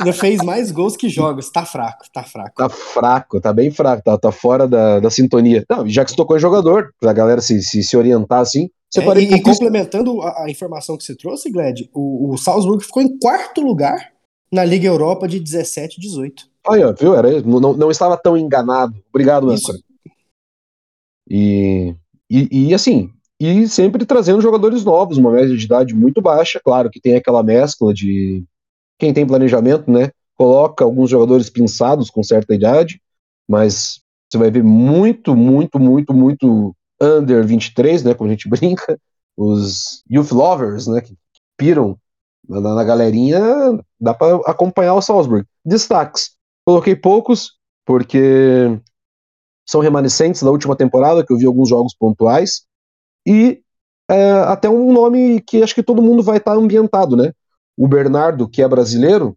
Ainda 0.01 0.13
fez 0.19 0.43
mais 0.43 0.73
gols 0.73 0.97
que 0.97 1.09
jogos. 1.09 1.49
Tá 1.51 1.65
fraco, 1.65 2.05
tá 2.13 2.25
fraco. 2.25 2.57
Tá 2.57 2.69
fraco, 2.69 3.41
tá 3.41 3.53
bem 3.53 3.71
fraco, 3.71 4.03
tá, 4.03 4.19
tá 4.19 4.33
fora 4.33 4.67
da, 4.67 4.99
da 4.99 5.11
sintonia. 5.11 5.65
Não, 5.71 5.89
já 5.89 6.05
que 6.05 6.11
você 6.11 6.17
tocou 6.17 6.37
em 6.37 6.41
jogador, 6.41 6.93
pra 7.01 7.13
galera 7.13 7.41
se, 7.41 7.63
se, 7.63 7.83
se 7.83 7.97
orientar 7.97 8.41
assim. 8.41 8.69
É, 8.95 9.21
e, 9.21 9.35
e 9.37 9.41
complementando 9.41 10.21
a, 10.21 10.45
a, 10.45 10.51
informação 10.51 10.99
que 10.99 11.05
você 11.05 11.17
trouxe, 11.17 11.51
Gled, 11.51 11.89
o, 11.95 12.33
o 12.33 12.37
Salzburg 12.37 12.85
ficou 12.85 13.03
em 13.03 13.19
quarto 13.19 13.63
lugar 13.63 14.13
na 14.53 14.65
Liga 14.65 14.87
Europa 14.87 15.27
de 15.27 15.41
17 15.41 15.97
e 15.97 16.01
18. 16.01 16.45
Aí, 16.69 16.85
ó, 16.85 16.93
viu? 16.93 17.15
Era, 17.15 17.41
não, 17.41 17.73
não 17.73 17.91
estava 17.91 18.19
tão 18.19 18.37
enganado. 18.37 18.95
Obrigado, 19.09 19.49
Âncora. 19.51 19.79
E, 21.31 21.95
e, 22.29 22.69
e 22.69 22.75
assim, 22.75 23.11
e 23.45 23.69
sempre 23.69 24.07
trazendo 24.07 24.41
jogadores 24.41 24.85
novos, 24.85 25.19
uma 25.19 25.33
média 25.33 25.57
de 25.57 25.65
idade 25.65 25.95
muito 25.95 26.23
baixa, 26.23 26.61
claro 26.63 26.89
que 26.89 27.01
tem 27.01 27.17
aquela 27.17 27.43
mescla 27.43 27.93
de 27.93 28.45
quem 28.99 29.13
tem 29.13 29.27
planejamento, 29.27 29.91
né? 29.91 30.11
Coloca 30.37 30.85
alguns 30.85 31.11
jogadores 31.11 31.51
pinçados 31.51 32.09
com 32.09 32.23
certa 32.23 32.55
idade, 32.55 33.01
mas 33.49 34.01
você 34.31 34.39
vai 34.39 34.51
ver 34.51 34.63
muito, 34.63 35.35
muito, 35.35 35.79
muito, 35.81 36.15
muito 36.15 36.75
under 37.01 37.45
23, 37.45 38.05
né? 38.05 38.15
Como 38.15 38.31
a 38.31 38.33
gente 38.33 38.49
brinca, 38.51 38.97
os 39.37 40.05
youth 40.09 40.31
lovers, 40.31 40.87
né? 40.87 41.01
Que 41.01 41.17
piram 41.57 41.99
na, 42.49 42.61
na 42.61 42.85
galerinha, 42.85 43.41
dá 44.01 44.15
para 44.15 44.37
acompanhar 44.47 44.95
o 44.95 45.03
Salzburg. 45.03 45.45
Destaques: 45.65 46.37
coloquei 46.65 46.95
poucos, 46.95 47.59
porque 47.85 48.81
são 49.69 49.81
remanescentes 49.81 50.43
da 50.43 50.51
última 50.51 50.77
temporada, 50.77 51.25
que 51.27 51.33
eu 51.33 51.39
vi 51.39 51.47
alguns 51.47 51.69
jogos 51.69 51.95
pontuais 51.95 52.67
e 53.27 53.63
é, 54.11 54.31
até 54.47 54.69
um 54.69 54.93
nome 54.93 55.41
que 55.41 55.63
acho 55.63 55.75
que 55.75 55.83
todo 55.83 56.03
mundo 56.03 56.23
vai 56.23 56.39
estar 56.39 56.53
tá 56.53 56.57
ambientado, 56.57 57.17
né? 57.17 57.33
O 57.77 57.89
Bernardo, 57.89 58.49
que 58.49 58.63
é 58.63 58.69
brasileiro, 58.69 59.37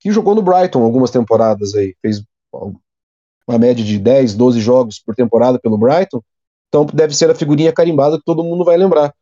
que 0.00 0.10
jogou 0.10 0.34
no 0.34 0.42
Brighton 0.42 0.82
algumas 0.82 1.10
temporadas 1.10 1.74
aí, 1.74 1.94
fez 2.02 2.22
uma 2.52 3.58
média 3.58 3.84
de 3.84 3.98
10, 3.98 4.34
12 4.34 4.60
jogos 4.60 4.98
por 4.98 5.14
temporada 5.14 5.58
pelo 5.58 5.78
Brighton, 5.78 6.20
então 6.68 6.84
deve 6.86 7.14
ser 7.14 7.30
a 7.30 7.34
figurinha 7.34 7.72
carimbada 7.72 8.18
que 8.18 8.24
todo 8.24 8.42
mundo 8.42 8.64
vai 8.64 8.76
lembrar. 8.76 9.14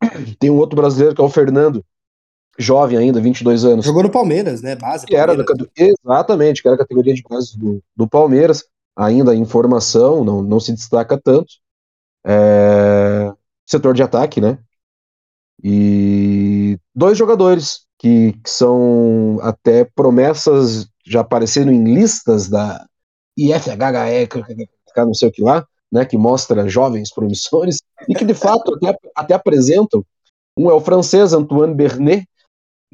Tem 0.38 0.50
um 0.50 0.58
outro 0.58 0.76
brasileiro 0.76 1.14
que 1.14 1.20
é 1.20 1.24
o 1.24 1.28
Fernando, 1.28 1.84
jovem 2.58 2.98
ainda, 2.98 3.20
22 3.20 3.64
anos. 3.64 3.84
Jogou 3.84 4.02
no 4.02 4.10
Palmeiras, 4.10 4.62
né? 4.62 4.76
Base. 4.76 5.06
Que 5.06 5.16
era 5.16 5.36
da, 5.36 5.44
exatamente, 5.76 6.62
que 6.62 6.68
era 6.68 6.74
a 6.76 6.78
categoria 6.78 7.14
de 7.14 7.22
base 7.22 7.58
do, 7.58 7.82
do 7.96 8.08
Palmeiras, 8.08 8.64
ainda 8.94 9.34
em 9.34 9.44
formação, 9.44 10.24
não, 10.24 10.42
não 10.42 10.60
se 10.60 10.72
destaca 10.72 11.18
tanto. 11.18 11.54
É, 12.24 13.32
setor 13.66 13.94
de 13.94 14.02
ataque, 14.02 14.40
né? 14.40 14.58
E 15.62 16.78
dois 16.94 17.16
jogadores 17.16 17.86
que, 17.98 18.32
que 18.32 18.50
são 18.50 19.38
até 19.42 19.84
promessas 19.84 20.88
já 21.06 21.20
aparecendo 21.20 21.70
em 21.70 21.94
listas 21.94 22.48
da 22.48 22.84
IFHHE, 23.36 24.28
não 24.96 25.14
sei 25.14 25.28
o 25.28 25.32
que 25.32 25.42
lá, 25.42 25.66
né, 25.90 26.04
que 26.04 26.16
mostra 26.16 26.68
jovens 26.68 27.12
promissores 27.12 27.78
e 28.08 28.14
que 28.14 28.24
de 28.24 28.34
fato 28.34 28.74
até, 28.74 28.98
até 29.14 29.34
apresentam. 29.34 30.04
Um 30.56 30.70
é 30.70 30.74
o 30.74 30.80
francês 30.80 31.32
Antoine 31.32 31.74
Bernet, 31.74 32.26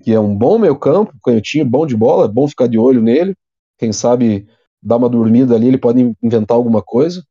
que 0.03 0.13
é 0.13 0.21
um 0.21 0.37
bom 0.37 0.59
meio 0.59 0.77
campo, 0.77 1.13
canhotinho, 1.25 1.65
bom 1.65 1.87
de 1.87 1.97
bola, 1.97 2.27
é 2.27 2.29
bom 2.29 2.47
ficar 2.47 2.69
de 2.69 2.79
olho 2.79 3.03
nele. 3.03 3.35
Quem 3.79 3.93
sabe 3.93 4.49
dar 4.83 4.97
uma 4.97 5.09
dormida 5.09 5.55
ali, 5.55 5.69
ele 5.69 5.79
pode 5.79 6.15
inventar 6.23 6.57
alguma 6.57 6.83
coisa. 6.83 7.25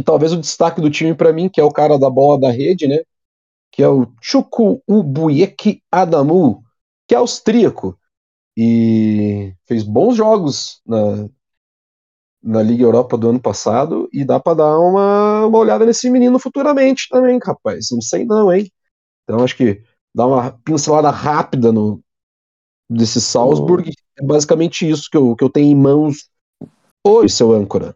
E 0.00 0.02
talvez 0.02 0.32
o 0.32 0.40
destaque 0.40 0.80
do 0.80 0.88
time 0.88 1.14
para 1.14 1.30
mim, 1.30 1.46
que 1.46 1.60
é 1.60 1.64
o 1.64 1.70
cara 1.70 1.98
da 1.98 2.08
bola 2.08 2.40
da 2.40 2.50
rede, 2.50 2.88
né? 2.88 3.00
Que 3.70 3.82
é 3.82 3.88
o 3.88 4.10
Chuku 4.18 4.82
Ubuyeki 4.88 5.82
Adamu, 5.92 6.62
que 7.06 7.14
é 7.14 7.18
austríaco 7.18 7.98
e 8.56 9.52
fez 9.66 9.82
bons 9.82 10.16
jogos 10.16 10.80
na, 10.86 11.28
na 12.42 12.62
Liga 12.62 12.82
Europa 12.82 13.18
do 13.18 13.28
ano 13.28 13.38
passado 13.38 14.08
e 14.10 14.24
dá 14.24 14.40
para 14.40 14.56
dar 14.56 14.78
uma, 14.78 15.44
uma 15.44 15.58
olhada 15.58 15.84
nesse 15.84 16.08
menino 16.08 16.38
futuramente 16.38 17.06
também, 17.10 17.38
rapaz. 17.44 17.88
Não 17.92 18.00
sei 18.00 18.24
não, 18.24 18.50
hein? 18.50 18.72
Então 19.24 19.44
acho 19.44 19.54
que 19.54 19.82
dá 20.14 20.26
uma 20.26 20.50
pincelada 20.64 21.10
rápida 21.10 21.70
no 21.70 22.02
desse 22.88 23.20
Salzburg. 23.20 23.90
Oh. 23.90 24.22
É 24.22 24.26
basicamente 24.26 24.88
isso 24.88 25.10
que 25.10 25.16
eu, 25.18 25.36
que 25.36 25.44
eu 25.44 25.50
tenho 25.50 25.70
em 25.70 25.76
mãos 25.76 26.30
hoje, 27.06 27.34
seu 27.34 27.52
âncora. 27.52 27.94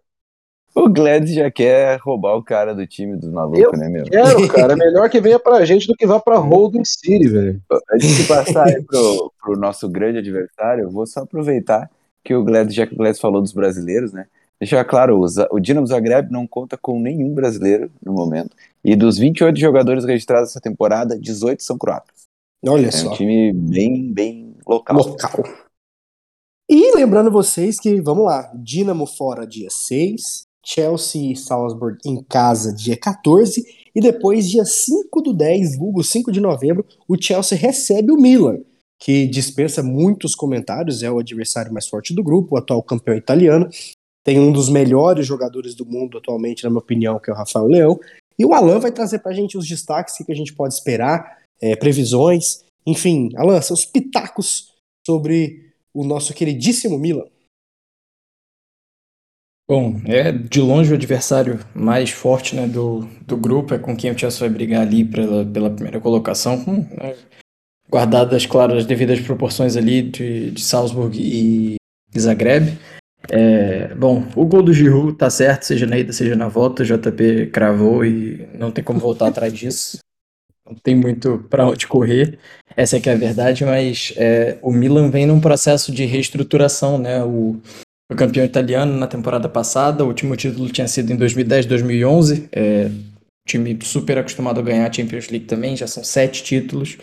O 0.74 0.88
Gladys 0.88 1.34
já 1.34 1.50
quer 1.50 2.00
roubar 2.00 2.34
o 2.34 2.42
cara 2.42 2.74
do 2.74 2.84
time 2.84 3.16
dos 3.16 3.30
malucos, 3.30 3.78
né, 3.78 3.88
meu? 3.88 4.04
Quero, 4.04 4.48
cara. 4.48 4.72
É 4.72 4.76
melhor 4.76 5.08
que 5.08 5.20
venha 5.20 5.38
pra 5.38 5.64
gente 5.64 5.86
do 5.86 5.94
que 5.94 6.04
vá 6.04 6.18
pra 6.18 6.36
Holding 6.36 6.84
City, 6.84 7.28
velho. 7.28 7.62
Antes 7.92 8.16
de 8.16 8.24
passar 8.24 8.66
aí 8.66 8.82
pro, 8.82 9.32
pro 9.40 9.56
nosso 9.56 9.88
grande 9.88 10.18
adversário, 10.18 10.84
eu 10.84 10.90
vou 10.90 11.06
só 11.06 11.20
aproveitar 11.20 11.88
que 12.24 12.34
o 12.34 12.42
Gladys, 12.42 12.74
já 12.74 12.86
que 12.86 12.94
o 12.94 12.96
Gladys 12.96 13.20
falou 13.20 13.40
dos 13.40 13.52
brasileiros, 13.52 14.12
né? 14.12 14.26
Deixar 14.58 14.84
claro, 14.84 15.20
o, 15.20 15.60
Dinamo 15.60 15.86
Zagreb 15.86 16.30
não 16.30 16.46
conta 16.46 16.76
com 16.76 16.98
nenhum 16.98 17.34
brasileiro 17.34 17.90
no 18.04 18.12
momento. 18.12 18.56
E 18.84 18.96
dos 18.96 19.18
28 19.18 19.58
jogadores 19.58 20.04
registrados 20.04 20.50
essa 20.50 20.60
temporada, 20.60 21.18
18 21.18 21.62
são 21.62 21.76
croatas. 21.76 22.24
Olha 22.66 22.88
é 22.88 22.90
só. 22.90 23.08
É 23.08 23.10
um 23.10 23.14
time 23.14 23.52
bem, 23.52 24.12
bem 24.12 24.54
local. 24.66 24.96
Local. 24.96 25.44
E 26.68 26.96
lembrando 26.96 27.30
vocês 27.30 27.78
que, 27.78 28.00
vamos 28.00 28.24
lá, 28.24 28.50
Dinamo 28.54 29.06
fora 29.06 29.46
dia 29.46 29.68
6, 29.70 30.46
Chelsea 30.64 31.32
e 31.32 31.36
Salzburg 31.36 31.98
em 32.04 32.22
casa 32.22 32.72
dia 32.72 32.96
14 32.96 33.64
e 33.94 34.00
depois 34.00 34.48
dia 34.48 34.64
5 34.64 35.20
do 35.20 35.32
10, 35.32 35.78
vulgo 35.78 36.02
5 36.02 36.32
de 36.32 36.40
novembro, 36.40 36.84
o 37.06 37.20
Chelsea 37.20 37.56
recebe 37.56 38.10
o 38.10 38.16
Milan, 38.16 38.58
que 38.98 39.26
dispensa 39.26 39.82
muitos 39.82 40.34
comentários, 40.34 41.02
é 41.02 41.10
o 41.10 41.18
adversário 41.18 41.72
mais 41.72 41.86
forte 41.86 42.14
do 42.14 42.24
grupo, 42.24 42.54
o 42.54 42.58
atual 42.58 42.82
campeão 42.82 43.16
italiano, 43.16 43.68
tem 44.24 44.40
um 44.40 44.50
dos 44.50 44.68
melhores 44.68 45.26
jogadores 45.26 45.74
do 45.74 45.86
mundo 45.86 46.18
atualmente, 46.18 46.64
na 46.64 46.70
minha 46.70 46.80
opinião, 46.80 47.20
que 47.20 47.30
é 47.30 47.32
o 47.32 47.36
Rafael 47.36 47.66
Leão, 47.66 48.00
e 48.38 48.44
o 48.44 48.52
Alan 48.52 48.80
vai 48.80 48.90
trazer 48.90 49.20
pra 49.20 49.32
gente 49.32 49.56
os 49.56 49.68
destaques 49.68 50.16
que 50.16 50.32
a 50.32 50.34
gente 50.34 50.54
pode 50.54 50.74
esperar, 50.74 51.38
é, 51.60 51.76
previsões, 51.76 52.64
enfim, 52.86 53.30
Alan, 53.36 53.60
seus 53.60 53.84
pitacos 53.84 54.72
sobre 55.06 55.72
o 55.92 56.04
nosso 56.04 56.34
queridíssimo 56.34 56.98
Milan. 56.98 57.26
Bom, 59.66 59.98
é 60.06 60.30
de 60.30 60.60
longe 60.60 60.92
o 60.92 60.94
adversário 60.94 61.58
mais 61.74 62.10
forte 62.10 62.54
né, 62.54 62.66
do, 62.66 63.08
do 63.26 63.34
grupo, 63.34 63.72
é 63.72 63.78
com 63.78 63.96
quem 63.96 64.10
o 64.10 64.18
Chelsea 64.18 64.40
vai 64.40 64.50
brigar 64.50 64.82
ali 64.82 65.04
pela, 65.04 65.44
pela 65.44 65.70
primeira 65.70 65.98
colocação, 65.98 66.62
com, 66.62 66.86
né, 66.94 67.16
guardadas, 67.90 68.44
claro, 68.44 68.76
as 68.76 68.84
devidas 68.84 69.20
proporções 69.20 69.74
ali 69.74 70.02
de, 70.02 70.50
de 70.50 70.62
Salzburg 70.62 71.18
e 71.18 71.76
Zagreb. 72.18 72.78
É, 73.30 73.94
bom, 73.94 74.26
o 74.36 74.44
gol 74.44 74.62
do 74.62 74.72
Giroud 74.72 75.16
tá 75.16 75.30
certo, 75.30 75.62
seja 75.62 75.86
na 75.86 75.96
ida, 75.96 76.12
seja 76.12 76.36
na 76.36 76.48
volta, 76.48 76.82
o 76.82 76.86
JP 76.86 77.46
cravou 77.46 78.04
e 78.04 78.46
não 78.54 78.70
tem 78.70 78.84
como 78.84 79.00
voltar 79.00 79.28
atrás 79.28 79.50
disso. 79.50 79.98
Não 80.66 80.74
tem 80.74 80.94
muito 80.94 81.38
para 81.48 81.66
onde 81.66 81.86
correr, 81.86 82.38
essa 82.76 82.96
é 82.96 83.00
que 83.00 83.08
é 83.08 83.12
a 83.12 83.16
verdade, 83.16 83.64
mas 83.64 84.12
é, 84.16 84.58
o 84.60 84.70
Milan 84.70 85.10
vem 85.10 85.24
num 85.24 85.40
processo 85.40 85.90
de 85.92 86.04
reestruturação, 86.04 86.98
né? 86.98 87.22
O, 87.22 87.60
foi 88.14 88.16
campeão 88.16 88.44
italiano 88.44 88.96
na 88.96 89.06
temporada 89.06 89.48
passada. 89.48 90.04
O 90.04 90.06
último 90.06 90.36
título 90.36 90.68
tinha 90.70 90.86
sido 90.86 91.12
em 91.12 91.16
2010, 91.16 91.66
2011. 91.66 92.48
É, 92.52 92.90
time 93.46 93.76
super 93.82 94.18
acostumado 94.18 94.60
a 94.60 94.62
ganhar 94.62 94.88
a 94.88 94.92
Champions 94.92 95.28
League 95.28 95.46
também, 95.46 95.76
já 95.76 95.86
são 95.86 96.02
sete 96.02 96.42
títulos. 96.42 96.96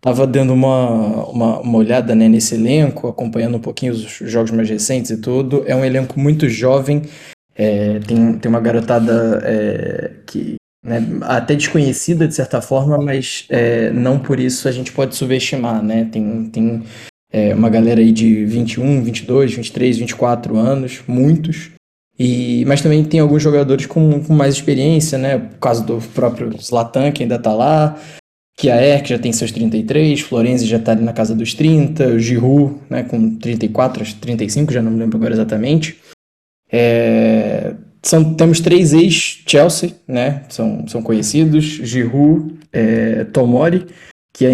Tava 0.00 0.26
dando 0.26 0.54
uma, 0.54 1.26
uma, 1.26 1.60
uma 1.60 1.78
olhada 1.78 2.14
né, 2.14 2.28
nesse 2.28 2.54
elenco, 2.54 3.08
acompanhando 3.08 3.56
um 3.56 3.60
pouquinho 3.60 3.92
os 3.92 4.18
jogos 4.22 4.52
mais 4.52 4.70
recentes 4.70 5.10
e 5.10 5.20
tudo. 5.20 5.64
É 5.66 5.74
um 5.74 5.84
elenco 5.84 6.18
muito 6.18 6.48
jovem. 6.48 7.02
É, 7.54 7.98
tem, 8.00 8.38
tem 8.38 8.48
uma 8.48 8.60
garotada 8.60 9.40
é, 9.42 10.10
que 10.26 10.54
né, 10.84 11.00
até 11.22 11.56
desconhecida 11.56 12.28
de 12.28 12.34
certa 12.34 12.60
forma, 12.60 12.98
mas 12.98 13.46
é, 13.48 13.90
não 13.90 14.18
por 14.18 14.38
isso 14.38 14.68
a 14.68 14.72
gente 14.72 14.92
pode 14.92 15.16
subestimar. 15.16 15.82
Né? 15.82 16.08
Tem, 16.12 16.48
tem 16.50 16.84
é, 17.36 17.54
uma 17.54 17.68
galera 17.68 18.00
aí 18.00 18.10
de 18.12 18.46
21, 18.46 19.02
22, 19.02 19.52
23, 19.52 19.98
24 19.98 20.56
anos, 20.56 21.02
muitos. 21.06 21.70
E, 22.18 22.64
mas 22.64 22.80
também 22.80 23.04
tem 23.04 23.20
alguns 23.20 23.42
jogadores 23.42 23.84
com, 23.84 24.24
com 24.24 24.32
mais 24.32 24.54
experiência, 24.54 25.18
né? 25.18 25.36
O 25.36 25.58
caso 25.58 25.84
do 25.84 25.98
próprio 26.14 26.50
Zlatan, 26.58 27.12
que 27.12 27.22
ainda 27.22 27.38
tá 27.38 27.52
lá. 27.52 28.00
Kiaer, 28.58 29.02
que 29.02 29.10
já 29.10 29.18
tem 29.18 29.34
seus 29.34 29.52
33. 29.52 30.20
Florenzi 30.20 30.64
já 30.64 30.78
tá 30.78 30.92
ali 30.92 31.04
na 31.04 31.12
casa 31.12 31.34
dos 31.34 31.52
30. 31.52 32.06
O 32.06 32.18
Giroud, 32.18 32.76
né? 32.88 33.02
Com 33.02 33.36
34, 33.36 34.02
35, 34.14 34.72
já 34.72 34.80
não 34.80 34.90
me 34.90 34.98
lembro 34.98 35.18
agora 35.18 35.34
exatamente. 35.34 35.98
É, 36.72 37.74
são, 38.02 38.32
temos 38.32 38.60
três 38.60 38.94
ex-Chelsea, 38.94 39.92
né? 40.08 40.44
São, 40.48 40.88
são 40.88 41.02
conhecidos. 41.02 41.64
Giroud, 41.64 42.54
é, 42.72 43.24
Tomori 43.24 43.84
que 44.36 44.44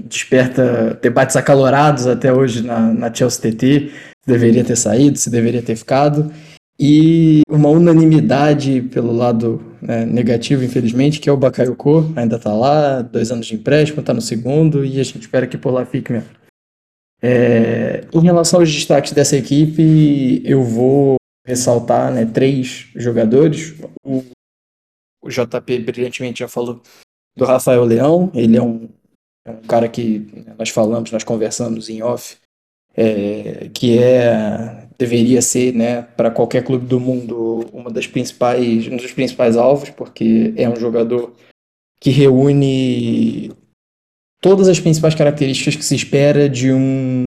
desperta 0.00 0.98
debates 1.00 1.36
acalorados 1.36 2.08
até 2.08 2.32
hoje 2.32 2.64
na, 2.64 2.92
na 2.92 3.14
Chelsea 3.14 3.52
TT, 3.52 3.92
se 4.24 4.26
deveria 4.26 4.64
ter 4.64 4.74
saído, 4.74 5.16
se 5.18 5.30
deveria 5.30 5.62
ter 5.62 5.76
ficado, 5.76 6.32
e 6.76 7.42
uma 7.48 7.68
unanimidade 7.68 8.82
pelo 8.92 9.12
lado 9.12 9.62
né, 9.80 10.04
negativo, 10.04 10.64
infelizmente, 10.64 11.20
que 11.20 11.28
é 11.28 11.32
o 11.32 11.36
Bakayoko, 11.36 12.12
ainda 12.16 12.40
tá 12.40 12.52
lá, 12.52 13.02
dois 13.02 13.30
anos 13.30 13.46
de 13.46 13.54
empréstimo, 13.54 14.02
tá 14.02 14.12
no 14.12 14.20
segundo, 14.20 14.84
e 14.84 14.98
a 14.98 15.04
gente 15.04 15.20
espera 15.20 15.46
que 15.46 15.56
por 15.56 15.72
lá 15.72 15.86
fique 15.86 16.10
mesmo. 16.10 16.30
É, 17.22 18.08
em 18.12 18.20
relação 18.22 18.58
aos 18.58 18.72
destaques 18.72 19.12
dessa 19.12 19.36
equipe, 19.36 20.42
eu 20.44 20.64
vou 20.64 21.18
ressaltar 21.46 22.12
né, 22.12 22.26
três 22.26 22.88
jogadores. 22.96 23.76
O, 24.04 24.24
o 25.22 25.28
JP 25.28 25.78
brilhantemente 25.80 26.40
já 26.40 26.48
falou 26.48 26.82
do 27.36 27.44
Rafael 27.44 27.84
Leão, 27.84 28.32
ele 28.34 28.56
é 28.56 28.62
um, 28.62 28.88
é 29.44 29.50
um 29.50 29.62
cara 29.62 29.88
que 29.88 30.20
né, 30.32 30.54
nós 30.58 30.68
falamos, 30.68 31.10
nós 31.10 31.24
conversamos 31.24 31.88
em 31.88 32.02
off, 32.02 32.36
é, 32.96 33.70
que 33.72 33.98
é 33.98 34.88
deveria 34.98 35.40
ser, 35.40 35.72
né, 35.74 36.02
para 36.02 36.30
qualquer 36.30 36.62
clube 36.62 36.86
do 36.86 37.00
mundo, 37.00 37.66
uma 37.72 37.90
das 37.90 38.06
principais, 38.06 38.86
um 38.86 38.96
dos 38.96 39.12
principais 39.12 39.56
alvos, 39.56 39.88
porque 39.90 40.52
é 40.56 40.68
um 40.68 40.76
jogador 40.76 41.34
que 41.98 42.10
reúne 42.10 43.50
todas 44.42 44.68
as 44.68 44.78
principais 44.78 45.14
características 45.14 45.76
que 45.76 45.84
se 45.84 45.94
espera 45.94 46.48
de 46.48 46.72
um 46.72 47.24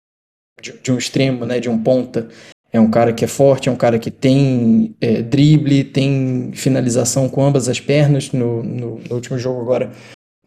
de, 0.61 0.72
de 0.72 0.91
um 0.91 0.97
extremo, 0.97 1.45
né, 1.45 1.59
de 1.59 1.70
um 1.70 1.82
ponta. 1.82 2.30
É 2.72 2.80
um 2.80 2.89
cara 2.89 3.14
que 3.14 3.24
é 3.24 3.28
forte, 3.28 3.70
é 3.70 3.72
um 3.72 3.76
cara 3.76 3.99
que 3.99 4.09
tem 4.09 4.95
é, 4.99 5.22
drible, 5.22 5.84
tem 5.84 6.51
finalização 6.53 7.30
com 7.30 7.43
ambas 7.43 7.70
as 7.70 7.80
pernas. 7.80 8.32
No, 8.32 8.64
no, 8.64 8.99
no, 8.99 9.16
último 9.16 9.38
jogo 9.38 9.61
agora, 9.61 9.91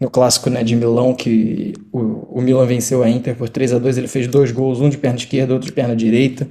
no 0.01 0.11
clássico 0.11 0.51
né, 0.51 0.63
de 0.63 0.77
Milão, 0.77 1.15
que 1.15 1.75
o, 1.93 2.39
o 2.39 2.43
Milan 2.43 2.67
venceu 2.67 3.03
a 3.03 3.09
Inter 3.09 3.35
por 3.35 3.49
3 3.49 3.75
a 3.75 3.79
2 3.79 3.99
ele 3.99 4.09
fez 4.09 4.27
dois 4.27 4.53
gols, 4.53 4.81
um 4.81 4.89
de 4.89 4.99
perna 4.99 5.19
esquerda, 5.19 5.55
outro 5.55 5.69
de 5.69 5.73
perna 5.73 5.97
direita. 5.97 6.47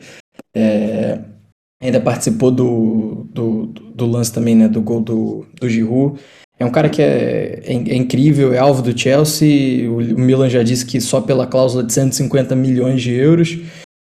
É, 0.56 1.20
ainda 1.82 2.00
participou 2.00 2.52
do, 2.52 3.28
do, 3.32 3.68
do, 3.68 4.06
lance 4.06 4.34
também, 4.34 4.56
né, 4.56 4.68
do 4.68 4.82
gol 4.82 5.02
do, 5.02 5.46
do 5.60 5.70
Giroud. 5.70 6.20
É 6.58 6.66
um 6.66 6.72
cara 6.72 6.90
que 6.90 7.02
é, 7.02 7.62
é, 7.66 7.74
é, 7.74 7.96
incrível, 7.96 8.54
é 8.54 8.58
alvo 8.58 8.82
do 8.82 8.98
Chelsea. 8.98 9.90
O, 9.90 9.98
o 9.98 10.20
Milan 10.20 10.50
já 10.50 10.64
disse 10.64 10.86
que 10.86 11.00
só 11.00 11.22
pela 11.22 11.46
cláusula 11.46 11.84
de 11.84 11.94
150 11.94 12.56
milhões 12.56 13.02
de 13.02 13.14
euros, 13.14 13.60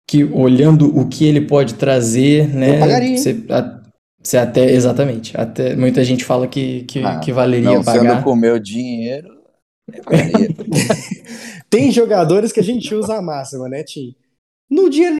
que 0.09 0.23
olhando 0.23 0.97
o 0.97 1.07
que 1.07 1.25
ele 1.25 1.41
pode 1.41 1.75
trazer, 1.75 2.49
né? 2.49 3.15
Você, 3.15 3.37
você 4.21 4.37
até, 4.37 4.71
exatamente. 4.71 5.35
Até, 5.39 5.75
muita 5.75 6.03
gente 6.03 6.25
fala 6.25 6.47
que, 6.47 6.83
que, 6.83 7.03
ah, 7.03 7.19
que 7.19 7.31
valeria 7.31 7.75
não, 7.75 7.83
pagar. 7.83 8.15
Sendo 8.15 8.23
com 8.23 8.31
o 8.31 8.35
meu 8.35 8.59
dinheiro. 8.59 9.39
Tem 11.69 11.91
jogadores 11.91 12.51
que 12.51 12.59
a 12.59 12.63
gente 12.63 12.93
usa 12.93 13.15
a 13.15 13.21
máxima, 13.21 13.69
né, 13.69 13.83
Tim? 13.83 14.15
No 14.69 14.89
dia 14.89 15.15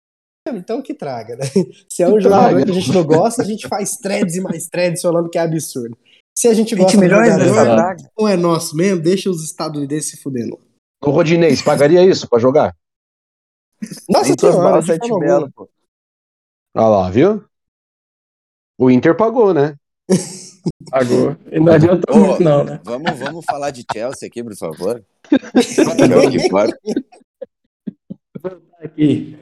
então 0.47 0.81
que 0.81 0.93
traga, 0.93 1.35
né? 1.35 1.45
Se 1.87 2.01
é 2.01 2.09
um 2.09 2.19
jogador 2.19 2.63
que 2.63 2.71
a 2.71 2.73
gente 2.73 2.91
não 2.91 3.03
gosta, 3.03 3.41
a 3.41 3.45
gente 3.45 3.67
faz 3.67 3.97
threads 3.97 4.35
e 4.35 4.41
mais 4.41 4.67
threads 4.67 5.01
falando 5.01 5.29
que 5.29 5.37
é 5.37 5.41
absurdo. 5.41 5.97
Se 6.35 6.47
a 6.47 6.53
gente 6.53 6.75
gosta 6.75 6.97
milhões 6.97 7.37
do 7.37 7.45
jogador, 7.45 7.95
não 8.17 8.27
é 8.27 8.35
nosso 8.35 8.75
mesmo, 8.75 9.01
deixa 9.01 9.29
os 9.29 9.43
estadunidenses 9.43 10.11
se 10.11 10.17
fudendo. 10.17 10.59
O 11.03 11.11
Rodinês, 11.11 11.61
pagaria 11.61 12.03
isso 12.03 12.27
pra 12.27 12.39
jogar? 12.39 12.75
Nossa 14.09 14.33
senhora, 14.37 14.81
sete 14.81 15.07
belo, 15.19 15.51
pô. 15.51 15.69
Olha 16.75 16.87
lá, 16.87 17.09
viu? 17.09 17.48
O 18.79 18.89
Inter 18.89 19.13
pagou, 19.13 19.53
né? 19.53 19.75
Pagou. 20.89 21.35
E 21.51 21.59
não 21.59 21.73
adiantou 21.73 22.17
muito, 22.17 22.43
não, 22.43 22.63
né? 22.63 22.79
Vamos, 22.83 23.19
vamos 23.19 23.45
falar 23.45 23.71
de 23.71 23.83
Chelsea 23.91 24.27
aqui, 24.27 24.41
por 24.41 24.55
favor. 24.55 25.03
aqui. 28.81 29.37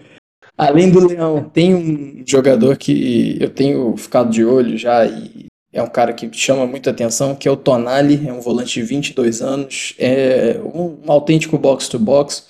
Além 0.58 0.90
do 0.90 1.08
Leão, 1.08 1.44
tem 1.44 1.76
um 1.76 2.24
jogador 2.26 2.78
que 2.78 3.38
eu 3.40 3.50
tenho 3.52 3.96
ficado 3.96 4.32
de 4.32 4.44
olho 4.44 4.76
já 4.76 5.06
e 5.06 5.46
é 5.72 5.84
um 5.84 5.90
cara 5.90 6.14
que 6.14 6.28
chama 6.34 6.66
muita 6.66 6.90
atenção, 6.90 7.36
que 7.36 7.48
é 7.48 7.52
o 7.52 7.58
Tonali, 7.58 8.28
é 8.28 8.34
um 8.34 8.42
volante 8.42 8.74
de 8.74 8.82
22 8.82 9.42
anos, 9.44 9.94
é 10.00 10.60
um, 10.64 10.98
um 11.06 11.12
autêntico 11.12 11.60
box-to-box. 11.60 12.48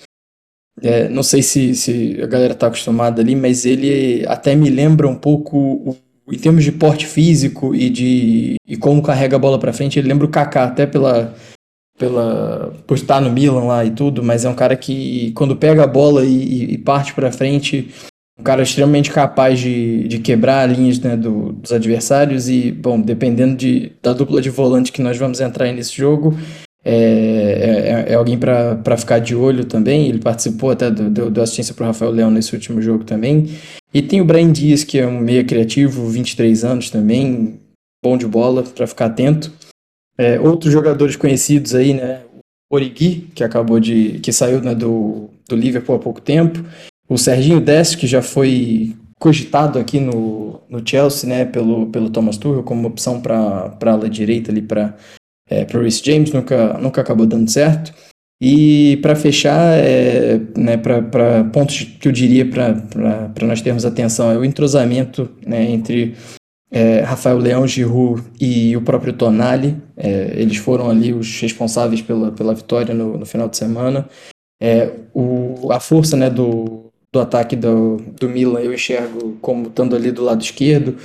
É, 0.80 1.08
não 1.08 1.22
sei 1.22 1.42
se, 1.42 1.74
se 1.74 2.18
a 2.22 2.26
galera 2.26 2.54
está 2.54 2.68
acostumada 2.68 3.20
ali, 3.20 3.36
mas 3.36 3.66
ele 3.66 4.24
até 4.26 4.54
me 4.54 4.70
lembra 4.70 5.06
um 5.06 5.16
pouco, 5.16 5.58
o, 5.58 5.96
em 6.30 6.38
termos 6.38 6.64
de 6.64 6.72
porte 6.72 7.06
físico 7.06 7.74
e 7.74 7.90
de 7.90 8.56
e 8.66 8.76
como 8.76 9.02
carrega 9.02 9.36
a 9.36 9.38
bola 9.38 9.58
para 9.58 9.72
frente, 9.72 9.98
ele 9.98 10.08
lembra 10.08 10.26
o 10.26 10.30
Kaká, 10.30 10.64
até 10.64 10.86
pela, 10.86 11.34
pela 11.98 12.74
por 12.86 12.96
estar 12.96 13.20
no 13.20 13.30
Milan 13.30 13.64
lá 13.64 13.84
e 13.84 13.90
tudo, 13.90 14.22
mas 14.22 14.44
é 14.44 14.48
um 14.48 14.54
cara 14.54 14.76
que 14.76 15.32
quando 15.32 15.56
pega 15.56 15.84
a 15.84 15.86
bola 15.86 16.24
e, 16.24 16.74
e 16.74 16.78
parte 16.78 17.14
para 17.14 17.32
frente, 17.32 17.88
um 18.38 18.42
cara 18.42 18.62
extremamente 18.62 19.10
capaz 19.10 19.58
de, 19.58 20.06
de 20.06 20.18
quebrar 20.18 20.68
linhas 20.68 21.00
né, 21.00 21.16
do, 21.16 21.52
dos 21.52 21.72
adversários 21.72 22.48
e, 22.48 22.70
bom, 22.70 23.00
dependendo 23.00 23.56
de, 23.56 23.92
da 24.02 24.12
dupla 24.12 24.40
de 24.40 24.50
volante 24.50 24.92
que 24.92 25.02
nós 25.02 25.16
vamos 25.16 25.40
entrar 25.40 25.72
nesse 25.72 25.96
jogo, 25.96 26.36
é, 26.90 28.04
é, 28.08 28.12
é 28.12 28.14
alguém 28.14 28.38
para 28.38 28.96
ficar 28.96 29.18
de 29.18 29.34
olho 29.34 29.64
também. 29.64 30.08
Ele 30.08 30.20
participou 30.20 30.70
até 30.70 30.90
do, 30.90 31.10
do, 31.10 31.30
do 31.30 31.42
assistência 31.42 31.74
para 31.74 31.84
o 31.84 31.86
Rafael 31.86 32.10
Leão 32.10 32.30
nesse 32.30 32.54
último 32.54 32.80
jogo 32.80 33.04
também. 33.04 33.50
E 33.92 34.00
tem 34.00 34.22
o 34.22 34.24
Brian 34.24 34.50
Dias, 34.50 34.84
que 34.84 34.98
é 34.98 35.06
um 35.06 35.20
meia 35.20 35.44
criativo, 35.44 36.08
23 36.08 36.64
anos 36.64 36.88
também, 36.90 37.60
bom 38.02 38.16
de 38.16 38.26
bola, 38.26 38.62
para 38.62 38.86
ficar 38.86 39.06
atento. 39.06 39.52
É, 40.16 40.40
outros 40.40 40.72
jogadores 40.72 41.14
conhecidos 41.14 41.74
aí, 41.74 41.92
né? 41.92 42.22
Origui, 42.70 43.28
que 43.34 43.44
acabou 43.44 43.78
de. 43.78 44.18
que 44.20 44.32
saiu 44.32 44.60
né, 44.62 44.74
do, 44.74 45.28
do 45.46 45.56
Liverpool 45.56 45.96
há 45.96 45.98
pouco 45.98 46.20
tempo. 46.20 46.64
O 47.08 47.18
Serginho 47.18 47.60
Dest, 47.60 47.96
que 47.98 48.06
já 48.06 48.22
foi 48.22 48.94
cogitado 49.18 49.78
aqui 49.78 50.00
no, 50.00 50.60
no 50.68 50.86
Chelsea, 50.86 51.28
né, 51.28 51.44
pelo, 51.44 51.86
pelo 51.86 52.10
Thomas 52.10 52.36
Tuchel 52.36 52.62
como 52.62 52.86
opção 52.88 53.20
para 53.20 53.76
a 53.80 53.90
ala 53.90 54.08
direita 54.08 54.50
ali 54.50 54.62
para 54.62 54.94
é, 55.50 55.66
o 55.74 55.80
Rhys 55.80 56.00
James, 56.04 56.32
nunca, 56.32 56.74
nunca 56.74 57.00
acabou 57.00 57.26
dando 57.26 57.50
certo. 57.50 57.92
E 58.40 58.98
para 59.02 59.16
fechar, 59.16 59.78
é, 59.78 60.40
né, 60.56 60.76
para 60.76 61.44
pontos 61.52 61.82
que 61.82 62.06
eu 62.06 62.12
diria 62.12 62.48
para 62.48 63.46
nós 63.46 63.60
termos 63.60 63.84
atenção, 63.84 64.30
é 64.30 64.38
o 64.38 64.44
entrosamento 64.44 65.28
né, 65.44 65.68
entre 65.70 66.14
é, 66.70 67.00
Rafael 67.00 67.38
Leão, 67.38 67.66
Giroud 67.66 68.22
e 68.40 68.76
o 68.76 68.82
próprio 68.82 69.12
Tonali. 69.12 69.76
É, 69.96 70.34
eles 70.36 70.58
foram 70.58 70.88
ali 70.88 71.12
os 71.12 71.40
responsáveis 71.40 72.00
pela, 72.00 72.30
pela 72.30 72.54
vitória 72.54 72.94
no, 72.94 73.18
no 73.18 73.26
final 73.26 73.48
de 73.48 73.56
semana. 73.56 74.08
É, 74.60 74.92
o, 75.12 75.72
a 75.72 75.80
força 75.80 76.16
né, 76.16 76.30
do, 76.30 76.92
do 77.12 77.20
ataque 77.20 77.56
do, 77.56 77.96
do 77.96 78.28
Milan 78.28 78.60
eu 78.60 78.74
enxergo 78.74 79.36
como 79.40 79.68
estando 79.68 79.96
ali 79.96 80.12
do 80.12 80.22
lado 80.22 80.42
esquerdo, 80.42 80.96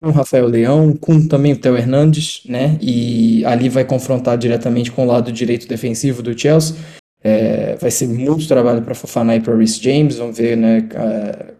com 0.00 0.08
o 0.08 0.12
Rafael 0.12 0.46
Leão, 0.46 0.94
com 0.94 1.28
também 1.28 1.52
o 1.52 1.56
Theo 1.56 1.76
Hernandes, 1.76 2.42
né? 2.46 2.78
E 2.80 3.44
ali 3.44 3.68
vai 3.68 3.84
confrontar 3.84 4.38
diretamente 4.38 4.90
com 4.90 5.04
o 5.04 5.06
lado 5.06 5.30
direito 5.30 5.68
defensivo 5.68 6.22
do 6.22 6.38
Chelsea. 6.38 6.74
É, 7.22 7.76
vai 7.76 7.90
ser 7.90 8.08
muito 8.08 8.48
trabalho 8.48 8.80
para 8.80 8.94
Fofana 8.94 9.36
e 9.36 9.40
para 9.40 9.54
Rhys 9.54 9.76
James. 9.76 10.16
Vamos 10.16 10.38
ver, 10.38 10.56
né? 10.56 10.88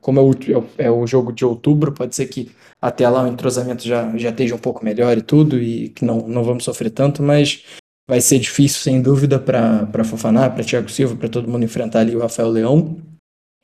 Como 0.01 0.19
é 0.19 0.23
o, 0.23 0.65
é 0.79 0.91
o 0.91 1.07
jogo 1.07 1.33
de 1.33 1.45
outubro, 1.45 1.93
pode 1.93 2.17
ser 2.17 2.27
que 2.27 2.51
até 2.81 3.07
lá 3.09 3.25
o 3.25 3.29
entrosamento 3.29 3.87
já, 3.87 4.17
já 4.17 4.31
esteja 4.31 4.55
um 4.55 4.59
pouco 4.59 4.83
melhor 4.83 5.17
e 5.19 5.23
tudo, 5.23 5.61
e 5.61 5.91
que 5.91 6.03
não, 6.03 6.27
não 6.27 6.43
vamos 6.43 6.65
sofrer 6.65 6.91
tanto, 6.91 7.23
mas 7.23 7.63
vai 8.09 8.23
ser 8.23 8.39
difícil, 8.39 8.81
sem 8.81 9.03
dúvida, 9.03 9.39
para 9.39 10.03
Fofaná, 10.03 10.49
para 10.49 10.65
Thiago 10.65 10.91
Silva, 10.91 11.15
para 11.15 11.29
todo 11.29 11.49
mundo 11.49 11.65
enfrentar 11.65 12.01
ali 12.01 12.17
o 12.17 12.21
Rafael 12.21 12.49
Leão. 12.49 12.97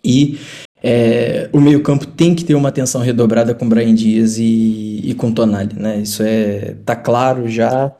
E 0.04 0.38
é, 0.88 1.50
o 1.52 1.60
meio-campo 1.60 2.06
tem 2.06 2.32
que 2.32 2.44
ter 2.44 2.54
uma 2.54 2.68
atenção 2.68 3.00
redobrada 3.00 3.52
com 3.52 3.68
Brian 3.68 3.92
Dias 3.92 4.38
e, 4.38 5.00
e 5.02 5.14
com 5.14 5.32
Tonali, 5.32 5.74
né? 5.74 5.98
Isso 5.98 6.22
é 6.22 6.76
tá 6.84 6.94
claro 6.94 7.48
já. 7.48 7.92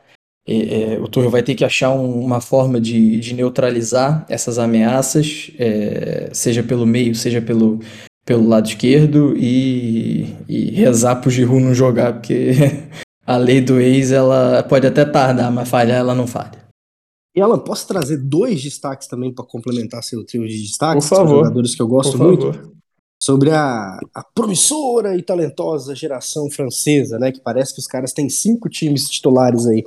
É, 0.47 0.95
é, 0.95 1.01
o 1.01 1.09
Tuchel 1.09 1.29
vai 1.29 1.43
ter 1.43 1.57
que 1.57 1.65
achar 1.65 1.91
um, 1.91 2.21
uma 2.21 2.41
forma 2.41 2.81
de, 2.81 3.19
de, 3.19 3.35
neutralizar 3.35 4.25
essas 4.29 4.57
ameaças, 4.57 5.51
é, 5.59 6.31
seja 6.33 6.63
pelo 6.63 6.87
meio, 6.87 7.17
seja 7.17 7.43
pelo, 7.43 7.81
pelo 8.25 8.47
lado 8.47 8.69
esquerdo, 8.69 9.37
e, 9.37 10.37
e 10.49 10.71
rezar 10.71 11.17
pro 11.17 11.29
Giroud 11.29 11.65
não 11.65 11.75
jogar, 11.75 12.13
porque 12.13 12.53
a 13.27 13.37
lei 13.37 13.61
do 13.61 13.81
ex 13.81 14.13
ela 14.13 14.63
pode 14.63 14.87
até 14.87 15.05
tardar, 15.05 15.51
mas 15.51 15.69
falhar 15.69 15.99
ela 15.99 16.15
não 16.15 16.29
falha. 16.29 16.65
E 17.35 17.41
Alan, 17.41 17.59
posso 17.59 17.89
trazer 17.89 18.19
dois 18.19 18.63
destaques 18.63 19.09
também 19.09 19.35
para 19.35 19.45
complementar 19.45 20.05
seu 20.05 20.25
trio 20.25 20.47
de 20.47 20.63
destaques? 20.63 21.09
Por 21.09 21.17
favor. 21.17 21.39
Jogadores 21.39 21.75
que 21.75 21.83
eu 21.83 21.89
gosto 21.89 22.17
muito. 22.17 22.76
Sobre 23.27 23.51
a, 23.51 23.99
a, 24.15 24.23
promissora 24.23 25.17
e 25.17 25.21
talentosa 25.21 25.97
geração 25.97 26.49
francesa, 26.49 27.19
né? 27.19 27.33
Que 27.33 27.41
parece 27.41 27.75
que 27.75 27.81
os 27.81 27.89
caras 27.89 28.13
têm 28.13 28.29
cinco 28.29 28.69
times 28.69 29.11
titulares 29.11 29.67
aí. 29.67 29.83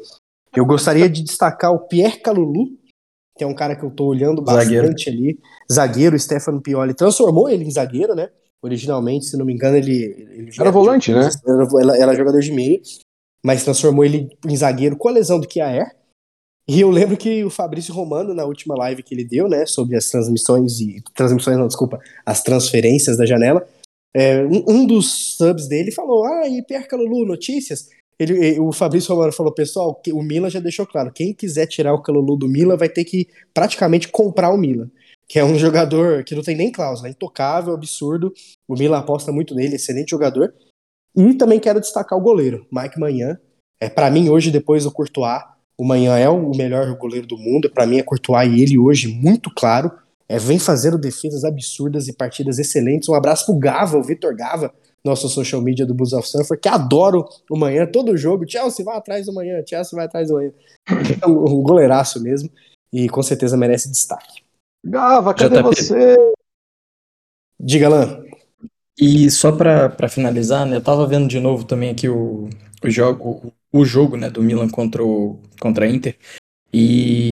Eu 0.54 0.66
gostaria 0.66 1.08
de 1.10 1.24
destacar 1.24 1.72
o 1.72 1.88
Pierre 1.88 2.20
Calulu, 2.20 2.68
que 3.38 3.46
é 3.46 3.48
um 3.48 3.56
cara 3.56 3.78
que 3.78 3.86
eu 3.86 3.92
tô 3.92 4.08
olhando 4.08 4.42
bastante 4.42 4.76
zagueiro. 4.76 4.96
ali. 5.08 5.40
Zagueiro, 5.72 6.20
Stefano 6.20 6.62
Pioli 6.62 6.94
transformou 6.94 7.50
ele 7.50 7.64
em 7.64 7.72
zagueiro, 7.72 8.14
né? 8.14 8.30
Originalmente, 8.62 9.28
se 9.28 9.38
não 9.38 9.46
me 9.46 9.54
engano, 9.54 9.78
ele. 9.78 10.28
ele 10.32 10.52
era 10.60 10.70
volante, 10.70 11.14
né? 11.14 11.30
Era, 11.82 11.98
era 11.98 12.16
jogador 12.16 12.42
de 12.42 12.52
meio, 12.52 12.82
mas 13.42 13.64
transformou 13.64 14.04
ele 14.04 14.28
em 14.46 14.58
zagueiro 14.58 14.98
com 14.98 15.08
a 15.08 15.14
lesão 15.14 15.40
do 15.40 15.48
Kiaer. 15.48 15.96
E 16.70 16.82
eu 16.82 16.91
lembro 16.91 17.17
que 17.17 17.43
o 17.43 17.49
Fabrício 17.49 17.91
Romano, 17.91 18.32
na 18.32 18.45
última 18.45 18.76
live 18.76 19.01
que 19.01 19.15
ele 19.15 19.24
deu, 19.24 19.49
né, 19.49 19.65
sobre 19.65 19.97
as 19.97 20.07
transmissões 20.07 20.80
e. 20.80 21.01
Transmissões, 21.15 21.57
não, 21.57 21.65
desculpa, 21.65 21.99
as 22.24 22.43
transferências 22.43 23.17
da 23.17 23.26
janela, 23.26 23.67
é, 24.13 24.45
um, 24.45 24.63
um, 24.67 24.86
dos 24.86 25.36
subs 25.36 25.67
dele 25.67 25.91
falou: 25.91 26.24
Ah, 26.26 26.47
e 26.47 26.61
Pierre 26.61 26.88
Calulu, 26.88 27.26
notícias? 27.26 27.89
Ele, 28.20 28.59
o 28.59 28.72
Fabrício 28.72 29.11
Romano 29.15 29.34
falou, 29.34 29.51
pessoal, 29.51 29.99
o 30.13 30.22
Milan 30.22 30.49
já 30.49 30.59
deixou 30.59 30.86
claro, 30.86 31.11
quem 31.11 31.34
quiser 31.34 31.65
tirar 31.65 31.93
o 31.93 32.03
Calulu 32.03 32.38
do 32.38 32.47
Milan 32.47 32.78
vai 32.78 32.89
ter 32.89 33.03
que 33.03 33.28
praticamente 33.51 34.07
comprar 34.09 34.51
o 34.51 34.57
Milan, 34.57 34.91
que 35.28 35.39
é 35.39 35.43
um 35.43 35.57
jogador 35.57 36.24
que 36.24 36.36
não 36.36 36.43
tem 36.43 36.55
nem 36.55 36.72
cláusula, 36.72 37.07
é 37.07 37.11
intocável, 37.11 37.74
absurdo. 37.74 38.32
O 38.67 38.76
Milan 38.76 38.99
aposta 38.99 39.32
muito 39.32 39.55
nele, 39.55 39.78
excelente 39.78 40.11
jogador. 40.11 40.53
E 41.15 41.34
também 41.34 41.59
quero 41.59 41.80
destacar 41.80 42.20
o 42.20 42.22
goleiro, 42.22 42.67
Mike 42.72 42.99
Manhã. 42.99 43.39
É, 43.82 43.89
para 43.89 44.11
mim, 44.11 44.30
hoje, 44.30 44.51
depois 44.51 44.84
do 44.84 44.91
Courtois, 44.91 45.41
o 45.80 45.86
Manhã 45.86 46.17
é 46.17 46.27
o 46.27 46.51
melhor 46.53 46.93
goleiro 46.97 47.25
do 47.25 47.38
mundo. 47.38 47.71
Para 47.71 47.88
mim, 47.88 47.99
é 47.99 48.03
Courtois 48.03 48.51
e 48.51 48.61
ele 48.61 48.77
hoje, 48.77 49.07
muito 49.07 49.49
claro. 49.49 49.89
É, 50.27 50.38
vem 50.38 50.59
fazendo 50.59 50.97
defesas 50.97 51.45
absurdas 51.45 52.09
e 52.09 52.13
partidas 52.13 52.59
excelentes. 52.59 53.07
Um 53.07 53.13
abraço 53.13 53.45
pro 53.45 53.57
Gava, 53.57 53.97
o 53.97 54.03
Vitor 54.03 54.36
Gava, 54.36 54.73
nosso 55.05 55.30
social 55.30 55.61
media 55.61 55.86
do 55.86 55.93
Blues 55.93 56.11
of 56.11 56.27
Sanford, 56.27 56.61
que 56.61 56.67
adoro 56.67 57.25
o 57.49 57.57
manhã, 57.57 57.86
todo 57.86 58.17
jogo. 58.17 58.43
Chelsea 58.45 58.84
vai 58.84 58.97
atrás 58.97 59.25
do 59.25 59.34
manhã, 59.34 59.63
Chelsea 59.65 59.95
vai 59.95 60.05
atrás 60.05 60.27
do 60.27 60.34
manhã. 60.34 60.51
É 61.23 61.25
um, 61.25 61.59
um 61.59 61.63
goleiraço 61.63 62.21
mesmo 62.21 62.49
e 62.91 63.07
com 63.07 63.23
certeza 63.23 63.55
merece 63.55 63.89
destaque. 63.89 64.43
Gava, 64.86 65.34
cadê 65.34 65.63
JP. 65.63 65.63
você? 65.63 66.17
Diga, 67.57 67.88
Lan. 67.88 68.25
E 68.99 69.32
só 69.32 69.53
pra 69.53 69.88
pra 69.88 70.09
finalizar, 70.09 70.65
né? 70.65 70.75
Eu 70.75 70.84
tava 70.84 71.07
vendo 71.07 71.30
de 71.30 71.39
novo 71.39 71.63
também 71.63 71.89
aqui 71.89 72.09
o, 72.09 72.49
o 72.84 72.89
jogo, 72.89 73.53
o 73.72 73.86
jogo, 73.86 74.17
né, 74.17 74.30
do 74.30 74.41
Milan 74.41 74.70
contra 74.70 75.03
o 75.03 75.39
contra 75.59 75.86
a 75.86 75.89
Inter. 75.89 76.15
E 76.74 77.30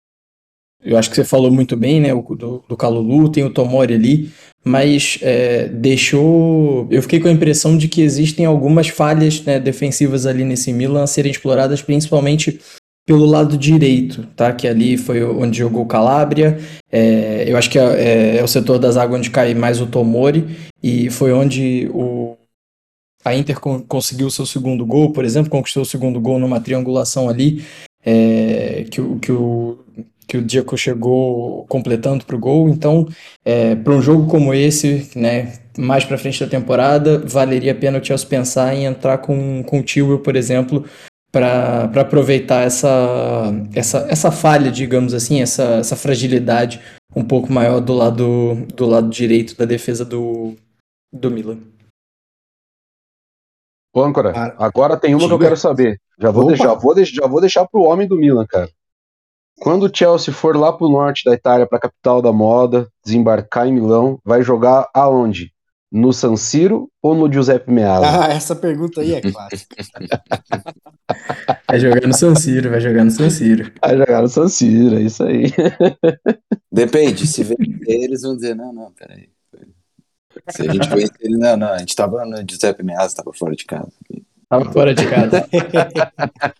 eu 0.85 0.97
acho 0.97 1.09
que 1.09 1.15
você 1.15 1.23
falou 1.23 1.51
muito 1.51 1.75
bem, 1.75 1.99
né? 1.99 2.13
Do, 2.13 2.63
do 2.69 2.77
Calulu, 2.77 3.29
tem 3.29 3.43
o 3.43 3.49
Tomori 3.49 3.95
ali, 3.95 4.29
mas 4.63 5.17
é, 5.21 5.67
deixou. 5.67 6.87
Eu 6.91 7.01
fiquei 7.01 7.19
com 7.19 7.27
a 7.27 7.31
impressão 7.31 7.75
de 7.75 7.87
que 7.87 8.01
existem 8.01 8.45
algumas 8.45 8.87
falhas 8.87 9.43
né, 9.43 9.59
defensivas 9.59 10.27
ali 10.27 10.43
nesse 10.43 10.71
Milan 10.71 11.03
a 11.03 11.07
serem 11.07 11.31
exploradas, 11.31 11.81
principalmente 11.81 12.59
pelo 13.07 13.25
lado 13.25 13.57
direito, 13.57 14.27
tá? 14.35 14.53
Que 14.53 14.67
ali 14.67 14.95
foi 14.95 15.23
onde 15.23 15.57
jogou 15.57 15.83
o 15.83 15.87
Calabria. 15.87 16.59
É, 16.91 17.45
eu 17.47 17.57
acho 17.57 17.69
que 17.69 17.79
é, 17.79 18.37
é 18.37 18.43
o 18.43 18.47
setor 18.47 18.77
das 18.77 18.95
águas 18.95 19.19
onde 19.19 19.31
cai 19.31 19.53
mais 19.55 19.81
o 19.81 19.87
Tomori, 19.87 20.45
e 20.83 21.09
foi 21.09 21.33
onde 21.33 21.89
o, 21.93 22.35
a 23.25 23.35
Inter 23.35 23.59
con- 23.59 23.81
conseguiu 23.81 24.27
o 24.27 24.31
seu 24.31 24.45
segundo 24.45 24.85
gol, 24.85 25.11
por 25.11 25.25
exemplo, 25.25 25.49
conquistou 25.49 25.83
o 25.83 25.85
segundo 25.85 26.21
gol 26.21 26.39
numa 26.39 26.61
triangulação 26.61 27.27
ali, 27.27 27.65
é, 28.05 28.85
que, 28.89 29.01
o- 29.01 29.17
que 29.19 29.31
o, 29.31 29.79
que 30.27 30.37
o 30.37 30.41
Diaco 30.41 30.77
chegou 30.77 31.65
completando 31.67 32.23
para 32.25 32.35
o 32.35 32.39
gol. 32.39 32.69
Então, 32.69 33.07
para 33.83 33.93
um 33.93 34.01
jogo 34.01 34.27
como 34.27 34.53
esse, 34.53 35.09
né, 35.15 35.53
mais 35.77 36.03
para 36.05 36.17
frente 36.17 36.39
da 36.39 36.49
temporada, 36.49 37.19
valeria 37.19 37.71
a 37.71 37.75
pena 37.75 37.99
o 37.99 38.03
Chelsea 38.03 38.27
pensar 38.27 38.73
em 38.75 38.85
entrar 38.85 39.17
com, 39.19 39.63
com 39.63 39.79
o 39.79 39.83
Tio, 39.83 40.19
por 40.19 40.35
exemplo, 40.35 40.85
para 41.31 41.83
aproveitar 41.95 42.63
essa, 42.63 43.53
essa, 43.73 44.07
essa 44.09 44.31
falha, 44.31 44.71
digamos 44.71 45.13
assim, 45.13 45.41
essa, 45.41 45.63
essa 45.75 45.95
fragilidade 45.95 46.79
um 47.15 47.23
pouco 47.23 47.51
maior 47.51 47.79
do 47.81 47.93
lado, 47.93 48.65
do 48.75 48.85
lado 48.85 49.09
direito 49.09 49.55
da 49.57 49.65
defesa 49.65 50.05
do, 50.05 50.55
do 51.13 51.29
Milan. 51.29 51.57
Ô, 53.95 54.03
âncora, 54.03 54.33
Cara, 54.33 54.55
agora 54.59 54.97
tem 54.97 55.15
uma 55.15 55.19
que 55.25 55.33
eu 55.33 55.37
diga. 55.37 55.45
quero 55.45 55.57
saber. 55.57 55.97
Já 56.19 56.29
vou, 56.29 56.43
Opa. 56.43 56.51
deixar, 56.53 56.73
vou, 56.73 56.93
deixar, 56.93 57.21
já 57.21 57.27
vou 57.27 57.39
deixar 57.39 57.65
pro 57.65 57.83
homem 57.83 58.05
do 58.05 58.17
Milan, 58.17 58.45
cara. 58.45 58.69
Quando 59.61 59.83
o 59.83 59.91
Chelsea 59.95 60.33
for 60.33 60.57
lá 60.57 60.73
pro 60.73 60.89
norte 60.89 61.23
da 61.23 61.33
Itália, 61.33 61.65
pra 61.65 61.79
capital 61.79 62.21
da 62.21 62.33
moda, 62.33 62.89
desembarcar 63.05 63.67
em 63.67 63.71
Milão, 63.73 64.19
vai 64.25 64.41
jogar 64.43 64.89
aonde? 64.93 65.53
No 65.89 66.11
San 66.11 66.35
Siro 66.35 66.89
ou 67.01 67.15
no 67.15 67.31
Giuseppe 67.31 67.71
Meazza? 67.71 68.25
Ah, 68.25 68.33
essa 68.33 68.53
pergunta 68.53 68.99
aí 68.99 69.13
é 69.13 69.21
clássica. 69.21 69.77
Vai 71.69 71.79
jogar 71.79 72.05
no 72.07 72.13
San 72.13 72.35
Siro, 72.35 72.69
vai 72.69 72.81
jogar 72.81 73.03
no 73.05 73.11
San 73.11 73.29
Siro. 73.29 73.71
Vai 73.81 73.97
jogar 73.97 74.21
no 74.21 74.27
San 74.27 74.47
Siro, 74.49 74.95
é 74.97 75.01
isso 75.01 75.23
aí. 75.23 75.53
Depende, 76.71 77.25
se 77.27 77.43
vencer, 77.43 77.77
eles 77.87 78.21
vão 78.23 78.35
dizer, 78.35 78.55
não, 78.55 78.73
não, 78.73 78.91
peraí. 78.91 79.29
Se 80.49 80.61
a 80.61 80.71
gente 80.71 80.87
vencer, 80.89 81.15
ele, 81.19 81.37
não, 81.37 81.57
não, 81.57 81.67
a 81.67 81.77
gente 81.79 81.95
tava 81.95 82.25
no 82.25 82.37
Giuseppe 82.37 82.83
Meazza, 82.83 83.15
tava 83.15 83.33
fora 83.33 83.55
de 83.55 83.65
casa. 83.65 83.91
Tava 84.47 84.71
fora 84.71 84.93
de 84.93 85.07
casa. 85.07 85.47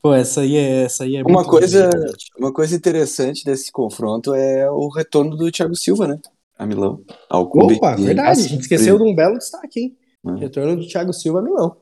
Pô, 0.00 0.12
essa 0.14 0.40
aí 0.40 0.56
é, 0.56 0.82
essa 0.82 1.04
aí 1.04 1.16
é 1.16 1.22
Uma 1.22 1.34
muito 1.34 1.50
coisa, 1.50 1.86
inteligente. 1.86 2.30
uma 2.36 2.52
coisa 2.52 2.74
interessante 2.74 3.44
desse 3.44 3.70
confronto 3.70 4.34
é 4.34 4.68
o 4.68 4.88
retorno 4.88 5.36
do 5.36 5.50
Thiago 5.52 5.76
Silva, 5.76 6.08
né? 6.08 6.18
A 6.58 6.66
Milão. 6.66 7.00
Ao 7.30 7.48
clube. 7.48 7.74
Opa, 7.74 7.94
verdade, 7.94 8.40
a 8.40 8.48
gente 8.48 8.62
esqueceu 8.62 8.98
de 8.98 9.04
um 9.04 9.14
belo 9.14 9.38
destaque, 9.38 9.80
hein? 9.80 9.96
Hum. 10.24 10.36
Retorno 10.36 10.76
do 10.76 10.88
Thiago 10.88 11.12
Silva 11.12 11.38
a 11.38 11.42
Milão. 11.42 11.76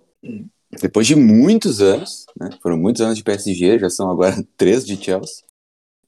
Depois 0.80 1.07
de 1.07 1.16
muitos 1.16 1.80
anos, 1.80 2.26
né? 2.38 2.51
Foram 2.62 2.76
muitos 2.76 3.01
anos 3.01 3.16
de 3.16 3.24
PSG, 3.24 3.78
já 3.78 3.88
são 3.88 4.11
agora 4.11 4.36
três 4.57 4.84
de 4.84 4.96
Chelsea. 5.03 5.44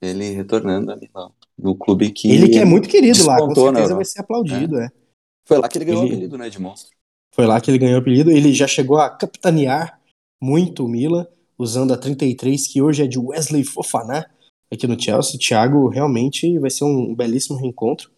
Ele 0.00 0.30
retornando 0.30 0.92
a 0.92 0.96
Milão. 0.96 1.32
No 1.58 1.74
clube 1.76 2.10
que. 2.10 2.30
Ele 2.30 2.48
que 2.48 2.58
é 2.58 2.64
muito 2.64 2.88
querido 2.88 3.24
lá, 3.26 3.36
com 3.38 3.48
na 3.48 3.54
certeza 3.54 3.94
vai 3.94 4.04
ser 4.04 4.20
aplaudido, 4.20 4.78
é. 4.78 4.88
Foi 5.44 5.58
lá 5.58 5.68
que 5.68 5.78
ele 5.78 5.84
ganhou 5.84 6.02
Ele- 6.02 6.10
o 6.12 6.14
apelido, 6.14 6.38
né? 6.38 6.48
De 6.48 6.60
monstro. 6.60 6.96
Foi 7.34 7.46
lá 7.46 7.60
que 7.60 7.70
ele 7.70 7.78
ganhou 7.78 7.96
o 7.96 8.00
apelido. 8.00 8.30
Ele 8.30 8.52
já 8.52 8.66
chegou 8.66 8.98
a 8.98 9.08
capitanear 9.10 10.00
muito 10.40 10.84
o 10.84 10.88
Milan, 10.88 11.26
usando 11.58 11.92
a 11.94 11.96
33, 11.96 12.66
que 12.66 12.82
hoje 12.82 13.02
é 13.02 13.06
de 13.06 13.18
Wesley 13.18 13.64
Fofana, 13.64 14.28
aqui 14.70 14.86
no 14.86 15.00
Chelsea. 15.00 15.38
Thiago 15.38 15.88
realmente 15.88 16.58
vai 16.58 16.70
ser 16.70 16.84
um 16.84 17.14
belíssimo 17.14 17.58
reencontro. 17.58 18.10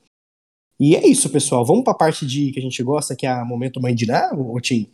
E 0.78 0.96
é 0.96 1.06
isso, 1.06 1.30
pessoal. 1.30 1.64
Vamos 1.64 1.84
para 1.84 1.92
a 1.92 1.96
parte 1.96 2.26
de 2.26 2.50
que 2.50 2.58
a 2.58 2.62
gente 2.62 2.82
gosta, 2.82 3.14
que 3.14 3.26
é 3.26 3.30
a 3.30 3.44
momento 3.44 3.80
mãe 3.80 3.94
de 3.94 4.06
Ná, 4.06 4.32
ô 4.34 4.60
Tim. 4.60 4.90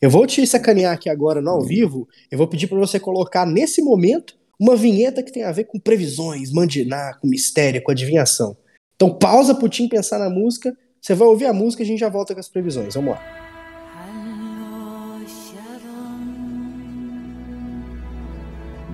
Eu 0.00 0.10
vou 0.10 0.26
te 0.26 0.46
sacanear 0.46 0.94
aqui 0.94 1.08
agora 1.08 1.40
no 1.40 1.50
ao 1.50 1.62
vivo. 1.62 2.08
Eu 2.30 2.38
vou 2.38 2.46
pedir 2.46 2.66
para 2.66 2.78
você 2.78 3.00
colocar 3.00 3.44
nesse 3.46 3.82
momento 3.82 4.36
uma 4.58 4.76
vinheta 4.76 5.22
que 5.22 5.32
tem 5.32 5.42
a 5.42 5.52
ver 5.52 5.64
com 5.64 5.78
previsões, 5.78 6.52
mandiná, 6.52 7.14
com 7.20 7.28
mistério, 7.28 7.82
com 7.82 7.90
adivinhação. 7.90 8.56
Então 8.96 9.12
pausa 9.12 9.54
pro 9.54 9.68
Tim 9.68 9.88
pensar 9.88 10.18
na 10.18 10.30
música. 10.30 10.76
Você 11.00 11.14
vai 11.14 11.28
ouvir 11.28 11.46
a 11.46 11.52
música 11.52 11.82
e 11.82 11.84
a 11.84 11.86
gente 11.86 12.00
já 12.00 12.08
volta 12.08 12.32
com 12.34 12.40
as 12.40 12.48
previsões. 12.48 12.94
Vamos 12.94 13.14
lá. 13.14 13.22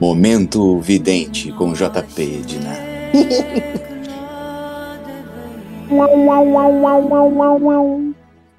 Momento 0.01 0.81
vidente 0.81 1.53
com 1.53 1.75
JP 1.75 2.43
de 2.47 2.59
Ná. 2.59 2.75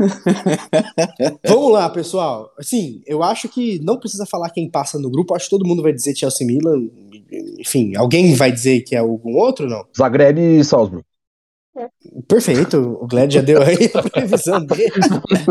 Vamos 1.48 1.72
lá, 1.72 1.90
pessoal. 1.90 2.52
Assim, 2.58 3.02
eu 3.06 3.24
acho 3.24 3.48
que 3.50 3.80
não 3.80 4.00
precisa 4.00 4.26
falar 4.26 4.50
quem 4.50 4.70
passa 4.70 4.98
no 5.00 5.10
grupo. 5.10 5.34
Acho 5.36 5.46
que 5.46 5.52
todo 5.52 5.68
mundo 5.68 5.82
vai 5.84 5.94
dizer 5.94 6.16
Chelsea 6.16 6.46
Milan. 6.46 6.90
Enfim, 7.60 7.96
alguém 7.96 8.34
vai 8.36 8.52
dizer 8.52 8.82
que 8.82 8.96
é 8.96 9.00
algum 9.00 9.36
outro, 9.38 9.68
não? 9.68 9.86
Zagreb 9.98 10.40
e 10.40 10.64
Salzburg. 10.64 11.04
Perfeito. 12.28 12.98
O 13.02 13.08
Gled 13.08 13.34
já 13.34 13.42
deu 13.42 13.62
aí 13.62 13.90
a 13.94 14.04
previsão 14.04 14.66
dele. 14.66 14.92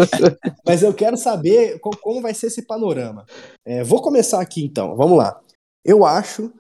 Mas 0.67 0.83
eu 0.83 0.93
quero 0.93 1.17
saber 1.17 1.79
co- 1.81 1.97
como 1.97 2.21
vai 2.21 2.35
ser 2.35 2.49
esse 2.49 2.63
panorama. 2.63 3.25
É, 3.65 3.83
vou 3.83 4.03
começar 4.03 4.41
aqui 4.41 4.63
então. 4.63 4.97
Vamos 4.97 5.17
lá. 5.17 5.41
Eu 5.85 6.05
acho 6.05 6.53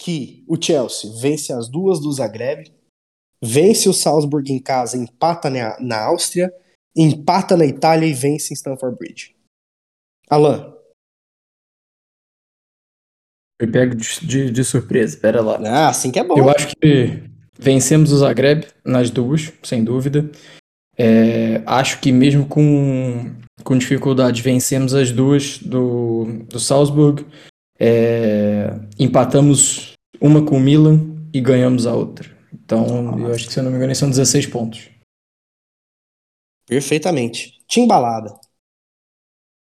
que 0.00 0.44
o 0.48 0.60
Chelsea 0.60 1.10
vence 1.20 1.52
as 1.52 1.68
duas 1.68 2.00
do 2.00 2.10
Zagreb, 2.12 2.72
vence 3.40 3.88
o 3.88 3.92
Salzburg 3.92 4.52
em 4.52 4.58
casa, 4.58 4.96
empata 4.96 5.48
na, 5.48 5.78
na 5.78 6.04
Áustria, 6.06 6.52
empata 6.96 7.56
na 7.56 7.66
Itália 7.66 8.06
e 8.06 8.14
vence 8.14 8.52
em 8.52 8.56
Stamford 8.56 8.96
Bridge. 8.98 9.34
Alan. 10.28 10.72
Foi 13.60 13.70
pego 13.70 13.94
de, 13.94 14.26
de, 14.26 14.50
de 14.50 14.64
surpresa, 14.64 15.16
pera 15.16 15.40
lá. 15.40 15.58
Ah, 15.64 15.88
assim 15.88 16.10
que 16.10 16.18
é 16.18 16.24
bom. 16.24 16.36
Eu 16.36 16.50
acho 16.50 16.74
que 16.76 17.22
vencemos 17.58 18.12
o 18.12 18.18
Zagreb 18.18 18.66
nas 18.84 19.10
duas, 19.10 19.52
sem 19.62 19.84
dúvida. 19.84 20.30
É, 20.96 21.62
acho 21.66 22.00
que 22.00 22.12
mesmo 22.12 22.46
com, 22.46 23.32
com 23.62 23.78
dificuldade 23.78 24.42
vencemos 24.42 24.94
as 24.94 25.10
duas 25.10 25.58
do, 25.58 26.44
do 26.48 26.58
Salzburg. 26.58 27.24
É, 27.78 28.72
empatamos 28.98 29.92
uma 30.20 30.44
com 30.44 30.56
o 30.56 30.60
Milan 30.60 31.00
e 31.32 31.40
ganhamos 31.40 31.86
a 31.86 31.94
outra. 31.94 32.30
Então, 32.52 33.18
eu 33.18 33.32
acho 33.32 33.46
que 33.46 33.52
se 33.52 33.58
eu 33.58 33.64
não 33.64 33.70
me 33.70 33.76
engano, 33.76 33.94
são 33.94 34.08
16 34.08 34.46
pontos. 34.46 34.88
Perfeitamente. 36.66 37.62
Timbalada. 37.66 38.38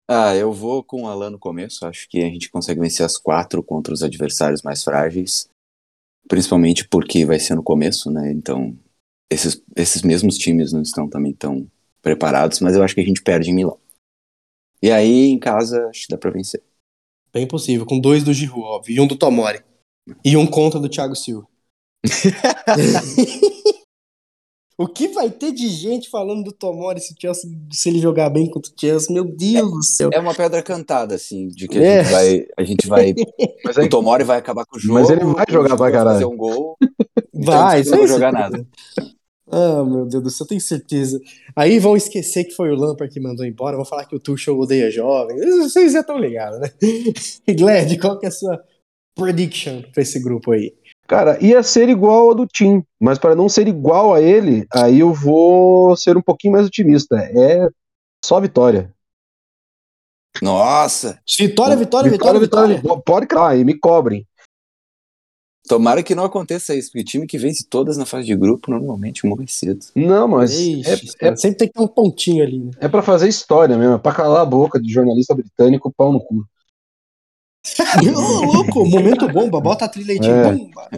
Ah, 0.08 0.36
eu 0.36 0.52
vou 0.52 0.84
com 0.84 1.04
o 1.04 1.08
Alan 1.08 1.30
no 1.30 1.40
começo. 1.40 1.86
Acho 1.86 2.10
que 2.10 2.20
a 2.20 2.28
gente 2.28 2.50
consegue 2.50 2.80
vencer 2.80 3.06
as 3.06 3.18
quatro 3.18 3.62
contra 3.62 3.94
os 3.94 4.02
adversários 4.02 4.62
mais 4.64 4.84
frágeis. 4.84 5.48
Principalmente 6.28 6.88
porque 6.88 7.26
vai 7.26 7.40
ser 7.40 7.56
no 7.56 7.64
começo, 7.64 8.10
né? 8.10 8.32
Então, 8.32 8.76
esses, 9.30 9.62
esses 9.76 10.02
mesmos 10.02 10.38
times 10.38 10.74
não 10.74 10.82
estão 10.82 11.08
também 11.08 11.34
tão 11.34 11.70
preparados, 12.02 12.60
mas 12.60 12.76
eu 12.76 12.84
acho 12.84 12.96
que 12.96 13.02
a 13.02 13.06
gente 13.06 13.22
perde 13.22 13.52
em 13.52 13.54
Milão. 13.54 13.78
E 14.82 14.90
aí, 14.90 15.28
em 15.28 15.38
casa, 15.38 15.88
acho 15.88 16.08
que 16.08 16.10
dá 16.10 16.18
pra 16.18 16.32
vencer. 16.32 16.64
Bem 17.32 17.48
possível, 17.48 17.86
com 17.86 18.00
dois 18.00 18.24
do 18.24 18.34
Giroud, 18.34 18.64
óbvio, 18.64 18.96
e 18.96 19.00
um 19.00 19.06
do 19.06 19.16
Tomori. 19.16 19.64
E 20.26 20.36
um 20.36 20.48
contra 20.48 20.80
do 20.80 20.90
Thiago 20.90 21.16
Silva. 21.16 21.48
O 24.80 24.88
que 24.88 25.10
vai 25.10 25.30
ter 25.30 25.52
de 25.52 25.68
gente 25.68 26.10
falando 26.10 26.42
do 26.44 26.54
Tomori 26.54 27.02
se, 27.02 27.14
Chelsea, 27.20 27.50
se 27.70 27.90
ele 27.90 28.00
jogar 28.00 28.30
bem 28.30 28.50
contra 28.50 28.72
o 28.72 28.76
Chelsea? 28.80 29.14
Meu 29.14 29.26
Deus 29.26 29.70
do 29.70 29.84
céu. 29.84 30.10
É 30.14 30.20
uma 30.20 30.34
pedra 30.34 30.64
cantada, 30.64 31.16
assim, 31.16 31.50
de 31.50 31.68
que 31.68 31.78
a 31.78 31.82
É. 31.84 32.04
gente 32.04 32.12
vai. 32.14 32.46
A 32.58 32.64
gente 32.64 32.88
vai. 32.88 33.14
Mas, 33.66 33.78
aí, 33.78 33.88
o 33.88 33.90
Tomori 33.90 34.24
vai 34.24 34.38
acabar 34.38 34.66
com 34.66 34.78
o 34.78 34.80
jogo. 34.80 34.94
Mas 35.00 35.10
ele 35.10 35.26
vai 35.26 35.46
jogar 35.50 35.76
pra 35.76 35.92
caralho. 35.92 36.14
fazer 36.16 36.26
um 36.26 36.38
gol. 36.38 36.78
Então, 37.34 37.54
Vai, 37.54 37.84
não 37.84 37.98
vai 37.98 38.08
jogar 38.08 38.32
nada. 38.32 38.66
Ah, 39.52 39.84
meu 39.84 40.06
Deus 40.06 40.24
do 40.24 40.30
céu, 40.30 40.46
eu 40.46 40.48
tenho 40.48 40.62
certeza. 40.62 41.20
Aí 41.56 41.78
vão 41.80 41.98
esquecer 41.98 42.46
que 42.46 42.52
foi 42.54 42.70
o 42.72 42.76
Lampard 42.76 43.14
que 43.14 43.20
mandou 43.20 43.46
embora, 43.46 43.76
vão 43.76 43.84
falar 43.86 44.06
que 44.06 44.16
o 44.16 44.20
Tuchel 44.20 44.58
odeia 44.58 44.90
jovem. 44.92 45.38
Vocês 45.62 45.92
já 45.92 46.00
estão 46.02 46.18
ligados, 46.20 46.60
né? 46.60 46.70
Glad, 47.58 47.98
qual 48.00 48.18
que 48.18 48.26
é 48.28 48.30
a 48.30 48.32
sua 48.32 48.64
prediction 49.16 49.82
pra 49.92 50.04
esse 50.04 50.20
grupo 50.22 50.52
aí? 50.52 50.74
Cara, 51.10 51.44
ia 51.44 51.64
ser 51.64 51.90
igual 51.90 52.30
ao 52.30 52.36
do 52.36 52.46
Tim, 52.46 52.84
mas 53.00 53.18
para 53.18 53.36
não 53.36 53.50
ser 53.50 53.68
igual 53.68 54.14
a 54.14 54.22
ele, 54.22 54.68
aí 54.72 55.00
eu 55.00 55.12
vou 55.12 55.98
ser 55.98 56.16
um 56.16 56.22
pouquinho 56.22 56.54
mais 56.54 56.68
otimista. 56.68 57.16
É 57.18 57.68
só 58.24 58.40
vitória. 58.40 58.94
Nossa! 60.40 61.20
Vitória, 61.38 61.76
vitória, 61.76 62.12
vitória, 62.12 62.40
vitória. 62.40 62.82
Pode 63.04 63.26
cravar 63.26 63.58
e 63.58 63.66
me 63.66 63.74
cobrem. 63.74 64.26
Tomara 65.68 66.04
que 66.04 66.16
não 66.16 66.24
aconteça 66.24 66.76
isso, 66.76 66.92
porque 66.92 67.04
time 67.04 67.28
que 67.28 67.38
vence 67.38 67.66
todas 67.68 67.98
na 67.98 68.06
fase 68.06 68.26
de 68.26 68.36
grupo 68.36 68.72
normalmente 68.72 69.26
morre 69.26 69.48
cedo. 69.48 69.80
Não, 69.96 70.28
mas 70.28 70.52
Ixi, 70.52 71.16
é, 71.20 71.28
é, 71.28 71.36
Sempre 71.36 71.58
tem 71.58 71.68
que 71.68 71.74
ter 71.74 71.82
um 71.82 71.88
pontinho 71.88 72.44
ali, 72.44 72.60
né? 72.60 72.72
é 72.80 72.88
para 72.88 73.02
fazer 73.02 73.28
história 73.28 73.78
mesmo, 73.78 73.96
é 73.96 73.98
pra 73.98 74.14
calar 74.14 74.42
a 74.42 74.46
boca 74.46 74.80
de 74.80 74.92
jornalista 74.92 75.36
britânico, 75.36 75.94
pau 75.96 76.12
no 76.12 76.20
cu. 76.20 76.44
Ô, 78.16 78.46
louco, 78.46 78.86
momento 78.86 79.28
bomba, 79.28 79.60
bota 79.60 79.86
a 79.86 79.90
trilha 79.90 80.14
aí 80.14 80.20
de 80.20 80.30
É. 80.30 80.52
bomba. 80.52 80.90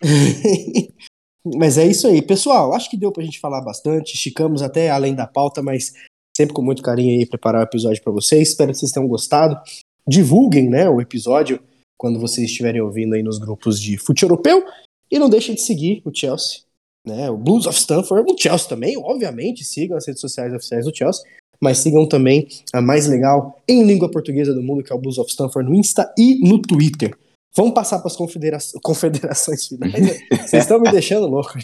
mas 1.56 1.78
é 1.78 1.86
isso 1.86 2.06
aí, 2.06 2.20
pessoal. 2.22 2.72
Acho 2.72 2.90
que 2.90 2.96
deu 2.96 3.12
pra 3.12 3.24
gente 3.24 3.40
falar 3.40 3.60
bastante. 3.60 4.14
Esticamos 4.14 4.62
até 4.62 4.90
além 4.90 5.14
da 5.14 5.26
pauta, 5.26 5.62
mas 5.62 5.92
sempre 6.36 6.54
com 6.54 6.62
muito 6.62 6.82
carinho 6.82 7.18
aí 7.18 7.26
preparar 7.26 7.60
o 7.62 7.64
episódio 7.64 8.02
pra 8.02 8.12
vocês. 8.12 8.50
Espero 8.50 8.72
que 8.72 8.78
vocês 8.78 8.92
tenham 8.92 9.08
gostado. 9.08 9.58
Divulguem, 10.06 10.68
né, 10.68 10.88
o 10.88 11.00
episódio 11.00 11.60
quando 11.98 12.20
vocês 12.20 12.48
estiverem 12.48 12.80
ouvindo 12.80 13.14
aí 13.14 13.22
nos 13.22 13.38
grupos 13.38 13.80
de 13.80 13.96
fute 13.96 14.22
europeu. 14.22 14.62
E 15.10 15.18
não 15.18 15.30
deixem 15.30 15.54
de 15.54 15.62
seguir 15.62 16.02
o 16.04 16.10
Chelsea, 16.14 16.60
né? 17.06 17.30
O 17.30 17.36
Blues 17.36 17.66
of 17.66 17.78
Stanford, 17.78 18.30
o 18.30 18.36
Chelsea 18.36 18.68
também, 18.68 18.96
obviamente, 18.98 19.64
sigam 19.64 19.96
as 19.96 20.06
redes 20.06 20.20
sociais 20.20 20.52
oficiais 20.52 20.84
do 20.84 20.94
Chelsea, 20.94 21.22
mas 21.60 21.78
sigam 21.78 22.06
também 22.08 22.48
a 22.72 22.80
mais 22.80 23.06
legal 23.06 23.60
em 23.68 23.82
língua 23.82 24.10
portuguesa 24.10 24.52
do 24.54 24.62
mundo, 24.62 24.82
que 24.82 24.92
é 24.92 24.96
o 24.96 24.98
Blues 24.98 25.18
of 25.18 25.30
Stanford 25.30 25.68
no 25.68 25.74
Insta 25.74 26.12
e 26.16 26.48
no 26.48 26.60
Twitter. 26.60 27.16
Vamos 27.56 27.72
passar 27.72 27.98
para 28.00 28.08
as 28.08 28.16
confedera 28.16 28.58
confederações 28.84 29.66
finais. 29.66 29.92
Vocês 30.44 30.62
estão 30.62 30.78
me 30.78 30.90
deixando 30.90 31.26
louco. 31.26 31.54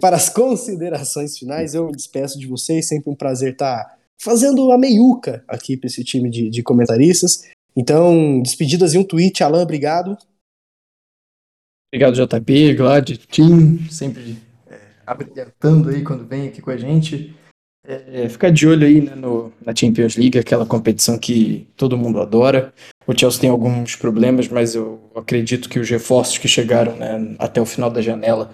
Para 0.00 0.16
as 0.16 0.28
considerações 0.28 1.38
finais, 1.38 1.74
eu 1.74 1.86
me 1.86 1.92
despeço 1.92 2.38
de 2.38 2.48
vocês. 2.48 2.88
Sempre 2.88 3.10
um 3.10 3.14
prazer 3.14 3.52
estar 3.52 3.96
fazendo 4.20 4.72
a 4.72 4.76
meiuca 4.76 5.44
aqui 5.46 5.76
para 5.76 5.86
esse 5.86 6.02
time 6.02 6.28
de, 6.28 6.50
de 6.50 6.62
comentaristas. 6.64 7.48
Então, 7.76 8.42
despedidas 8.42 8.92
e 8.94 8.98
um 8.98 9.04
tweet. 9.04 9.44
Alan, 9.44 9.62
obrigado. 9.62 10.18
Obrigado, 11.92 12.14
JP, 12.14 12.74
Glad, 12.74 13.10
Tim, 13.28 13.88
sempre 13.90 14.38
é, 14.68 14.78
abrilhantando 15.04 15.88
aí 15.88 16.04
quando 16.04 16.24
vem 16.24 16.46
aqui 16.46 16.62
com 16.62 16.70
a 16.70 16.76
gente. 16.76 17.34
É, 17.90 18.28
ficar 18.28 18.50
de 18.50 18.68
olho 18.68 18.86
aí 18.86 19.00
né, 19.00 19.16
no, 19.16 19.52
na 19.64 19.74
Champions 19.74 20.16
League, 20.16 20.38
aquela 20.38 20.64
competição 20.64 21.18
que 21.18 21.66
todo 21.76 21.98
mundo 21.98 22.20
adora. 22.20 22.72
O 23.04 23.18
Chelsea 23.18 23.40
tem 23.40 23.50
alguns 23.50 23.96
problemas, 23.96 24.46
mas 24.46 24.76
eu 24.76 25.00
acredito 25.16 25.68
que 25.68 25.80
os 25.80 25.90
reforços 25.90 26.38
que 26.38 26.46
chegaram 26.46 26.94
né, 26.94 27.34
até 27.38 27.60
o 27.60 27.66
final 27.66 27.90
da 27.90 28.00
janela 28.00 28.52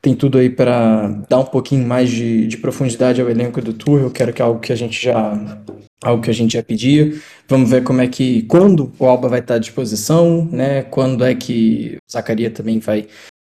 tem 0.00 0.14
tudo 0.14 0.38
aí 0.38 0.48
para 0.48 1.08
dar 1.28 1.40
um 1.40 1.44
pouquinho 1.44 1.84
mais 1.84 2.08
de, 2.08 2.46
de 2.46 2.56
profundidade 2.58 3.20
ao 3.20 3.28
elenco 3.28 3.60
do 3.60 3.72
Tuchel, 3.72 4.08
que 4.08 4.22
era 4.22 4.32
que 4.32 4.40
é 4.40 4.44
algo 4.44 4.60
que 4.60 4.72
a 4.72 4.76
gente 4.76 5.02
já 5.02 5.36
algo 6.04 6.22
que 6.22 6.30
a 6.30 6.34
gente 6.34 6.52
já 6.52 6.62
pedia. 6.62 7.12
Vamos 7.48 7.68
ver 7.68 7.82
como 7.82 8.00
é 8.00 8.06
que 8.06 8.42
quando 8.42 8.92
o 9.00 9.06
Alba 9.06 9.28
vai 9.28 9.40
estar 9.40 9.54
à 9.54 9.58
disposição, 9.58 10.48
né? 10.52 10.82
Quando 10.82 11.24
é 11.24 11.34
que 11.34 11.96
o 11.96 12.12
Zacaria 12.12 12.50
também 12.50 12.78
vai 12.78 13.08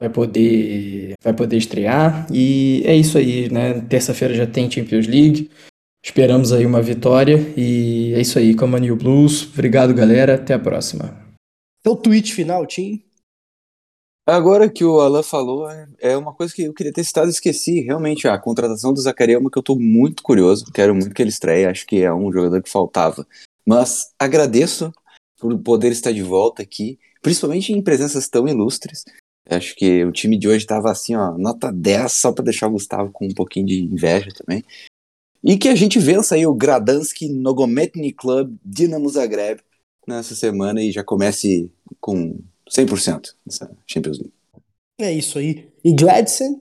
vai 0.01 0.09
poder 0.11 1.15
vai 1.23 1.35
poder 1.35 1.57
estrear 1.57 2.27
e 2.33 2.83
é 2.85 2.95
isso 2.97 3.19
aí, 3.19 3.51
né? 3.51 3.81
Terça-feira 3.83 4.35
já 4.35 4.47
tem 4.47 4.71
Champions 4.71 5.07
League. 5.07 5.51
Esperamos 6.05 6.53
aí 6.53 6.65
uma 6.65 6.81
vitória 6.81 7.37
e 7.57 8.13
é 8.15 8.21
isso 8.21 8.39
aí, 8.39 8.55
Come 8.55 8.79
New 8.81 8.97
Blues. 8.97 9.45
Obrigado, 9.53 9.93
galera. 9.93 10.37
Até 10.37 10.55
a 10.55 10.59
próxima. 10.59 11.27
Seu 11.85 11.97
tweet 11.97 12.33
final, 12.33 12.65
Tim. 12.67 13.03
Agora 14.27 14.69
que 14.69 14.85
o 14.85 15.01
Alan 15.01 15.23
falou, 15.23 15.69
é- 15.71 15.89
é 16.01 16.17
uma 16.17 16.35
coisa 16.35 16.55
que 16.55 16.63
eu 16.63 16.75
queria 16.75 16.93
ter 16.93 17.03
citado 17.03 17.29
e 17.29 17.31
esqueci. 17.31 17.81
Realmente, 17.81 18.29
a 18.29 18.39
contratação 18.39 18.93
do 18.93 19.01
Zacaria 19.01 19.37
é 19.37 19.39
uma 19.39 19.51
que 19.51 19.59
eu 19.59 19.63
tô 19.63 19.75
muito 19.75 20.23
curioso. 20.23 20.67
Quero 20.73 20.95
muito 20.95 21.15
que 21.15 21.23
ele 21.23 21.31
estreie. 21.31 21.65
Acho 21.67 21.87
que 21.87 22.03
é 22.03 22.13
um 22.13 22.31
jogador 22.31 22.63
que 22.63 22.69
faltava. 22.71 23.27
Mas 23.67 24.13
agradeço 24.19 24.93
por 25.39 25.57
poder 25.59 25.93
estar 25.93 26.13
de 26.13 26.23
volta 26.23 26.63
aqui, 26.63 26.99
principalmente 27.23 27.73
em 27.73 27.83
presenças 27.83 28.29
tão 28.29 28.47
ilustres. 28.47 29.03
Acho 29.49 29.75
que 29.75 30.05
o 30.05 30.13
time 30.13 30.39
de 30.39 30.47
hoje 30.47 30.59
estava 30.59 30.91
assim, 30.91 31.17
ó, 31.17 31.37
nota 31.39 31.73
10, 31.73 32.13
só 32.13 32.33
para 32.33 32.45
deixar 32.45 32.69
o 32.69 32.73
Gustavo 32.73 33.11
com 33.11 33.27
um 33.27 33.35
pouquinho 33.35 33.67
de 33.67 33.83
inveja 33.83 34.29
também. 34.37 34.63
E 35.43 35.57
que 35.57 35.69
a 35.69 35.75
gente 35.75 35.99
vença 35.99 36.35
aí 36.35 36.47
o 36.47 36.55
Gradanski 36.55 37.29
Nogometni 37.29 38.13
Club 38.13 38.57
Dinamo 38.65 39.09
Zagreb 39.09 39.61
nessa 40.07 40.35
semana 40.35 40.83
e 40.83 40.91
já 40.91 41.03
comece 41.03 41.71
com 42.01 42.39
100% 42.71 43.35
nessa 43.47 43.71
Champions 43.87 44.19
League. 44.19 44.35
É 45.01 45.13
isso 45.13 45.39
aí. 45.39 45.69
E 45.85 45.95
Gladson, 45.95 46.61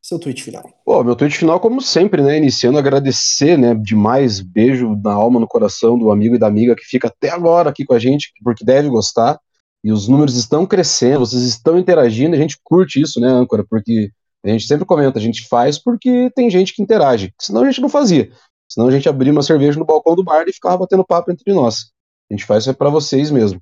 seu 0.00 0.18
tweet 0.18 0.42
final. 0.42 0.62
Pô, 0.84 1.02
meu 1.04 1.16
tweet 1.16 1.36
final, 1.36 1.60
como 1.60 1.80
sempre, 1.80 2.22
né? 2.22 2.36
Iniciando 2.36 2.78
agradecer, 2.78 3.58
né? 3.58 3.74
Demais, 3.74 4.40
beijo 4.40 4.96
na 5.02 5.12
alma, 5.12 5.40
no 5.40 5.46
coração 5.46 5.98
do 5.98 6.10
amigo 6.10 6.36
e 6.36 6.38
da 6.38 6.46
amiga 6.46 6.74
que 6.74 6.84
fica 6.84 7.08
até 7.08 7.30
agora 7.30 7.70
aqui 7.70 7.84
com 7.84 7.94
a 7.94 7.98
gente, 7.98 8.32
porque 8.42 8.64
deve 8.64 8.88
gostar. 8.88 9.38
E 9.84 9.92
os 9.92 10.06
números 10.06 10.36
estão 10.36 10.66
crescendo, 10.66 11.20
vocês 11.20 11.42
estão 11.42 11.78
interagindo, 11.78 12.36
a 12.36 12.38
gente 12.38 12.58
curte 12.62 13.00
isso, 13.00 13.20
né, 13.20 13.28
âncora? 13.28 13.64
Porque 13.68 14.10
a 14.44 14.48
gente 14.48 14.66
sempre 14.66 14.84
comenta, 14.84 15.18
a 15.18 15.22
gente 15.22 15.46
faz 15.48 15.78
porque 15.78 16.30
tem 16.34 16.50
gente 16.50 16.74
que 16.74 16.82
interage. 16.82 17.32
Senão 17.40 17.62
a 17.62 17.66
gente 17.66 17.80
não 17.80 17.88
fazia. 17.88 18.30
Senão 18.68 18.88
a 18.88 18.90
gente 18.90 19.08
abria 19.08 19.32
uma 19.32 19.42
cerveja 19.42 19.78
no 19.78 19.84
balcão 19.84 20.14
do 20.14 20.24
bar 20.24 20.44
e 20.48 20.52
ficava 20.52 20.78
batendo 20.78 21.04
papo 21.04 21.30
entre 21.30 21.52
nós. 21.52 21.92
A 22.30 22.34
gente 22.34 22.44
faz 22.44 22.64
isso 22.64 22.74
para 22.74 22.88
vocês 22.88 23.30
mesmo. 23.30 23.60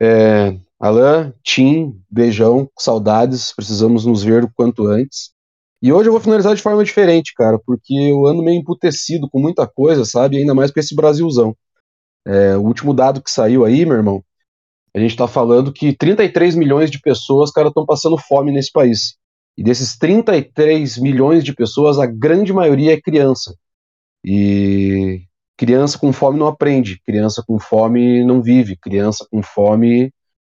É, 0.00 0.58
Alan, 0.80 1.32
Tim, 1.44 2.00
beijão, 2.10 2.68
saudades, 2.78 3.52
precisamos 3.54 4.04
nos 4.04 4.22
ver 4.24 4.44
o 4.44 4.52
quanto 4.52 4.86
antes. 4.86 5.30
E 5.80 5.92
hoje 5.92 6.08
eu 6.08 6.12
vou 6.12 6.20
finalizar 6.20 6.54
de 6.54 6.62
forma 6.62 6.84
diferente, 6.84 7.32
cara, 7.34 7.58
porque 7.64 7.94
eu 7.94 8.26
ando 8.26 8.42
meio 8.42 8.58
emputecido 8.58 9.28
com 9.30 9.40
muita 9.40 9.66
coisa, 9.66 10.04
sabe? 10.04 10.38
Ainda 10.38 10.54
mais 10.54 10.70
com 10.70 10.80
esse 10.80 10.94
Brasilzão. 10.94 11.56
É, 12.26 12.56
o 12.56 12.62
último 12.62 12.92
dado 12.92 13.22
que 13.22 13.30
saiu 13.30 13.64
aí, 13.64 13.84
meu 13.84 13.96
irmão, 13.96 14.24
a 14.94 14.98
gente 14.98 15.16
tá 15.16 15.26
falando 15.26 15.72
que 15.72 15.96
33 15.96 16.54
milhões 16.54 16.90
de 16.90 17.00
pessoas, 17.00 17.50
cara, 17.50 17.68
estão 17.68 17.86
passando 17.86 18.18
fome 18.18 18.52
nesse 18.52 18.70
país. 18.70 19.16
E 19.56 19.62
desses 19.62 19.96
33 19.96 20.98
milhões 20.98 21.44
de 21.44 21.54
pessoas, 21.54 21.98
a 21.98 22.06
grande 22.06 22.52
maioria 22.52 22.92
é 22.92 23.00
criança. 23.00 23.54
E 24.24 25.22
criança 25.56 25.98
com 25.98 26.12
fome 26.12 26.38
não 26.38 26.46
aprende, 26.46 27.00
criança 27.04 27.42
com 27.46 27.58
fome 27.58 28.24
não 28.24 28.42
vive, 28.42 28.76
criança 28.76 29.26
com 29.30 29.42
fome 29.42 30.12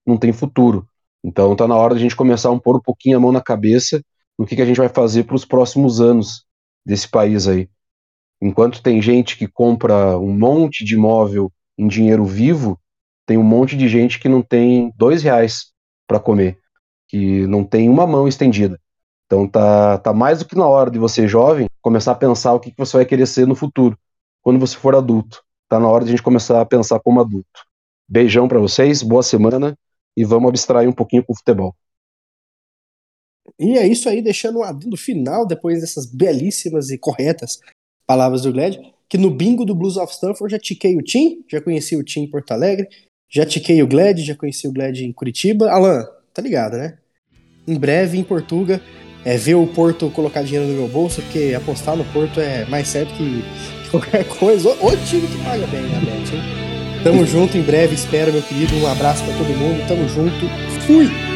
não 0.06 0.18
tem 0.18 0.32
futuro. 0.32 0.88
Então 1.24 1.56
tá 1.56 1.68
na 1.68 1.76
hora 1.76 1.94
de 1.94 2.00
a 2.00 2.04
gente 2.04 2.16
começar 2.16 2.52
a 2.52 2.60
pôr 2.60 2.78
um 2.78 2.82
pouquinho 2.82 3.18
a 3.18 3.20
mão 3.20 3.32
na 3.32 3.42
cabeça 3.42 4.04
no 4.38 4.46
que, 4.46 4.56
que 4.56 4.62
a 4.62 4.66
gente 4.66 4.78
vai 4.78 4.90
fazer 4.90 5.24
para 5.24 5.36
os 5.36 5.46
próximos 5.46 6.02
anos 6.02 6.46
desse 6.86 7.08
país 7.08 7.48
aí. 7.48 7.70
Enquanto 8.42 8.82
tem 8.82 9.02
gente 9.02 9.38
que 9.38 9.48
compra 9.48 10.18
um 10.18 10.38
monte 10.38 10.84
de 10.84 10.96
imóvel 10.96 11.52
em 11.78 11.88
dinheiro 11.88 12.26
vivo, 12.26 12.78
tem 13.26 13.38
um 13.38 13.44
monte 13.44 13.78
de 13.78 13.88
gente 13.88 14.20
que 14.20 14.30
não 14.30 14.42
tem 14.42 14.94
dois 14.96 15.24
reais 15.24 15.72
para 16.08 16.20
comer, 16.20 16.60
que 17.08 17.48
não 17.48 17.64
tem 17.64 17.90
uma 17.90 18.06
mão 18.06 18.28
estendida. 18.28 18.80
Então 19.26 19.48
tá, 19.48 19.98
tá 19.98 20.14
mais 20.14 20.40
do 20.40 20.46
que 20.46 20.56
na 20.56 20.68
hora 20.68 20.92
de 20.92 21.00
você, 21.00 21.28
jovem, 21.28 21.68
começar 21.82 22.12
a 22.12 22.16
pensar 22.16 22.54
o 22.54 22.60
que, 22.60 22.72
que 22.72 22.78
você 22.78 22.98
vai 22.98 23.06
querer 23.06 23.26
ser 23.26 23.48
no 23.48 23.56
futuro, 23.56 23.98
quando 24.42 24.60
você 24.60 24.78
for 24.78 24.96
adulto. 24.96 25.44
Tá 25.68 25.80
na 25.80 25.88
hora 25.88 26.04
de 26.04 26.10
a 26.10 26.12
gente 26.12 26.24
começar 26.24 26.62
a 26.62 26.66
pensar 26.66 27.00
como 27.00 27.20
adulto. 27.20 27.66
Beijão 28.08 28.48
para 28.48 28.60
vocês, 28.60 29.02
boa 29.02 29.24
semana 29.24 29.78
e 30.16 30.24
vamos 30.24 30.50
abstrair 30.50 30.88
um 30.88 30.94
pouquinho 30.94 31.24
com 31.24 31.34
o 31.34 31.36
futebol. 31.36 31.76
E 33.60 33.78
é 33.78 33.88
isso 33.88 34.08
aí, 34.08 34.22
deixando 34.22 34.60
um 34.60 34.64
adendo 34.64 34.96
final, 34.96 35.46
depois 35.46 35.82
dessas 35.82 36.06
belíssimas 36.06 36.90
e 36.90 36.98
corretas 36.98 37.60
palavras 38.06 38.44
do 38.44 38.54
Glad, 38.54 38.78
que 39.10 39.18
no 39.18 39.32
bingo 39.32 39.66
do 39.66 39.76
Blues 39.76 39.98
of 39.98 40.14
Stanford 40.14 40.52
já 40.52 40.60
tiquei 40.60 40.98
o 40.98 41.02
Tim, 41.02 41.44
já 41.50 41.62
conheci 41.62 41.96
o 41.96 42.04
Tim 42.04 42.22
em 42.22 42.30
Porto 42.30 42.52
Alegre, 42.52 42.88
já 43.34 43.46
tiquei 43.46 43.82
o 43.82 43.88
Glad, 43.88 44.20
já 44.20 44.36
conheci 44.36 44.68
o 44.68 44.72
Glad 44.72 45.00
em 45.00 45.12
Curitiba. 45.12 45.72
Alan, 45.72 46.06
tá 46.32 46.40
ligado, 46.40 46.78
né? 46.78 46.94
Em 47.68 47.80
breve, 47.80 48.20
em 48.20 48.24
Portuga, 48.24 48.80
é 49.26 49.36
ver 49.38 49.56
o 49.56 49.66
Porto 49.66 50.10
colocar 50.12 50.44
dinheiro 50.44 50.68
no 50.68 50.74
meu 50.74 50.88
bolso, 50.88 51.22
porque 51.24 51.54
apostar 51.58 51.96
no 51.96 52.06
Porto 52.06 52.40
é 52.40 52.66
mais 52.66 52.88
certo 52.88 53.12
que 53.16 53.44
qualquer 53.90 54.26
coisa. 54.26 54.70
O, 54.70 54.96
time 54.98 55.28
que 55.28 55.44
paga 55.44 55.66
bem, 55.66 55.82
né, 55.82 55.98
hein? 55.98 57.04
Tamo 57.04 57.26
junto, 57.26 57.58
em 57.58 57.64
breve, 57.64 57.96
espero, 57.96 58.32
meu 58.32 58.42
querido. 58.44 58.76
Um 58.76 58.88
abraço 58.88 59.24
pra 59.24 59.34
todo 59.36 59.50
mundo, 59.58 59.86
tamo 59.88 60.08
junto. 60.08 60.48
Fui! 60.86 61.33